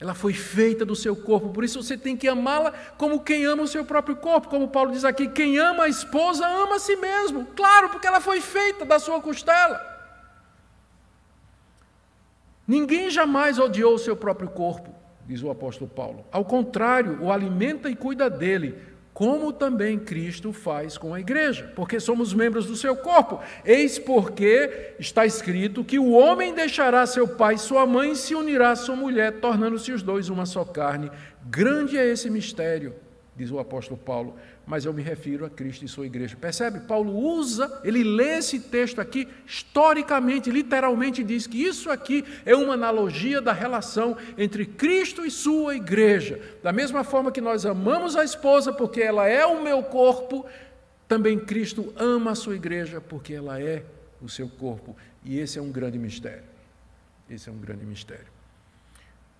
Ela 0.00 0.12
foi 0.12 0.32
feita 0.32 0.84
do 0.84 0.96
seu 0.96 1.14
corpo, 1.14 1.50
por 1.50 1.62
isso 1.62 1.82
você 1.82 1.96
tem 1.96 2.16
que 2.16 2.26
amá-la 2.26 2.72
como 2.98 3.20
quem 3.20 3.44
ama 3.44 3.62
o 3.62 3.68
seu 3.68 3.84
próprio 3.84 4.16
corpo. 4.16 4.48
Como 4.48 4.68
Paulo 4.68 4.90
diz 4.90 5.04
aqui: 5.04 5.28
quem 5.28 5.58
ama 5.58 5.84
a 5.84 5.88
esposa 5.88 6.46
ama 6.46 6.76
a 6.76 6.78
si 6.78 6.96
mesmo. 6.96 7.46
Claro, 7.56 7.88
porque 7.88 8.06
ela 8.06 8.20
foi 8.20 8.40
feita 8.40 8.84
da 8.84 8.98
sua 8.98 9.20
costela. 9.20 9.80
Ninguém 12.66 13.10
jamais 13.10 13.58
odiou 13.58 13.94
o 13.94 13.98
seu 13.98 14.16
próprio 14.16 14.48
corpo, 14.48 14.94
diz 15.26 15.42
o 15.42 15.50
apóstolo 15.50 15.88
Paulo. 15.88 16.24
Ao 16.32 16.44
contrário, 16.44 17.22
o 17.22 17.30
alimenta 17.30 17.88
e 17.90 17.94
cuida 17.94 18.28
dele, 18.28 18.80
como 19.14 19.52
também 19.52 19.96
Cristo 19.96 20.52
faz 20.52 20.98
com 20.98 21.14
a 21.14 21.20
igreja, 21.20 21.72
porque 21.76 22.00
somos 22.00 22.34
membros 22.34 22.66
do 22.66 22.74
seu 22.74 22.96
corpo. 22.96 23.40
Eis 23.64 23.96
porque 23.96 24.94
está 24.98 25.24
escrito 25.24 25.84
que 25.84 26.00
o 26.00 26.10
homem 26.10 26.52
deixará 26.52 27.06
seu 27.06 27.28
pai 27.28 27.54
e 27.54 27.58
sua 27.58 27.86
mãe 27.86 28.10
e 28.10 28.16
se 28.16 28.34
unirá 28.34 28.72
à 28.72 28.76
sua 28.76 28.96
mulher, 28.96 29.34
tornando-se 29.34 29.92
os 29.92 30.02
dois 30.02 30.28
uma 30.28 30.44
só 30.44 30.64
carne. 30.64 31.12
Grande 31.44 31.96
é 31.96 32.04
esse 32.04 32.28
mistério, 32.28 32.92
diz 33.36 33.52
o 33.52 33.60
apóstolo 33.60 33.96
Paulo 33.96 34.34
mas 34.66 34.84
eu 34.84 34.92
me 34.92 35.02
refiro 35.02 35.44
a 35.44 35.50
Cristo 35.50 35.84
e 35.84 35.88
sua 35.88 36.06
igreja. 36.06 36.36
Percebe? 36.36 36.80
Paulo 36.80 37.14
usa, 37.14 37.80
ele 37.84 38.02
lê 38.02 38.38
esse 38.38 38.58
texto 38.58 39.00
aqui, 39.00 39.28
historicamente, 39.46 40.50
literalmente 40.50 41.22
diz 41.22 41.46
que 41.46 41.62
isso 41.62 41.90
aqui 41.90 42.24
é 42.46 42.56
uma 42.56 42.74
analogia 42.74 43.40
da 43.40 43.52
relação 43.52 44.16
entre 44.38 44.64
Cristo 44.64 45.24
e 45.24 45.30
sua 45.30 45.76
igreja. 45.76 46.40
Da 46.62 46.72
mesma 46.72 47.04
forma 47.04 47.30
que 47.30 47.40
nós 47.40 47.66
amamos 47.66 48.16
a 48.16 48.24
esposa 48.24 48.72
porque 48.72 49.02
ela 49.02 49.28
é 49.28 49.44
o 49.44 49.62
meu 49.62 49.82
corpo, 49.82 50.46
Também 51.06 51.38
Cristo 51.38 51.92
ama 51.96 52.30
a 52.30 52.34
sua 52.34 52.56
igreja 52.56 53.00
porque 53.00 53.34
ela 53.34 53.60
é 53.60 53.84
o 54.22 54.28
seu 54.28 54.48
corpo. 54.48 54.96
E 55.22 55.38
esse 55.38 55.58
é 55.58 55.62
um 55.62 55.70
grande 55.70 55.98
mistério. 55.98 56.44
Esse 57.28 57.48
é 57.48 57.52
um 57.52 57.58
grande 57.58 57.84
mistério. 57.84 58.26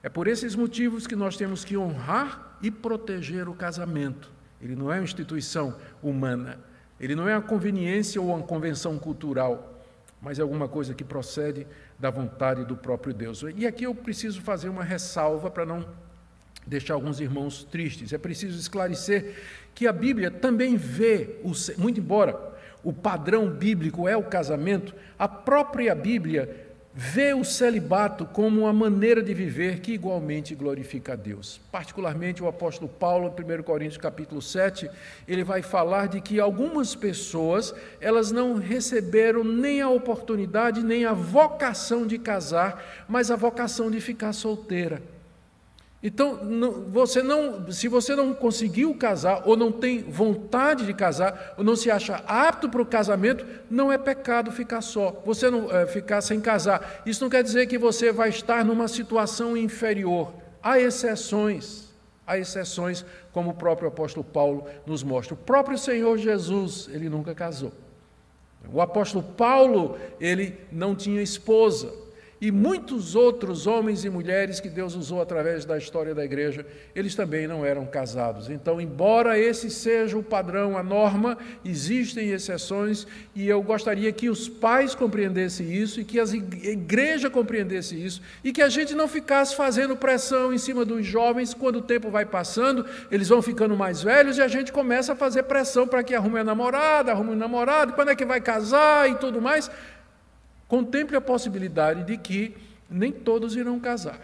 É 0.03 0.09
por 0.09 0.29
esses 0.29 0.55
motivos 0.55 1.07
que 1.07 1.17
nós 1.17 1.37
temos 1.37 1.65
que 1.65 1.77
honrar 1.77 2.59
e 2.63 2.71
proteger 2.71 3.49
o 3.49 3.55
casamento. 3.55 4.31
Ele 4.65 4.75
não 4.75 4.91
é 4.91 4.97
uma 4.97 5.05
instituição 5.05 5.77
humana, 6.03 6.59
ele 6.99 7.15
não 7.15 7.29
é 7.29 7.37
uma 7.37 7.43
conveniência 7.43 8.21
ou 8.21 8.29
uma 8.29 8.43
convenção 8.43 8.99
cultural, 8.99 9.83
mas 10.21 10.39
é 10.39 10.43
alguma 10.43 10.67
coisa 10.67 10.95
que 10.95 11.05
procede 11.05 11.67
da 11.99 12.11
vontade 12.11 12.65
do 12.65 12.77
próprio 12.77 13.13
Deus. 13.13 13.45
E 13.57 13.67
aqui 13.67 13.85
eu 13.85 13.95
preciso 13.95 14.41
fazer 14.41 14.69
uma 14.69 14.83
ressalva 14.83 15.51
para 15.51 15.67
não 15.67 15.87
deixar 16.67 16.95
alguns 16.95 17.21
irmãos 17.21 17.65
tristes. 17.65 18.13
É 18.13 18.19
preciso 18.19 18.59
esclarecer 18.59 19.35
que 19.75 19.87
a 19.87 19.93
Bíblia 19.93 20.31
também 20.31 20.77
vê, 20.77 21.37
muito 21.77 22.01
embora 22.01 22.55
o 22.85 22.93
padrão 22.93 23.49
bíblico 23.49 24.07
é 24.07 24.17
o 24.17 24.23
casamento, 24.23 24.95
a 25.19 25.27
própria 25.27 25.95
Bíblia 25.95 26.64
vê 26.97 27.35
o 27.35 27.43
celibato 27.43 28.25
como 28.25 28.61
uma 28.61 28.73
maneira 28.73 29.21
de 29.21 29.35
viver 29.35 29.81
que 29.81 29.93
igualmente 29.93 30.55
glorifica 30.55 31.15
a 31.15 31.17
Deus. 31.17 31.61
Particularmente 31.73 32.41
o 32.41 32.47
apóstolo 32.47 32.89
Paulo, 32.89 33.35
em 33.37 33.59
1 33.61 33.63
Coríntios 33.65 33.99
capítulo 33.99 34.41
7, 34.41 34.89
ele 35.27 35.43
vai 35.43 35.61
falar 35.61 36.07
de 36.07 36.21
que 36.21 36.39
algumas 36.39 36.95
pessoas, 36.95 37.75
elas 38.01 38.31
não 38.31 38.55
receberam 38.55 39.43
nem 39.43 39.81
a 39.81 39.89
oportunidade, 39.89 40.85
nem 40.85 41.05
a 41.05 41.13
vocação 41.13 42.07
de 42.07 42.17
casar, 42.17 43.05
mas 43.09 43.29
a 43.29 43.37
vocação 43.37 43.91
de 43.91 44.01
ficar 44.01 44.33
solteira. 44.33 45.03
Então, 46.07 46.39
você 46.91 47.23
não, 47.23 47.73
se 47.73 47.89
você 47.89 48.15
não 48.15 48.35
conseguiu 48.35 48.95
casar, 48.95 49.43
ou 49.47 49.57
não 49.57 49.73
tem 49.73 50.03
vontade 50.03 50.85
de 50.85 50.93
casar, 50.93 51.55
ou 51.57 51.65
não 51.65 51.75
se 51.75 51.91
acha 51.91 52.17
apto 52.27 52.69
para 52.69 52.83
o 52.83 52.85
casamento, 52.85 53.47
não 53.71 53.91
é 53.91 53.97
pecado 53.97 54.53
ficar 54.53 54.83
só. 54.83 55.23
Você 55.25 55.49
não 55.49 55.75
é, 55.75 55.87
ficar 55.87 56.21
sem 56.21 56.43
casar. 56.43 57.01
Isso 57.07 57.25
não 57.25 57.31
quer 57.31 57.43
dizer 57.43 57.67
que 57.69 57.79
você 57.79 58.13
vai 58.13 58.29
estar 58.29 58.63
numa 58.67 58.87
situação 58.87 59.57
inferior. 59.57 60.35
Há 60.63 60.79
exceções. 60.79 61.89
Há 62.27 62.37
exceções, 62.37 63.03
como 63.33 63.53
o 63.53 63.55
próprio 63.55 63.89
apóstolo 63.89 64.25
Paulo 64.25 64.67
nos 64.85 65.03
mostra. 65.03 65.33
O 65.33 65.39
próprio 65.39 65.79
Senhor 65.79 66.19
Jesus, 66.19 66.87
ele 66.93 67.09
nunca 67.09 67.35
casou. 67.35 67.73
O 68.71 68.83
apóstolo 68.83 69.25
Paulo, 69.25 69.97
ele 70.21 70.55
não 70.71 70.95
tinha 70.95 71.23
esposa 71.23 72.04
e 72.41 72.51
muitos 72.51 73.15
outros 73.15 73.67
homens 73.67 74.05
e 74.05 74.11
mulheres 74.11 74.61
que 74.61 74.69
Deus 74.69 74.95
usou 74.95 75.23
através 75.23 75.65
da 75.65 75.79
história 75.79 76.15
da 76.15 76.25
igreja, 76.25 76.67
eles 76.95 77.15
também 77.15 77.47
não 77.47 77.65
eram 77.65 77.87
casados. 77.87 78.51
Então, 78.51 78.81
embora 78.81 79.39
esse 79.39 79.71
seja 79.71 80.19
o 80.19 80.23
padrão, 80.23 80.77
a 80.77 80.83
norma, 80.83 81.39
existem 81.65 82.31
exceções 82.31 83.07
e 83.35 83.49
eu 83.49 83.63
gostaria 83.63 84.13
que 84.13 84.29
os 84.29 84.49
pais 84.49 84.95
compreendessem 84.95 85.73
isso 85.73 86.01
e 86.01 86.05
que 86.05 86.21
a 86.21 86.25
igreja 86.25 87.31
compreendesse 87.31 87.95
isso 87.95 88.21
e 88.43 88.53
que 88.53 88.63
a 88.63 88.69
gente 88.69 88.95
não 88.95 89.09
ficasse 89.09 89.57
fazendo 89.57 89.97
pressão 89.97 90.53
em 90.53 90.59
cima 90.59 90.85
dos 90.85 91.07
jovens 91.07 91.55
quando 91.55 91.77
o 91.77 91.83
tempo 91.83 92.11
vai 92.11 92.27
passando, 92.27 92.85
eles 93.11 93.29
vão 93.29 93.41
ficando 93.41 93.77
mais 93.77 94.03
velhos 94.03 94.39
e 94.39 94.43
a 94.43 94.49
gente 94.49 94.73
começa 94.73 95.13
a 95.13 95.17
fazer 95.17 95.45
pressão 95.45 95.87
para 95.87 96.03
que 96.03 96.15
arrume 96.15 96.41
a 96.41 96.45
namorada, 96.45 97.13
arrume 97.13 97.33
o 97.33 97.37
namorado, 97.37 97.93
quando 97.93 98.11
é 98.11 98.17
que 98.17 98.25
vai 98.25 98.41
casar 98.41 99.11
e 99.11 99.15
tudo 99.17 99.41
mais. 99.41 99.71
Contemple 100.75 101.17
a 101.17 101.21
possibilidade 101.21 102.03
de 102.03 102.19
que 102.19 102.57
nem 102.91 103.13
todos 103.13 103.55
irão 103.55 103.79
casar. 103.79 104.19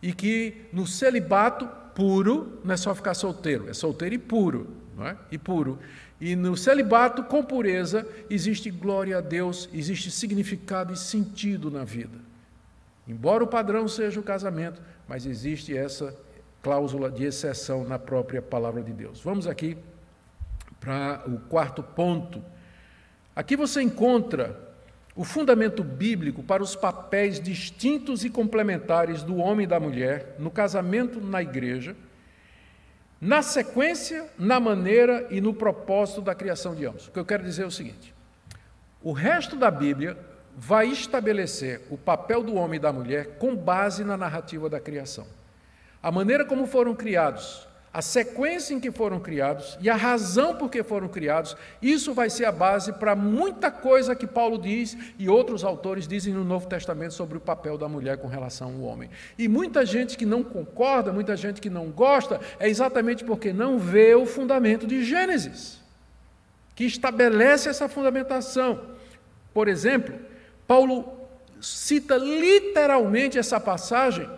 E 0.00 0.12
que 0.12 0.68
no 0.72 0.86
celibato 0.86 1.68
puro, 1.96 2.60
não 2.62 2.74
é 2.74 2.76
só 2.76 2.94
ficar 2.94 3.12
solteiro, 3.12 3.68
é 3.68 3.74
solteiro 3.74 4.14
e 4.14 4.18
puro, 4.18 4.68
não 4.96 5.04
é? 5.04 5.16
E 5.32 5.36
puro. 5.36 5.80
E 6.20 6.36
no 6.36 6.56
celibato 6.56 7.24
com 7.24 7.42
pureza 7.42 8.06
existe 8.30 8.70
glória 8.70 9.18
a 9.18 9.20
Deus, 9.20 9.68
existe 9.72 10.12
significado 10.12 10.92
e 10.92 10.96
sentido 10.96 11.72
na 11.72 11.82
vida. 11.82 12.18
Embora 13.08 13.42
o 13.42 13.48
padrão 13.48 13.88
seja 13.88 14.20
o 14.20 14.22
casamento, 14.22 14.80
mas 15.08 15.26
existe 15.26 15.76
essa 15.76 16.16
cláusula 16.62 17.10
de 17.10 17.24
exceção 17.24 17.82
na 17.82 17.98
própria 17.98 18.40
palavra 18.40 18.80
de 18.80 18.92
Deus. 18.92 19.20
Vamos 19.20 19.48
aqui 19.48 19.76
para 20.78 21.24
o 21.26 21.36
quarto 21.48 21.82
ponto. 21.82 22.40
Aqui 23.34 23.56
você 23.56 23.82
encontra 23.82 24.72
o 25.16 25.22
fundamento 25.22 25.84
bíblico 25.84 26.42
para 26.42 26.62
os 26.62 26.74
papéis 26.74 27.38
distintos 27.38 28.24
e 28.24 28.30
complementares 28.30 29.22
do 29.22 29.36
homem 29.36 29.64
e 29.64 29.68
da 29.68 29.78
mulher 29.78 30.34
no 30.38 30.50
casamento 30.50 31.20
na 31.20 31.40
igreja, 31.40 31.94
na 33.20 33.40
sequência, 33.40 34.28
na 34.38 34.58
maneira 34.58 35.26
e 35.30 35.40
no 35.40 35.54
propósito 35.54 36.20
da 36.20 36.34
criação 36.34 36.74
de 36.74 36.84
ambos. 36.84 37.06
O 37.06 37.12
que 37.12 37.18
eu 37.18 37.24
quero 37.24 37.44
dizer 37.44 37.62
é 37.62 37.66
o 37.66 37.70
seguinte: 37.70 38.12
o 39.02 39.12
resto 39.12 39.56
da 39.56 39.70
Bíblia 39.70 40.16
vai 40.56 40.88
estabelecer 40.88 41.82
o 41.90 41.96
papel 41.96 42.42
do 42.42 42.54
homem 42.54 42.76
e 42.76 42.82
da 42.82 42.92
mulher 42.92 43.38
com 43.38 43.54
base 43.54 44.04
na 44.04 44.16
narrativa 44.16 44.68
da 44.68 44.80
criação. 44.80 45.26
A 46.02 46.10
maneira 46.10 46.44
como 46.44 46.66
foram 46.66 46.94
criados, 46.94 47.66
a 47.94 48.02
sequência 48.02 48.74
em 48.74 48.80
que 48.80 48.90
foram 48.90 49.20
criados 49.20 49.78
e 49.80 49.88
a 49.88 49.94
razão 49.94 50.56
por 50.56 50.68
que 50.68 50.82
foram 50.82 51.06
criados, 51.06 51.56
isso 51.80 52.12
vai 52.12 52.28
ser 52.28 52.44
a 52.44 52.50
base 52.50 52.92
para 52.94 53.14
muita 53.14 53.70
coisa 53.70 54.16
que 54.16 54.26
Paulo 54.26 54.58
diz 54.58 54.96
e 55.16 55.28
outros 55.28 55.62
autores 55.62 56.08
dizem 56.08 56.34
no 56.34 56.42
Novo 56.42 56.66
Testamento 56.66 57.14
sobre 57.14 57.38
o 57.38 57.40
papel 57.40 57.78
da 57.78 57.88
mulher 57.88 58.18
com 58.18 58.26
relação 58.26 58.74
ao 58.74 58.80
homem. 58.80 59.08
E 59.38 59.46
muita 59.46 59.86
gente 59.86 60.18
que 60.18 60.26
não 60.26 60.42
concorda, 60.42 61.12
muita 61.12 61.36
gente 61.36 61.60
que 61.60 61.70
não 61.70 61.86
gosta, 61.88 62.40
é 62.58 62.68
exatamente 62.68 63.22
porque 63.22 63.52
não 63.52 63.78
vê 63.78 64.12
o 64.12 64.26
fundamento 64.26 64.88
de 64.88 65.04
Gênesis, 65.04 65.78
que 66.74 66.84
estabelece 66.84 67.68
essa 67.68 67.88
fundamentação. 67.88 68.80
Por 69.52 69.68
exemplo, 69.68 70.16
Paulo 70.66 71.16
cita 71.60 72.16
literalmente 72.16 73.38
essa 73.38 73.60
passagem 73.60 74.28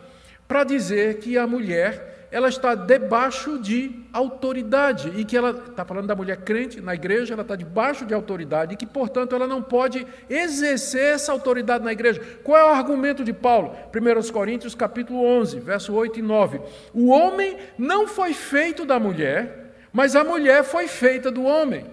para 0.46 0.62
dizer 0.62 1.20
que 1.20 1.38
a 1.38 1.46
mulher 1.46 2.15
ela 2.36 2.50
está 2.50 2.74
debaixo 2.74 3.58
de 3.58 3.98
autoridade 4.12 5.10
e 5.16 5.24
que 5.24 5.34
ela 5.34 5.52
está 5.52 5.86
falando 5.86 6.06
da 6.06 6.14
mulher 6.14 6.36
crente 6.42 6.82
na 6.82 6.94
igreja, 6.94 7.32
ela 7.32 7.40
está 7.40 7.56
debaixo 7.56 8.04
de 8.04 8.12
autoridade 8.12 8.74
e 8.74 8.76
que, 8.76 8.84
portanto, 8.84 9.34
ela 9.34 9.46
não 9.46 9.62
pode 9.62 10.06
exercer 10.28 11.14
essa 11.14 11.32
autoridade 11.32 11.82
na 11.82 11.92
igreja. 11.92 12.20
Qual 12.44 12.60
é 12.60 12.62
o 12.62 12.74
argumento 12.74 13.24
de 13.24 13.32
Paulo? 13.32 13.74
1 13.90 14.30
Coríntios 14.34 14.74
capítulo 14.74 15.24
11, 15.24 15.60
verso 15.60 15.94
8 15.94 16.18
e 16.18 16.22
9. 16.22 16.60
O 16.92 17.08
homem 17.08 17.56
não 17.78 18.06
foi 18.06 18.34
feito 18.34 18.84
da 18.84 19.00
mulher, 19.00 19.72
mas 19.90 20.14
a 20.14 20.22
mulher 20.22 20.62
foi 20.62 20.86
feita 20.88 21.30
do 21.30 21.42
homem. 21.42 21.86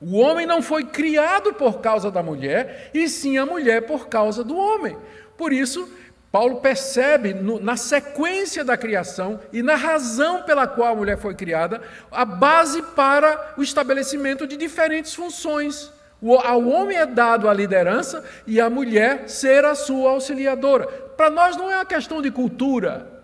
O 0.00 0.18
homem 0.18 0.46
não 0.46 0.62
foi 0.62 0.84
criado 0.84 1.52
por 1.54 1.80
causa 1.80 2.12
da 2.12 2.22
mulher, 2.22 2.92
e 2.94 3.08
sim 3.08 3.36
a 3.38 3.44
mulher 3.44 3.88
por 3.88 4.06
causa 4.06 4.44
do 4.44 4.56
homem. 4.56 4.96
Por 5.36 5.52
isso, 5.52 5.88
Paulo 6.30 6.60
percebe 6.60 7.32
no, 7.32 7.58
na 7.58 7.76
sequência 7.76 8.62
da 8.62 8.76
criação 8.76 9.40
e 9.52 9.62
na 9.62 9.74
razão 9.74 10.42
pela 10.42 10.66
qual 10.66 10.92
a 10.92 10.94
mulher 10.94 11.16
foi 11.16 11.34
criada 11.34 11.80
a 12.10 12.24
base 12.24 12.82
para 12.82 13.54
o 13.56 13.62
estabelecimento 13.62 14.46
de 14.46 14.56
diferentes 14.56 15.14
funções. 15.14 15.90
O, 16.20 16.34
ao 16.34 16.66
homem 16.66 16.98
é 16.98 17.06
dado 17.06 17.48
a 17.48 17.54
liderança 17.54 18.24
e 18.46 18.60
a 18.60 18.68
mulher 18.68 19.28
ser 19.28 19.64
a 19.64 19.74
sua 19.74 20.10
auxiliadora. 20.10 20.86
Para 20.86 21.30
nós 21.30 21.56
não 21.56 21.70
é 21.70 21.76
uma 21.76 21.86
questão 21.86 22.20
de 22.20 22.30
cultura, 22.30 23.17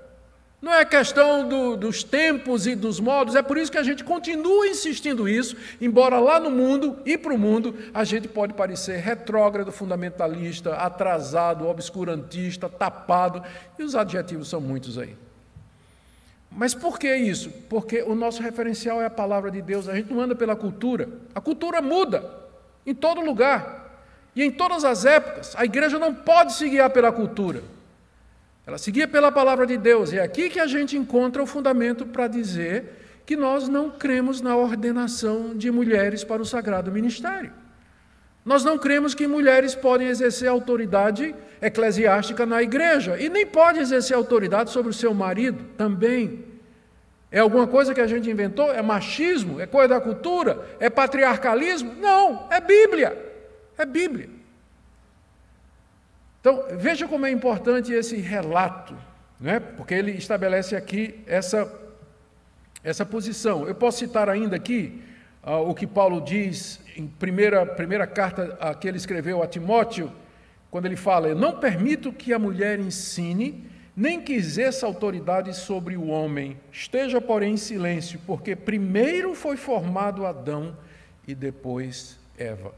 não 0.65 0.73
é 0.73 0.83
questão 0.83 1.47
do, 1.47 1.77
dos 1.77 2.03
tempos 2.03 2.67
e 2.67 2.75
dos 2.75 2.99
modos, 2.99 3.35
é 3.35 3.43
por 3.43 3.59
isso 3.59 3.71
que 3.71 3.77
a 3.77 3.83
gente 3.83 4.03
continua 4.03 4.67
insistindo 4.67 5.29
isso, 5.29 5.55
embora 5.79 6.19
lá 6.19 6.41
no 6.41 6.51
mundo 6.51 6.97
e 7.05 7.19
para 7.19 7.35
o 7.35 7.39
mundo 7.39 7.77
a 7.93 8.03
gente 8.03 8.29
pode 8.29 8.55
parecer 8.55 8.97
retrógrado, 8.97 9.71
fundamentalista, 9.71 10.77
atrasado, 10.77 11.69
obscurantista, 11.69 12.67
tapado, 12.67 13.43
e 13.79 13.83
os 13.83 13.95
adjetivos 13.95 14.49
são 14.49 14.59
muitos 14.59 14.97
aí. 14.97 15.15
Mas 16.51 16.75
por 16.75 16.99
que 16.99 17.15
isso? 17.15 17.51
Porque 17.69 18.01
o 18.01 18.15
nosso 18.15 18.43
referencial 18.43 19.03
é 19.03 19.05
a 19.05 19.11
palavra 19.11 19.51
de 19.51 19.61
Deus, 19.61 19.87
a 19.87 19.95
gente 19.95 20.11
não 20.11 20.23
anda 20.23 20.35
pela 20.35 20.57
cultura. 20.57 21.11
A 21.35 21.43
cultura 21.43 21.83
muda 21.83 22.25
em 22.87 22.95
todo 22.95 23.21
lugar 23.21 24.01
e 24.35 24.43
em 24.43 24.51
todas 24.51 24.83
as 24.83 25.05
épocas. 25.05 25.55
A 25.57 25.65
igreja 25.67 25.99
não 25.99 26.15
pode 26.15 26.55
se 26.55 26.67
guiar 26.71 26.89
pela 26.89 27.13
cultura. 27.13 27.74
Ela 28.67 28.79
seguia 28.79 29.07
pela 29.07 29.31
palavra 29.31 29.67
de 29.67 29.77
Deus. 29.77 30.13
E 30.13 30.19
é 30.19 30.23
aqui 30.23 30.49
que 30.49 30.59
a 30.59 30.67
gente 30.67 30.97
encontra 30.97 31.43
o 31.43 31.47
fundamento 31.47 32.07
para 32.07 32.27
dizer 32.27 33.21
que 33.27 33.37
nós 33.37 33.69
não 33.69 33.91
cremos 33.91 34.41
na 34.41 34.57
ordenação 34.57 35.57
de 35.57 35.71
mulheres 35.71 36.25
para 36.25 36.43
o 36.43 36.47
sagrado 36.47 36.91
ministério. 36.91 37.53
Nós 38.45 38.63
não 38.63 38.77
cremos 38.77 39.15
que 39.15 39.27
mulheres 39.27 39.75
podem 39.75 40.09
exercer 40.09 40.49
autoridade 40.49 41.35
eclesiástica 41.63 42.45
na 42.45 42.63
igreja 42.63 43.19
e 43.19 43.31
nem 43.31 43.47
pode 43.47 43.81
exercer 43.81 44.15
autoridade 44.15 44.71
sobre 44.71 44.91
o 44.91 44.95
seu 44.95 45.15
marido 45.15 45.65
também. 45.79 46.45
É 47.31 47.41
alguma 47.41 47.67
coisa 47.67 47.95
que 47.95 48.01
a 48.01 48.07
gente 48.07 48.31
inventou? 48.31 48.71
É 48.73 48.83
machismo? 48.83 49.61
É 49.61 49.67
coisa 49.67 49.89
da 49.89 50.01
cultura? 50.01 50.65
É 50.79 50.91
patriarcalismo? 50.91 51.95
Não, 51.95 52.47
é 52.51 52.61
Bíblia. 52.61 53.17
É 53.79 53.87
Bíblia. 53.87 54.29
Então, 56.45 56.63
veja 56.73 57.09
como 57.09 57.25
é 57.25 57.31
importante 57.31 57.91
esse 57.91 58.19
relato, 58.19 58.95
né? 59.41 59.59
porque 59.59 59.95
ele 59.95 60.11
estabelece 60.11 60.77
aqui 60.77 61.19
essa, 61.27 61.75
essa 62.83 63.07
posição. 63.07 63.67
Eu 63.67 63.75
posso 63.75 64.01
citar 64.01 64.29
ainda 64.29 64.55
aqui 64.55 65.03
ah, 65.43 65.57
o 65.57 65.75
que 65.75 65.87
Paulo 65.87 66.21
diz 66.21 66.81
em 66.99 67.07
primeira, 67.07 67.65
primeira 67.65 68.07
carta 68.07 68.59
a 68.61 68.75
que 68.75 68.87
ele 68.87 68.99
escreveu 68.99 69.43
a 69.43 69.47
Timóteo, 69.47 70.13
quando 70.71 70.85
ele 70.85 70.97
fala: 70.97 71.29
Eu 71.29 71.35
não 71.35 71.59
permito 71.59 72.13
que 72.13 72.31
a 72.35 72.39
mulher 72.39 72.79
ensine, 72.79 73.65
nem 73.97 74.21
que 74.21 74.35
exerça 74.35 74.85
autoridade 74.85 75.57
sobre 75.57 75.97
o 75.97 76.09
homem. 76.09 76.61
Esteja, 76.71 77.23
porém, 77.23 77.55
em 77.55 77.57
silêncio, 77.57 78.21
porque 78.27 78.55
primeiro 78.55 79.35
foi 79.35 79.57
formado 79.57 80.27
Adão 80.27 80.77
e 81.27 81.35
depois 81.35 82.19
Eva. 82.37 82.75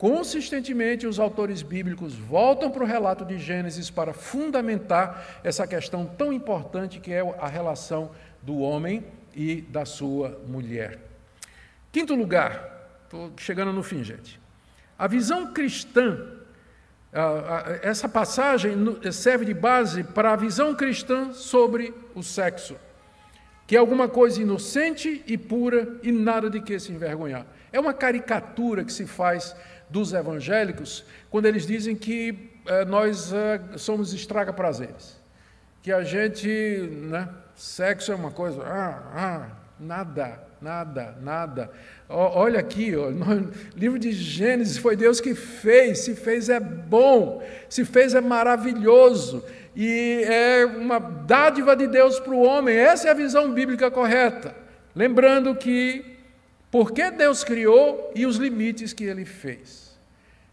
Consistentemente, 0.00 1.06
os 1.06 1.20
autores 1.20 1.60
bíblicos 1.60 2.14
voltam 2.14 2.70
para 2.70 2.82
o 2.82 2.86
relato 2.86 3.22
de 3.22 3.38
Gênesis 3.38 3.90
para 3.90 4.14
fundamentar 4.14 5.40
essa 5.44 5.66
questão 5.66 6.06
tão 6.06 6.32
importante 6.32 6.98
que 6.98 7.12
é 7.12 7.20
a 7.38 7.46
relação 7.46 8.10
do 8.40 8.60
homem 8.60 9.04
e 9.36 9.60
da 9.60 9.84
sua 9.84 10.40
mulher. 10.48 10.98
Quinto 11.92 12.14
lugar, 12.14 12.88
estou 13.04 13.30
chegando 13.36 13.74
no 13.74 13.82
fim, 13.82 14.02
gente. 14.02 14.40
A 14.98 15.06
visão 15.06 15.52
cristã, 15.52 16.18
essa 17.82 18.08
passagem 18.08 18.74
serve 19.12 19.44
de 19.44 19.52
base 19.52 20.02
para 20.02 20.32
a 20.32 20.36
visão 20.36 20.74
cristã 20.74 21.34
sobre 21.34 21.92
o 22.14 22.22
sexo, 22.22 22.74
que 23.66 23.76
é 23.76 23.78
alguma 23.78 24.08
coisa 24.08 24.40
inocente 24.40 25.22
e 25.26 25.36
pura 25.36 25.98
e 26.02 26.10
nada 26.10 26.48
de 26.48 26.58
que 26.62 26.80
se 26.80 26.90
envergonhar. 26.90 27.44
É 27.70 27.78
uma 27.78 27.92
caricatura 27.92 28.82
que 28.82 28.92
se 28.92 29.06
faz 29.06 29.54
dos 29.90 30.12
evangélicos 30.12 31.04
quando 31.30 31.46
eles 31.46 31.66
dizem 31.66 31.94
que 31.94 32.50
é, 32.66 32.84
nós 32.84 33.32
é, 33.32 33.60
somos 33.76 34.12
estraga-prazeres, 34.12 35.20
que 35.82 35.92
a 35.92 36.02
gente, 36.02 36.48
né, 37.08 37.28
sexo 37.54 38.12
é 38.12 38.14
uma 38.14 38.30
coisa, 38.30 38.62
ah, 38.62 39.12
ah, 39.14 39.46
nada, 39.78 40.40
nada, 40.60 41.16
nada. 41.20 41.70
olha 42.08 42.60
aqui, 42.60 42.94
ó, 42.96 43.10
no 43.10 43.50
livro 43.74 43.98
de 43.98 44.12
Gênesis 44.12 44.78
foi 44.78 44.94
Deus 44.94 45.20
que 45.20 45.34
fez, 45.34 46.00
se 46.00 46.14
fez 46.14 46.48
é 46.48 46.60
bom, 46.60 47.42
se 47.68 47.84
fez 47.84 48.14
é 48.14 48.20
maravilhoso 48.20 49.44
e 49.74 50.22
é 50.24 50.66
uma 50.66 50.98
dádiva 50.98 51.76
de 51.76 51.86
Deus 51.86 52.18
para 52.18 52.32
o 52.32 52.42
homem. 52.42 52.76
Essa 52.76 53.08
é 53.08 53.10
a 53.10 53.14
visão 53.14 53.52
bíblica 53.52 53.90
correta. 53.90 54.54
Lembrando 54.94 55.54
que 55.54 56.18
por 56.70 56.92
que 56.92 57.10
Deus 57.10 57.42
criou 57.42 58.12
e 58.14 58.24
os 58.24 58.36
limites 58.36 58.92
que 58.92 59.04
ele 59.04 59.24
fez. 59.24 59.98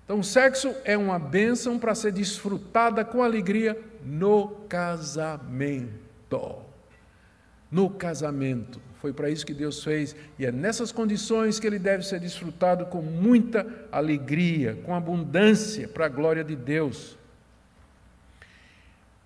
Então, 0.03 0.19
o 0.19 0.23
sexo 0.23 0.73
é 0.85 0.97
uma 0.97 1.19
bênção 1.19 1.77
para 1.77 1.93
ser 1.93 2.13
desfrutada 2.13 3.03
com 3.03 3.21
alegria 3.21 3.77
no 4.03 4.47
casamento. 4.69 6.63
No 7.69 7.89
casamento. 7.89 8.79
Foi 9.01 9.13
para 9.13 9.29
isso 9.29 9.45
que 9.45 9.53
Deus 9.53 9.83
fez, 9.83 10.15
e 10.39 10.45
é 10.45 10.51
nessas 10.51 10.91
condições 10.91 11.59
que 11.59 11.67
ele 11.67 11.77
deve 11.77 12.03
ser 12.03 12.19
desfrutado 12.19 12.85
com 12.87 13.01
muita 13.01 13.67
alegria, 13.91 14.79
com 14.83 14.95
abundância, 14.95 15.87
para 15.87 16.05
a 16.05 16.09
glória 16.09 16.43
de 16.43 16.55
Deus. 16.55 17.17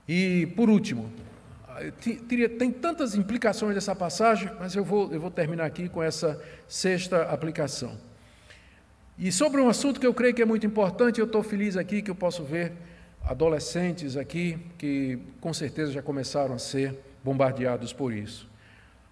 E, 0.08 0.48
por 0.58 0.70
último, 0.70 1.10
tem 2.58 2.72
tantas 2.72 3.16
implicações 3.16 3.76
dessa 3.76 3.96
passagem, 3.96 4.50
mas 4.60 4.76
eu 4.76 4.84
vou, 4.84 5.12
eu 5.12 5.20
vou 5.20 5.32
terminar 5.32 5.66
aqui 5.66 5.90
com 5.90 6.04
essa 6.04 6.42
sexta 6.68 7.24
aplicação. 7.24 7.98
E 9.18 9.32
sobre 9.32 9.62
um 9.62 9.70
assunto 9.70 10.00
que 10.00 10.08
eu 10.08 10.14
creio 10.14 10.34
que 10.34 10.42
é 10.42 10.46
muito 10.46 10.66
importante, 10.66 11.20
eu 11.20 11.26
estou 11.26 11.44
feliz 11.44 11.78
aqui 11.78 12.02
que 12.02 12.10
eu 12.10 12.16
posso 12.16 12.44
ver 12.44 12.72
adolescentes 13.24 14.18
aqui 14.18 14.58
que 14.78 15.20
com 15.40 15.54
certeza 15.54 15.92
já 15.92 16.02
começaram 16.02 16.56
a 16.56 16.58
ser 16.58 16.98
bombardeados 17.24 17.94
por 17.94 18.12
isso. 18.12 18.50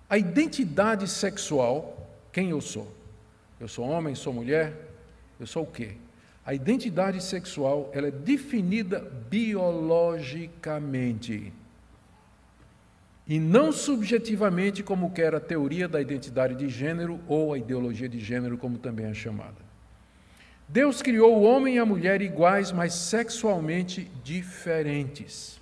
A 0.09 0.17
identidade 0.17 1.07
sexual, 1.07 2.09
quem 2.31 2.49
eu 2.49 2.59
sou? 2.59 2.91
Eu 3.59 3.67
sou 3.67 3.85
homem, 3.85 4.15
sou 4.15 4.33
mulher, 4.33 4.73
eu 5.39 5.45
sou 5.45 5.61
o 5.63 5.67
quê? 5.67 5.91
A 6.45 6.53
identidade 6.55 7.21
sexual 7.21 7.91
ela 7.93 8.07
é 8.07 8.11
definida 8.11 8.99
biologicamente 9.29 11.53
e 13.29 13.39
não 13.39 13.71
subjetivamente, 13.71 14.81
como 14.81 15.11
quer 15.11 15.35
a 15.35 15.39
teoria 15.39 15.87
da 15.87 16.01
identidade 16.01 16.55
de 16.55 16.67
gênero 16.67 17.19
ou 17.27 17.53
a 17.53 17.59
ideologia 17.59 18.09
de 18.09 18.19
gênero, 18.19 18.57
como 18.57 18.79
também 18.79 19.05
é 19.05 19.13
chamada. 19.13 19.69
Deus 20.67 21.03
criou 21.03 21.37
o 21.37 21.43
homem 21.43 21.75
e 21.75 21.79
a 21.79 21.85
mulher 21.85 22.23
iguais, 22.23 22.71
mas 22.71 22.91
sexualmente 22.91 24.09
diferentes. 24.23 25.59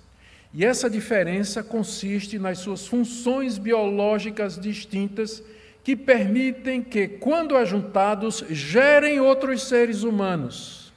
E 0.54 0.64
essa 0.64 0.88
diferença 0.88 1.62
consiste 1.62 2.38
nas 2.38 2.58
suas 2.58 2.86
funções 2.86 3.58
biológicas 3.58 4.58
distintas 4.58 5.42
que 5.84 5.94
permitem 5.94 6.82
que, 6.82 7.06
quando 7.06 7.54
ajuntados, 7.54 8.42
gerem 8.48 9.20
outros 9.20 9.68
seres 9.68 10.04
humanos. 10.04 10.90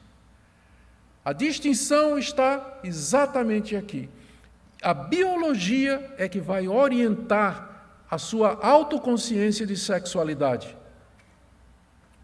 A 1.24 1.34
distinção 1.34 2.18
está 2.18 2.80
exatamente 2.82 3.76
aqui. 3.76 4.08
A 4.82 4.96
biologia 4.96 6.12
é 6.18 6.28
que 6.28 6.40
vai 6.40 6.68
orientar 6.68 7.86
a 8.10 8.18
sua 8.18 8.58
autoconsciência 8.66 9.66
de 9.66 9.78
sexualidade. 9.78 10.76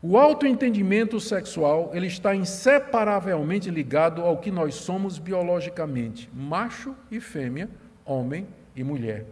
O 0.02 0.18
autoentendimento 0.18 1.20
sexual, 1.20 1.92
ele 1.94 2.08
está 2.08 2.36
inseparavelmente 2.36 3.70
ligado 3.70 4.22
ao 4.24 4.38
que 4.38 4.50
nós 4.50 4.74
somos 4.76 5.20
biologicamente, 5.20 6.30
macho 6.34 6.96
e 7.12 7.20
fêmea, 7.20 7.70
homem 8.04 8.48
e 8.76 8.84
mulher. 8.84 9.26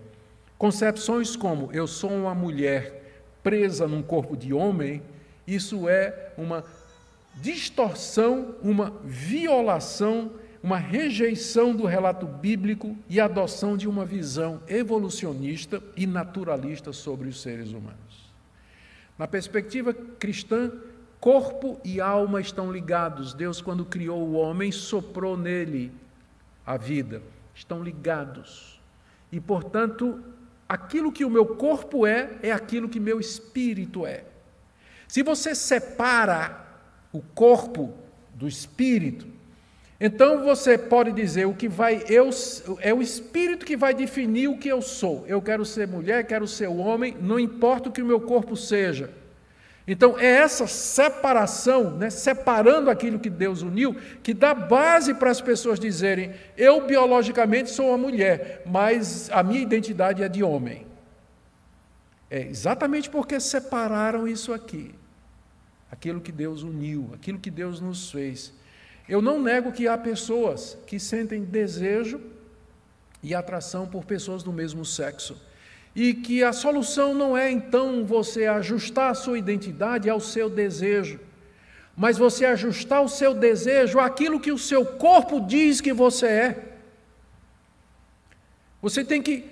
Concepções 0.58 1.36
como 1.36 1.70
eu 1.74 1.88
sou 1.88 2.12
uma 2.12 2.36
mulher 2.36 3.04
presa 3.44 3.88
num 3.88 4.04
corpo 4.04 4.38
de 4.38 4.54
homem, 4.54 5.02
isso 5.48 5.90
é 5.90 6.32
uma 6.38 6.64
distorção, 7.36 8.56
uma 8.62 8.94
violação 9.04 10.32
uma 10.66 10.80
rejeição 10.80 11.76
do 11.76 11.86
relato 11.86 12.26
bíblico 12.26 12.98
e 13.08 13.20
adoção 13.20 13.78
de 13.78 13.88
uma 13.88 14.04
visão 14.04 14.64
evolucionista 14.68 15.80
e 15.96 16.08
naturalista 16.08 16.92
sobre 16.92 17.30
os 17.30 17.40
seres 17.40 17.70
humanos. 17.70 18.34
Na 19.16 19.28
perspectiva 19.28 19.94
cristã, 19.94 20.72
corpo 21.20 21.80
e 21.86 22.02
alma 22.02 22.42
estão 22.42 22.72
ligados. 22.72 23.32
Deus, 23.32 23.62
quando 23.62 23.86
criou 23.86 24.20
o 24.28 24.34
homem, 24.34 24.72
soprou 24.72 25.38
nele 25.38 25.92
a 26.66 26.78
vida. 26.78 27.22
Estão 27.54 27.84
ligados. 27.84 28.82
E, 29.32 29.40
portanto, 29.40 30.20
aquilo 30.68 31.12
que 31.12 31.24
o 31.24 31.30
meu 31.30 31.46
corpo 31.46 32.08
é, 32.08 32.40
é 32.42 32.52
aquilo 32.52 32.90
que 32.90 33.00
meu 33.00 33.20
espírito 33.20 34.04
é. 34.04 34.24
Se 35.08 35.22
você 35.22 35.54
separa 35.54 36.66
o 37.14 37.22
corpo 37.22 37.94
do 38.34 38.48
espírito, 38.48 39.35
então 40.06 40.44
você 40.44 40.78
pode 40.78 41.12
dizer 41.12 41.48
o 41.48 41.56
que 41.56 41.68
vai 41.68 42.04
eu 42.08 42.30
é 42.80 42.94
o 42.94 43.02
espírito 43.02 43.66
que 43.66 43.76
vai 43.76 43.92
definir 43.92 44.48
o 44.48 44.58
que 44.60 44.70
eu 44.70 44.80
sou. 44.80 45.26
Eu 45.26 45.42
quero 45.42 45.66
ser 45.66 45.88
mulher, 45.88 46.28
quero 46.28 46.48
ser 46.48 46.68
homem, 46.68 47.18
não 47.20 47.40
importa 47.40 47.90
o 47.90 47.92
que 47.92 48.04
o 48.04 48.06
meu 48.06 48.22
corpo 48.22 48.56
seja. 48.56 49.10
Então 49.88 50.20
é 50.20 50.28
essa 50.28 50.68
separação, 50.68 51.90
né, 51.98 52.12
separando 52.12 52.92
aquilo 52.92 53.18
que 53.18 53.32
Deus 53.32 53.64
uniu, 53.64 53.96
que 54.22 54.32
dá 54.32 54.54
base 54.54 55.16
para 55.16 55.32
as 55.32 55.42
pessoas 55.42 55.80
dizerem: 55.80 56.34
eu 56.56 56.86
biologicamente 56.86 57.72
sou 57.72 57.88
uma 57.88 57.98
mulher, 57.98 58.62
mas 58.64 59.28
a 59.32 59.42
minha 59.42 59.62
identidade 59.62 60.22
é 60.22 60.30
de 60.30 60.44
homem. 60.44 60.86
É 62.30 62.42
exatamente 62.42 63.10
porque 63.10 63.40
separaram 63.40 64.28
isso 64.28 64.54
aqui, 64.54 64.94
aquilo 65.92 66.22
que 66.22 66.32
Deus 66.32 66.62
uniu, 66.62 67.10
aquilo 67.16 67.40
que 67.40 67.50
Deus 67.50 67.82
nos 67.82 68.12
fez. 68.12 68.54
Eu 69.08 69.22
não 69.22 69.42
nego 69.42 69.72
que 69.72 69.88
há 69.88 69.98
pessoas 69.98 70.78
que 70.88 71.00
sentem 71.00 71.44
desejo 71.44 72.20
e 73.22 73.36
atração 73.36 73.88
por 73.88 74.06
pessoas 74.06 74.42
do 74.42 74.52
mesmo 74.52 74.84
sexo. 74.84 75.40
E 75.96 76.14
que 76.14 76.44
a 76.44 76.52
solução 76.52 77.14
não 77.14 77.38
é 77.38 77.50
então 77.50 78.06
você 78.06 78.48
ajustar 78.48 79.12
a 79.12 79.16
sua 79.16 79.38
identidade 79.38 80.10
ao 80.10 80.20
seu 80.20 80.50
desejo, 80.50 81.20
mas 81.96 82.18
você 82.18 82.46
ajustar 82.46 83.02
o 83.02 83.08
seu 83.08 83.34
desejo 83.34 84.00
àquilo 84.00 84.40
que 84.40 84.52
o 84.52 84.58
seu 84.58 84.86
corpo 84.86 85.40
diz 85.40 85.80
que 85.80 85.94
você 85.94 86.28
é. 86.28 86.64
Você 88.82 89.06
tem 89.06 89.22
que 89.22 89.46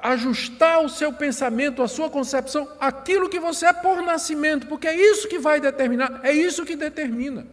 ajustar 0.00 0.82
o 0.82 0.88
seu 0.88 1.12
pensamento, 1.12 1.82
a 1.82 1.88
sua 1.88 2.10
concepção, 2.10 2.68
àquilo 2.80 3.28
que 3.28 3.38
você 3.38 3.66
é 3.66 3.72
por 3.72 4.02
nascimento, 4.02 4.66
porque 4.66 4.88
é 4.88 4.94
isso 4.94 5.28
que 5.28 5.38
vai 5.38 5.60
determinar, 5.60 6.20
é 6.22 6.32
isso 6.32 6.64
que 6.64 6.76
determina. 6.76 7.46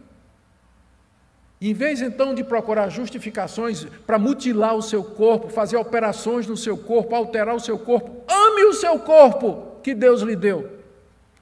Em 1.64 1.72
vez 1.72 2.02
então 2.02 2.34
de 2.34 2.42
procurar 2.42 2.88
justificações 2.88 3.84
para 4.04 4.18
mutilar 4.18 4.74
o 4.74 4.82
seu 4.82 5.04
corpo, 5.04 5.48
fazer 5.48 5.76
operações 5.76 6.44
no 6.48 6.56
seu 6.56 6.76
corpo, 6.76 7.14
alterar 7.14 7.54
o 7.54 7.60
seu 7.60 7.78
corpo, 7.78 8.24
ame 8.28 8.64
o 8.64 8.72
seu 8.72 8.98
corpo 8.98 9.76
que 9.80 9.94
Deus 9.94 10.22
lhe 10.22 10.34
deu. 10.34 10.80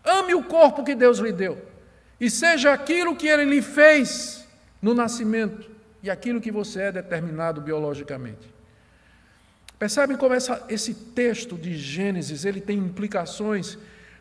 Ame 0.04 0.34
o 0.34 0.44
corpo 0.44 0.84
que 0.84 0.94
Deus 0.94 1.20
lhe 1.20 1.32
deu. 1.32 1.56
E 2.20 2.28
seja 2.28 2.70
aquilo 2.70 3.16
que 3.16 3.26
ele 3.26 3.46
lhe 3.46 3.62
fez 3.62 4.46
no 4.82 4.92
nascimento 4.92 5.70
e 6.02 6.10
aquilo 6.10 6.38
que 6.38 6.52
você 6.52 6.82
é 6.82 6.92
determinado 6.92 7.62
biologicamente. 7.62 8.52
Percebem 9.78 10.18
como 10.18 10.34
essa, 10.34 10.66
esse 10.68 10.92
texto 10.92 11.56
de 11.56 11.74
Gênesis 11.74 12.44
ele 12.44 12.60
tem 12.60 12.76
implicações 12.76 13.78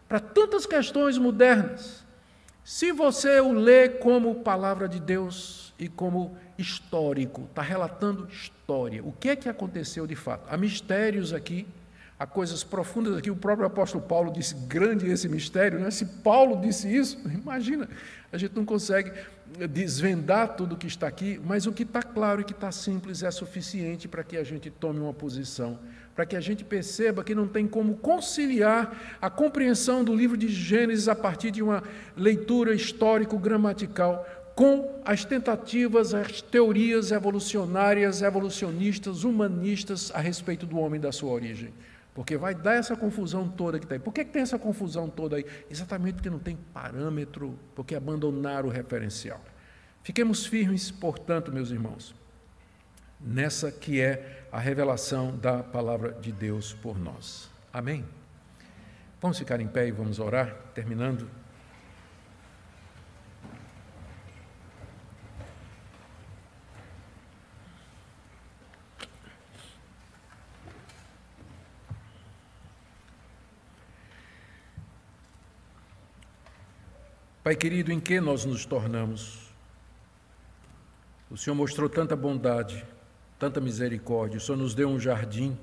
para 0.08 0.22
tantas 0.22 0.66
questões 0.66 1.18
modernas. 1.18 2.06
Se 2.64 2.94
você 2.94 3.42
o 3.42 3.52
lê 3.52 3.90
como 3.90 4.36
palavra 4.36 4.88
de 4.88 4.98
Deus 4.98 5.69
e 5.80 5.88
como 5.88 6.38
histórico, 6.58 7.44
está 7.50 7.62
relatando 7.62 8.28
história, 8.30 9.02
o 9.04 9.14
que 9.14 9.30
é 9.30 9.36
que 9.36 9.48
aconteceu 9.48 10.06
de 10.06 10.16
fato? 10.16 10.46
Há 10.50 10.58
mistérios 10.58 11.34
aqui, 11.34 11.66
há 12.20 12.28
coisas 12.28 12.64
profundas 12.64 13.16
aqui. 13.16 13.32
O 13.32 13.36
próprio 13.36 13.66
apóstolo 13.66 14.04
Paulo 14.04 14.32
disse: 14.32 14.54
grande 14.68 15.10
esse 15.10 15.30
mistério, 15.30 15.80
né? 15.80 15.90
Se 15.90 16.06
Paulo 16.06 16.60
disse 16.60 16.94
isso, 16.94 17.18
imagina, 17.32 17.88
a 18.32 18.38
gente 18.38 18.56
não 18.56 18.66
consegue 18.66 19.12
desvendar 19.70 20.56
tudo 20.56 20.76
o 20.76 20.78
que 20.78 20.86
está 20.86 21.08
aqui, 21.08 21.42
mas 21.44 21.66
o 21.66 21.72
que 21.72 21.84
está 21.84 22.04
claro 22.04 22.42
e 22.42 22.44
que 22.44 22.52
está 22.52 22.72
simples 22.72 23.24
é 23.24 23.32
suficiente 23.32 24.08
para 24.08 24.24
que 24.24 24.38
a 24.38 24.44
gente 24.44 24.70
tome 24.70 25.00
uma 25.00 25.14
posição, 25.14 25.80
para 26.14 26.26
que 26.26 26.36
a 26.36 26.42
gente 26.42 26.64
perceba 26.64 27.24
que 27.24 27.34
não 27.34 27.48
tem 27.48 27.68
como 27.68 27.96
conciliar 27.96 29.18
a 29.20 29.30
compreensão 29.30 30.04
do 30.04 30.16
livro 30.16 30.38
de 30.38 30.48
Gênesis 30.48 31.08
a 31.08 31.16
partir 31.16 31.50
de 31.50 31.64
uma 31.64 31.82
leitura 32.16 32.76
histórico-gramatical 32.76 34.26
com 34.56 35.02
as 35.06 35.24
tentativas, 35.24 36.14
as 36.14 36.42
teorias 36.42 37.12
evolucionárias, 37.12 38.22
evolucionistas, 38.22 39.24
humanistas 39.24 40.12
a 40.14 40.20
respeito 40.20 40.66
do 40.66 40.78
homem 40.78 41.00
e 41.00 41.04
da 41.04 41.12
sua 41.12 41.32
origem. 41.32 41.74
Porque 42.14 42.36
vai 42.36 42.54
dar 42.54 42.74
essa 42.74 42.96
confusão 42.96 43.48
toda 43.48 43.80
que 43.80 43.86
está 43.86 43.96
aí. 43.96 44.00
Por 44.00 44.14
que, 44.14 44.26
tem 44.26 44.42
essa 44.42 44.60
confusão 44.60 45.10
toda 45.10 45.38
aí? 45.38 45.46
Exatamente 45.70 46.16
porque 46.16 46.30
não 46.30 46.40
tem 46.40 46.58
parâmetro, 46.74 47.58
porque 47.74 47.96
abandonaram 47.96 48.68
o 48.68 48.72
referencial. 48.72 49.40
Fiquemos 50.04 50.46
firmes, 50.46 50.92
portanto, 50.92 51.52
meus 51.52 51.72
irmãos, 51.72 52.14
nessa 53.20 53.72
que 53.72 54.02
é 54.02 54.46
a 54.52 54.60
revelação 54.60 55.38
da 55.38 55.64
palavra 55.64 56.12
de 56.12 56.32
Deus 56.32 56.74
por 56.74 57.00
nós. 57.00 57.50
Amém? 57.72 58.04
Vamos 59.22 59.38
ficar 59.38 59.60
em 59.60 59.68
pé 59.68 59.88
e 59.88 59.92
vamos 59.92 60.20
orar, 60.20 60.56
terminando. 60.74 61.30
Pai 77.50 77.56
querido, 77.56 77.92
em 77.92 78.00
que 78.00 78.22
nós 78.22 78.46
nos 78.46 78.64
tornamos? 78.64 79.50
O 81.32 81.36
Senhor 81.36 81.56
mostrou 81.56 81.90
tanta 81.90 82.16
bondade, 82.16 82.86
tanta 83.40 83.60
misericórdia. 83.60 84.38
O 84.38 84.40
Senhor 84.40 84.56
nos 84.56 84.76
deu 84.76 84.88
um 84.88 85.00
jardim, 85.00 85.58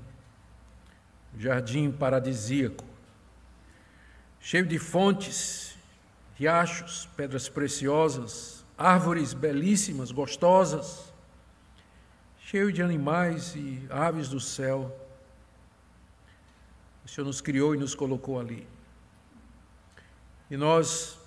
um 1.33 1.39
jardim 1.39 1.89
paradisíaco, 1.89 2.83
cheio 4.41 4.65
de 4.65 4.77
fontes, 4.77 5.77
riachos, 6.35 7.07
pedras 7.15 7.47
preciosas, 7.47 8.65
árvores 8.77 9.33
belíssimas, 9.33 10.11
gostosas, 10.11 11.13
cheio 12.39 12.69
de 12.73 12.83
animais 12.83 13.55
e 13.55 13.87
aves 13.89 14.27
do 14.27 14.41
céu. 14.41 14.93
O 17.05 17.07
Senhor 17.07 17.25
nos 17.25 17.39
criou 17.39 17.73
e 17.73 17.77
nos 17.77 17.95
colocou 17.95 18.41
ali. 18.41 18.67
E 20.51 20.57
nós 20.57 21.25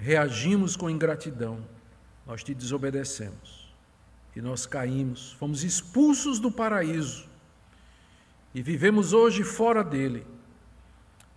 reagimos 0.00 0.76
com 0.76 0.88
ingratidão, 0.88 1.58
nós 2.26 2.42
te 2.42 2.54
desobedecemos. 2.54 3.70
E 4.34 4.40
nós 4.40 4.64
caímos, 4.64 5.32
fomos 5.32 5.62
expulsos 5.62 6.38
do 6.38 6.50
paraíso. 6.50 7.28
E 8.54 8.62
vivemos 8.62 9.12
hoje 9.12 9.44
fora 9.44 9.84
dele, 9.84 10.26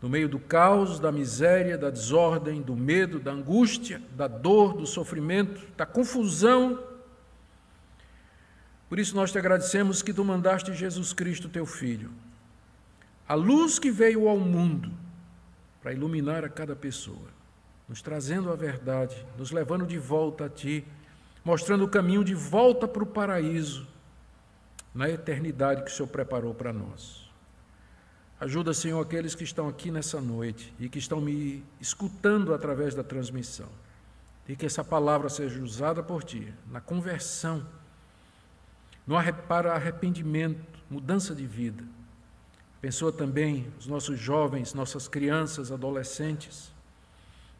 no 0.01 0.09
meio 0.09 0.30
do 0.30 0.39
caos, 0.39 0.99
da 0.99 1.11
miséria, 1.11 1.78
da 1.78 1.89
desordem, 1.89 2.61
do 2.61 2.76
medo, 2.76 3.20
da 3.20 3.32
angústia, 3.32 4.01
da 4.16 4.28
dor, 4.28 4.74
do 4.74 4.86
sofrimento, 4.86 5.66
da 5.76 5.86
confusão. 5.86 6.82
Por 8.88 8.99
isso 8.99 9.16
nós 9.16 9.32
te 9.32 9.38
agradecemos 9.38 10.01
que 10.01 10.14
tu 10.14 10.24
mandaste 10.24 10.74
Jesus 10.74 11.14
Cristo, 11.14 11.49
teu 11.49 11.66
Filho, 11.66 12.11
a 13.28 13.34
luz 13.34 13.80
que 13.80 13.91
veio 13.91 14.28
ao 14.28 14.38
mundo 14.38 14.91
para 15.82 15.93
iluminar 15.93 16.45
a 16.45 16.49
cada 16.49 16.76
pessoa 16.76 17.33
nos 17.94 18.02
trazendo 18.02 18.52
a 18.52 18.56
verdade, 18.56 19.24
nos 19.38 19.52
levando 19.52 19.86
de 19.86 20.00
volta 20.00 20.46
a 20.46 20.50
Ti, 20.50 20.84
mostrando 21.46 21.84
o 21.84 21.88
caminho 21.88 22.24
de 22.24 22.34
volta 22.34 22.88
para 22.88 23.04
o 23.04 23.06
paraíso, 23.06 23.88
na 24.96 25.08
eternidade 25.08 25.84
que 25.84 25.91
o 25.91 25.94
Senhor 25.94 26.08
preparou 26.08 26.56
para 26.56 26.74
nós. 26.74 27.30
Ajuda, 28.39 28.74
Senhor, 28.74 29.00
aqueles 29.00 29.36
que 29.36 29.44
estão 29.44 29.68
aqui 29.68 29.91
nessa 29.91 30.20
noite 30.20 30.74
e 30.80 30.89
que 30.89 30.98
estão 30.98 31.22
me 31.22 31.64
escutando 31.80 32.52
através 32.52 32.96
da 32.96 33.04
transmissão, 33.04 33.70
e 34.50 34.56
que 34.56 34.66
essa 34.66 34.84
palavra 34.84 35.30
seja 35.30 35.62
usada 35.62 36.02
por 36.02 36.24
Ti 36.24 36.52
na 36.72 36.82
conversão, 36.82 37.64
no 39.06 39.18
para 39.48 39.76
arrependimento, 39.76 40.80
mudança 40.89 41.36
de 41.36 41.46
vida. 41.46 41.84
Abençoa 42.80 43.12
também 43.12 43.72
os 43.78 43.86
nossos 43.86 44.20
jovens, 44.20 44.74
nossas 44.74 45.08
crianças, 45.08 45.72
adolescentes, 45.72 46.72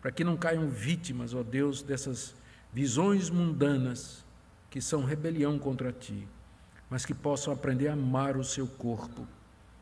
para 0.04 0.12
que 0.12 0.22
não 0.22 0.36
caiam 0.36 0.68
vítimas, 0.68 1.34
ó 1.34 1.42
Deus, 1.42 1.82
dessas 1.82 2.36
visões 2.74 3.30
mundanas 3.30 4.22
que 4.70 4.82
são 4.82 5.06
rebelião 5.06 5.58
contra 5.58 5.94
ti, 5.94 6.28
mas 6.90 7.06
que 7.06 7.14
possam 7.14 7.54
aprender 7.54 7.88
a 7.88 7.94
amar 7.94 8.36
o 8.36 8.44
seu 8.44 8.68
corpo, 8.68 9.26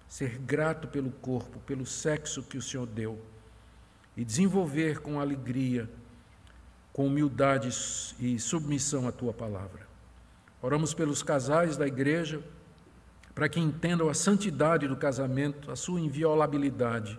ser 0.07 0.38
grato 0.38 0.88
pelo 0.88 1.09
corpo, 1.09 1.57
pelo 1.61 1.88
sexo 1.88 2.43
que 2.43 2.55
o 2.55 2.61
Senhor 2.61 2.86
deu 2.86 3.19
e 4.15 4.24
desenvolver 4.24 4.99
com 4.99 5.19
alegria, 5.19 5.89
com 6.93 7.07
humildade 7.07 7.69
e 8.19 8.38
submissão 8.39 9.07
a 9.07 9.11
tua 9.11 9.34
palavra. 9.34 9.88
Oramos 10.61 10.93
pelos 10.93 11.24
casais 11.24 11.78
da 11.78 11.88
igreja, 11.88 12.43
para 13.34 13.49
que 13.49 13.59
entendam 13.59 14.07
a 14.07 14.13
santidade 14.13 14.88
do 14.88 14.95
casamento, 14.95 15.72
a 15.72 15.76
sua 15.76 15.99
inviolabilidade 15.99 17.17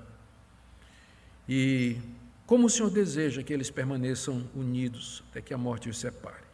e 1.48 1.98
como 2.52 2.66
o 2.66 2.68
Senhor 2.68 2.90
deseja 2.90 3.42
que 3.42 3.50
eles 3.50 3.70
permaneçam 3.70 4.46
unidos 4.54 5.24
até 5.30 5.40
que 5.40 5.54
a 5.54 5.56
morte 5.56 5.88
os 5.88 5.96
separe. 5.96 6.44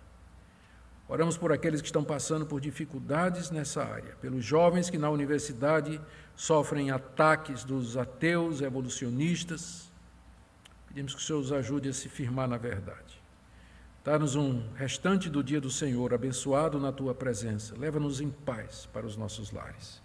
Oramos 1.08 1.36
por 1.36 1.50
aqueles 1.50 1.80
que 1.80 1.88
estão 1.88 2.04
passando 2.04 2.46
por 2.46 2.60
dificuldades 2.60 3.50
nessa 3.50 3.82
área, 3.82 4.14
pelos 4.20 4.44
jovens 4.44 4.88
que 4.88 4.96
na 4.96 5.10
universidade 5.10 6.00
sofrem 6.36 6.92
ataques 6.92 7.64
dos 7.64 7.96
ateus 7.96 8.60
evolucionistas. 8.60 9.90
Pedimos 10.86 11.16
que 11.16 11.20
o 11.20 11.24
Senhor 11.24 11.40
os 11.40 11.50
ajude 11.50 11.88
a 11.88 11.92
se 11.92 12.08
firmar 12.08 12.46
na 12.46 12.58
verdade. 12.58 13.20
Dá-nos 14.04 14.36
um 14.36 14.62
restante 14.76 15.28
do 15.28 15.42
dia 15.42 15.60
do 15.60 15.68
Senhor 15.68 16.14
abençoado 16.14 16.78
na 16.78 16.92
tua 16.92 17.12
presença. 17.12 17.74
Leva-nos 17.76 18.20
em 18.20 18.30
paz 18.30 18.86
para 18.92 19.04
os 19.04 19.16
nossos 19.16 19.50
lares. 19.50 20.00